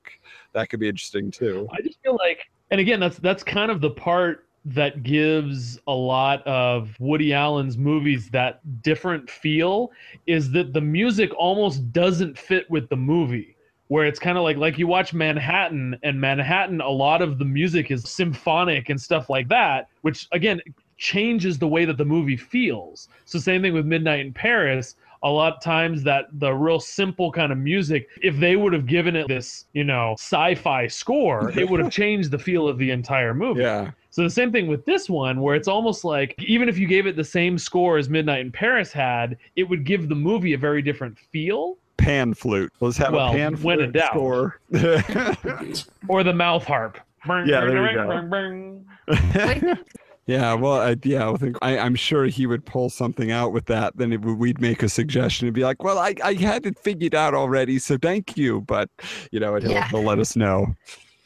That 0.55 0.71
could 0.71 0.81
be 0.81 0.89
interesting 0.89 1.31
too. 1.31 1.69
I 1.73 1.83
just 1.83 1.99
feel 2.03 2.17
like, 2.17 2.49
and 2.71 2.81
again, 2.81 3.01
that's 3.01 3.19
that's 3.19 3.43
kind 3.43 3.71
of 3.71 3.83
the 3.83 3.91
part 3.91 4.47
that 4.65 5.03
gives 5.03 5.79
a 5.87 5.93
lot 5.93 6.43
of 6.47 6.97
Woody 6.99 7.35
Allen's 7.35 7.77
movies 7.77 8.31
that 8.31 8.61
different 8.83 9.29
feel 9.29 9.93
is 10.27 10.51
that 10.53 10.73
the 10.73 10.81
music 10.81 11.31
almost 11.37 11.93
doesn't 11.93 12.39
fit 12.39 12.69
with 12.71 12.89
the 12.89 12.97
movie. 12.97 13.57
Where 13.89 14.07
it's 14.07 14.19
kind 14.19 14.39
of 14.39 14.45
like 14.45 14.57
like 14.57 14.79
you 14.79 14.87
watch 14.87 15.13
Manhattan 15.13 15.99
and 16.03 16.19
Manhattan, 16.19 16.81
a 16.81 16.89
lot 16.89 17.21
of 17.21 17.39
the 17.39 17.45
music 17.45 17.91
is 17.91 18.09
symphonic 18.09 18.89
and 18.89 18.99
stuff 18.99 19.29
like 19.29 19.49
that, 19.49 19.89
which 20.01 20.29
again 20.33 20.63
changes 20.99 21.59
the 21.59 21.69
way 21.69 21.85
that 21.85 21.97
the 21.97 22.05
movie 22.05 22.37
feels. 22.37 23.09
So 23.25 23.39
same 23.39 23.63
thing 23.63 23.73
with 23.73 23.87
Midnight 23.87 24.21
in 24.21 24.33
Paris. 24.33 24.97
A 25.25 25.29
lot 25.31 25.55
of 25.57 25.61
times 25.63 26.05
that 26.05 26.27
the 26.35 26.53
real 26.53 26.79
simple 26.79 27.33
kind 27.33 27.51
of 27.51 27.59
music, 27.59 28.09
if 28.23 28.37
they 28.37 28.55
would 28.55 28.73
have 28.73 28.87
given 28.87 29.17
it 29.17 29.27
this, 29.27 29.65
you 29.73 29.83
know, 29.83 30.13
sci-fi 30.13 30.87
score, 30.87 31.51
it 31.59 31.69
would 31.69 31.81
have 31.81 31.91
changed 32.03 32.31
the 32.31 32.39
feel 32.39 32.69
of 32.69 32.79
the 32.79 32.91
entire 32.93 33.35
movie. 33.35 33.63
Yeah. 33.63 33.91
So 34.11 34.23
the 34.23 34.31
same 34.31 34.53
thing 34.53 34.69
with 34.69 34.85
this 34.85 35.09
one, 35.11 35.41
where 35.41 35.55
it's 35.57 35.67
almost 35.69 36.05
like 36.05 36.35
even 36.39 36.69
if 36.69 36.79
you 36.79 36.87
gave 36.87 37.07
it 37.07 37.17
the 37.17 37.25
same 37.25 37.59
score 37.59 37.99
as 37.99 38.09
Midnight 38.09 38.41
in 38.41 38.53
Paris 38.53 38.93
had, 38.93 39.37
it 39.57 39.65
would 39.65 39.85
give 39.85 40.09
the 40.09 40.15
movie 40.15 40.53
a 40.53 40.59
very 40.59 40.83
different 40.83 41.19
feel. 41.19 41.79
Pan 41.97 42.33
flute. 42.33 42.73
Let's 42.81 42.97
have 42.99 43.13
Well, 43.13 43.31
a 43.31 43.33
pan 43.33 43.57
when 43.63 43.81
in 43.81 43.93
flute 43.93 43.95
doubt. 43.95 44.11
score. 44.13 44.61
Or 46.09 46.23
the 46.23 46.33
mouth 46.33 46.63
harp. 46.65 46.99
Yeah, 47.27 47.65
there 47.65 47.91
you 47.91 47.95
go. 47.97 49.85
Yeah, 50.29 50.53
well, 50.53 50.74
I, 50.74 50.97
yeah, 51.05 51.31
I 51.31 51.35
think 51.37 51.57
I, 51.62 51.79
I'm 51.79 51.95
sure 51.95 52.26
he 52.26 52.45
would 52.45 52.66
pull 52.66 52.91
something 52.91 53.31
out 53.31 53.51
with 53.55 53.64
that. 53.64 53.97
Then 53.97 54.12
it, 54.12 54.20
we'd 54.20 54.61
make 54.61 54.83
a 54.83 54.89
suggestion 54.91 55.49
and 55.49 55.55
be 55.55 55.62
like, 55.62 55.83
"Well, 55.83 55.99
I, 55.99 56.14
I 56.22 56.35
had 56.35 56.66
it 56.66 56.79
figured 56.79 57.14
out 57.14 57.33
already, 57.33 57.79
so 57.79 57.97
thank 57.97 58.37
you." 58.37 58.61
But 58.61 58.91
you 59.33 59.41
know, 59.41 59.57
he'll, 59.57 59.70
Yeah. 59.70 59.89
he'll 59.89 60.03
let 60.03 60.18
us 60.18 60.37
know. 60.37 60.74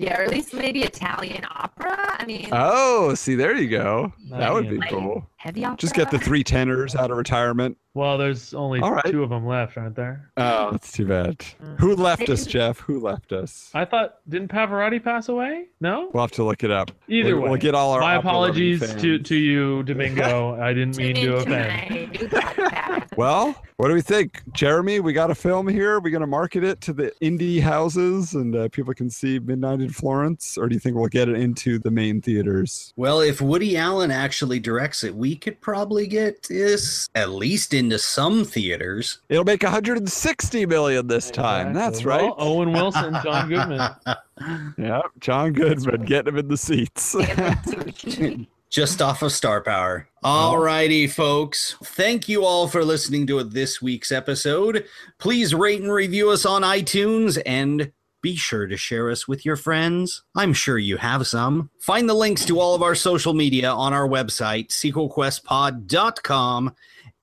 Yeah, 0.02 0.18
or 0.18 0.22
at 0.24 0.30
least 0.30 0.52
maybe 0.52 0.82
Italian 0.82 1.44
opera. 1.50 1.96
I 2.18 2.24
mean, 2.26 2.48
Oh, 2.52 3.14
see, 3.14 3.34
there 3.34 3.54
you 3.56 3.68
go. 3.68 4.12
That 4.30 4.52
would 4.52 4.68
be 4.68 4.78
Like, 4.78 4.90
cool. 4.90 5.28
heavy 5.36 5.64
opera. 5.64 5.76
Just 5.78 5.94
get 5.94 6.10
the 6.10 6.18
three 6.18 6.42
tenors 6.44 6.94
out 6.96 7.10
of 7.10 7.16
retirement. 7.16 7.76
Well, 7.94 8.16
there's 8.18 8.54
only 8.54 8.80
All 8.80 8.92
right. 8.92 9.04
two 9.04 9.22
of 9.22 9.28
them 9.30 9.46
left, 9.46 9.76
aren't 9.76 9.94
there? 9.96 10.30
Oh, 10.38 10.70
that's 10.72 10.92
too 10.92 11.06
bad. 11.06 11.38
Mm. 11.38 11.78
Who 11.78 11.94
left 11.94 12.28
us, 12.30 12.46
Jeff? 12.46 12.78
Who 12.80 12.98
left 13.00 13.32
us? 13.32 13.70
I 13.74 13.84
thought 13.84 14.16
didn't 14.28 14.48
Pavarotti 14.50 15.02
pass 15.02 15.28
away? 15.28 15.66
No. 15.80 16.10
We'll 16.12 16.22
have 16.22 16.30
to 16.32 16.42
look 16.44 16.64
it 16.64 16.70
up. 16.70 16.90
Either 17.08 17.34
we'll, 17.34 17.44
way, 17.44 17.50
we'll 17.50 17.60
get 17.60 17.74
all 17.74 17.92
our 17.92 18.00
my 18.00 18.16
apologies 18.16 18.80
to, 18.94 19.18
to 19.18 19.36
you, 19.36 19.82
Domingo. 19.82 20.54
I 20.60 20.72
didn't 20.72 20.96
mean 20.96 21.14
to 21.16 21.36
offend. 21.36 22.16
tonight. 22.94 23.00
Do 23.00 23.06
that. 23.10 23.18
Well, 23.18 23.54
what 23.76 23.88
do 23.88 23.94
we 23.94 24.00
think, 24.00 24.42
Jeremy? 24.52 25.00
We 25.00 25.12
got 25.12 25.30
a 25.30 25.34
film 25.34 25.66
here. 25.68 26.00
We're 26.00 26.10
going 26.10 26.20
to 26.22 26.26
market 26.26 26.62
it 26.64 26.80
to 26.82 26.92
the 26.92 27.12
indie 27.20 27.60
houses 27.60 28.34
and 28.34 28.54
uh, 28.54 28.68
people 28.68 28.94
can 28.94 29.10
see 29.10 29.38
Midnight 29.38 29.80
in 29.80 29.90
Florence, 29.90 30.56
or 30.56 30.68
do 30.68 30.74
you 30.74 30.80
think 30.80 30.96
we'll 30.96 31.08
get 31.08 31.28
it 31.28 31.36
into 31.36 31.78
the 31.78 31.90
main 31.90 32.20
theaters? 32.20 32.92
Well, 32.96 33.20
if 33.20 33.40
Woody 33.40 33.76
Allen 33.76 34.10
actually 34.10 34.60
directs 34.60 35.04
it, 35.04 35.14
we 35.14 35.34
could 35.36 35.60
probably 35.60 36.06
get 36.06 36.42
this 36.44 37.08
at 37.14 37.30
least 37.30 37.74
into 37.74 37.98
some 37.98 38.44
theaters. 38.44 39.18
It'll 39.28 39.44
make 39.44 39.62
160 39.62 40.66
million 40.66 41.06
this 41.06 41.30
time. 41.30 41.72
That's 41.72 41.98
Exactly. 42.00 42.10
right. 42.28 42.36
Well, 42.38 42.48
Owen 42.48 42.72
Wilson, 42.72 43.16
John 43.24 43.48
Goodman. 43.48 43.90
Yeah, 44.78 45.00
John 45.20 45.52
Goodman 45.52 46.04
getting 46.04 46.32
him 46.34 46.38
in 46.38 46.48
the 46.48 46.56
seats. 46.56 47.14
just 48.72 49.02
off 49.02 49.22
of 49.22 49.30
Star 49.30 49.60
Power. 49.60 50.08
Oh. 50.24 50.28
All 50.28 50.58
righty, 50.58 51.06
folks. 51.06 51.76
Thank 51.84 52.28
you 52.28 52.44
all 52.44 52.66
for 52.66 52.84
listening 52.84 53.26
to 53.28 53.44
this 53.44 53.82
week's 53.82 54.10
episode. 54.10 54.86
Please 55.18 55.54
rate 55.54 55.82
and 55.82 55.92
review 55.92 56.30
us 56.30 56.46
on 56.46 56.62
iTunes 56.62 57.40
and 57.44 57.92
be 58.22 58.34
sure 58.34 58.66
to 58.66 58.76
share 58.76 59.10
us 59.10 59.28
with 59.28 59.44
your 59.44 59.56
friends. 59.56 60.22
I'm 60.34 60.54
sure 60.54 60.78
you 60.78 60.96
have 60.96 61.26
some. 61.26 61.70
Find 61.80 62.08
the 62.08 62.14
links 62.14 62.46
to 62.46 62.60
all 62.60 62.74
of 62.74 62.82
our 62.82 62.94
social 62.94 63.34
media 63.34 63.70
on 63.70 63.92
our 63.92 64.08
website, 64.08 64.68
sequelquestpod.com. 64.68 66.74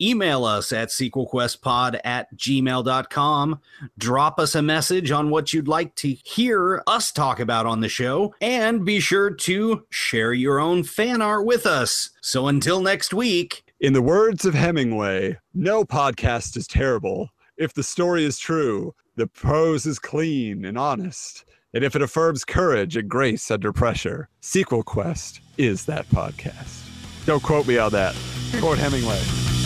Email 0.02 0.46
us 0.46 0.72
at 0.72 0.90
sequelquestpod 0.90 2.00
at 2.04 2.36
gmail.com. 2.36 3.60
Drop 3.98 4.40
us 4.40 4.56
a 4.56 4.62
message 4.62 5.12
on 5.12 5.30
what 5.30 5.54
you'd 5.54 5.68
like 5.68 5.96
to 5.96 6.10
hear 6.24 6.82
us 6.88 7.12
talk 7.12 7.40
about 7.40 7.66
on 7.66 7.82
the 7.82 7.90
show. 7.90 8.34
And 8.42 8.86
be 8.86 9.00
sure 9.00 9.30
to 9.32 9.84
share 9.90 10.34
your 10.34 10.60
own 10.60 10.84
fan 10.84 11.22
art 11.22 11.46
with 11.46 11.66
us. 11.66 12.10
So 12.22 12.48
until 12.48 12.82
next 12.82 13.14
week, 13.14 13.64
In 13.82 13.94
the 13.94 14.02
words 14.02 14.46
of 14.46 14.54
Hemingway, 14.54 15.38
no 15.54 15.84
podcast 15.86 16.58
is 16.58 16.68
terrible. 16.68 17.30
If 17.58 17.74
the 17.74 17.84
story 17.84 18.26
is 18.26 18.38
true, 18.40 18.94
the 19.16 19.28
prose 19.28 19.86
is 19.86 20.00
clean 20.00 20.66
and 20.66 20.78
honest. 20.78 21.46
And 21.74 21.84
if 21.84 21.96
it 21.96 22.02
affirms 22.02 22.46
courage 22.46 22.96
and 22.98 23.08
grace 23.10 23.52
under 23.52 23.72
pressure, 23.72 24.28
Sequel 24.42 24.84
Quest 24.84 25.42
is 25.58 25.86
that 25.86 26.08
podcast. 26.10 26.86
Don't 27.26 27.44
quote 27.44 27.68
me 27.68 27.78
on 27.78 27.92
that. 27.92 28.16
Quote 28.60 28.78
Hemingway. 28.80 29.59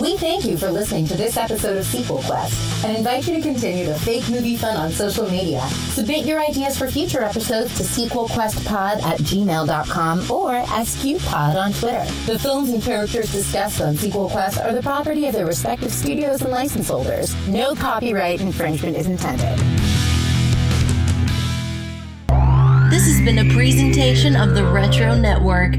We 0.00 0.16
thank 0.16 0.44
you 0.44 0.58
for 0.58 0.72
listening 0.72 1.06
to 1.06 1.14
this 1.16 1.36
episode 1.36 1.76
of 1.76 1.84
Sequel 1.84 2.18
Quest 2.22 2.84
and 2.84 2.96
invite 2.96 3.28
you 3.28 3.36
to 3.36 3.40
continue 3.40 3.86
the 3.86 3.94
fake 4.00 4.28
movie 4.28 4.56
fun 4.56 4.76
on 4.76 4.90
social 4.90 5.30
media. 5.30 5.60
Submit 5.92 6.26
your 6.26 6.42
ideas 6.42 6.76
for 6.76 6.90
future 6.90 7.22
episodes 7.22 7.76
to 7.76 7.84
sequelquestpod 7.84 9.00
at 9.02 9.20
gmail.com 9.20 10.18
or 10.32 10.54
SQPod 10.64 11.54
on 11.54 11.72
Twitter. 11.74 12.04
The 12.26 12.36
films 12.40 12.70
and 12.70 12.82
characters 12.82 13.30
discussed 13.30 13.80
on 13.80 13.96
Sequel 13.96 14.28
Quest 14.30 14.58
are 14.58 14.72
the 14.72 14.82
property 14.82 15.26
of 15.26 15.32
their 15.32 15.46
respective 15.46 15.92
studios 15.92 16.42
and 16.42 16.50
license 16.50 16.88
holders. 16.88 17.32
No 17.46 17.76
copyright 17.76 18.40
infringement 18.40 18.96
is 18.96 19.06
intended. 19.06 19.56
This 22.90 23.06
has 23.06 23.20
been 23.24 23.38
a 23.38 23.54
presentation 23.54 24.34
of 24.34 24.56
the 24.56 24.64
Retro 24.64 25.14
Network. 25.14 25.76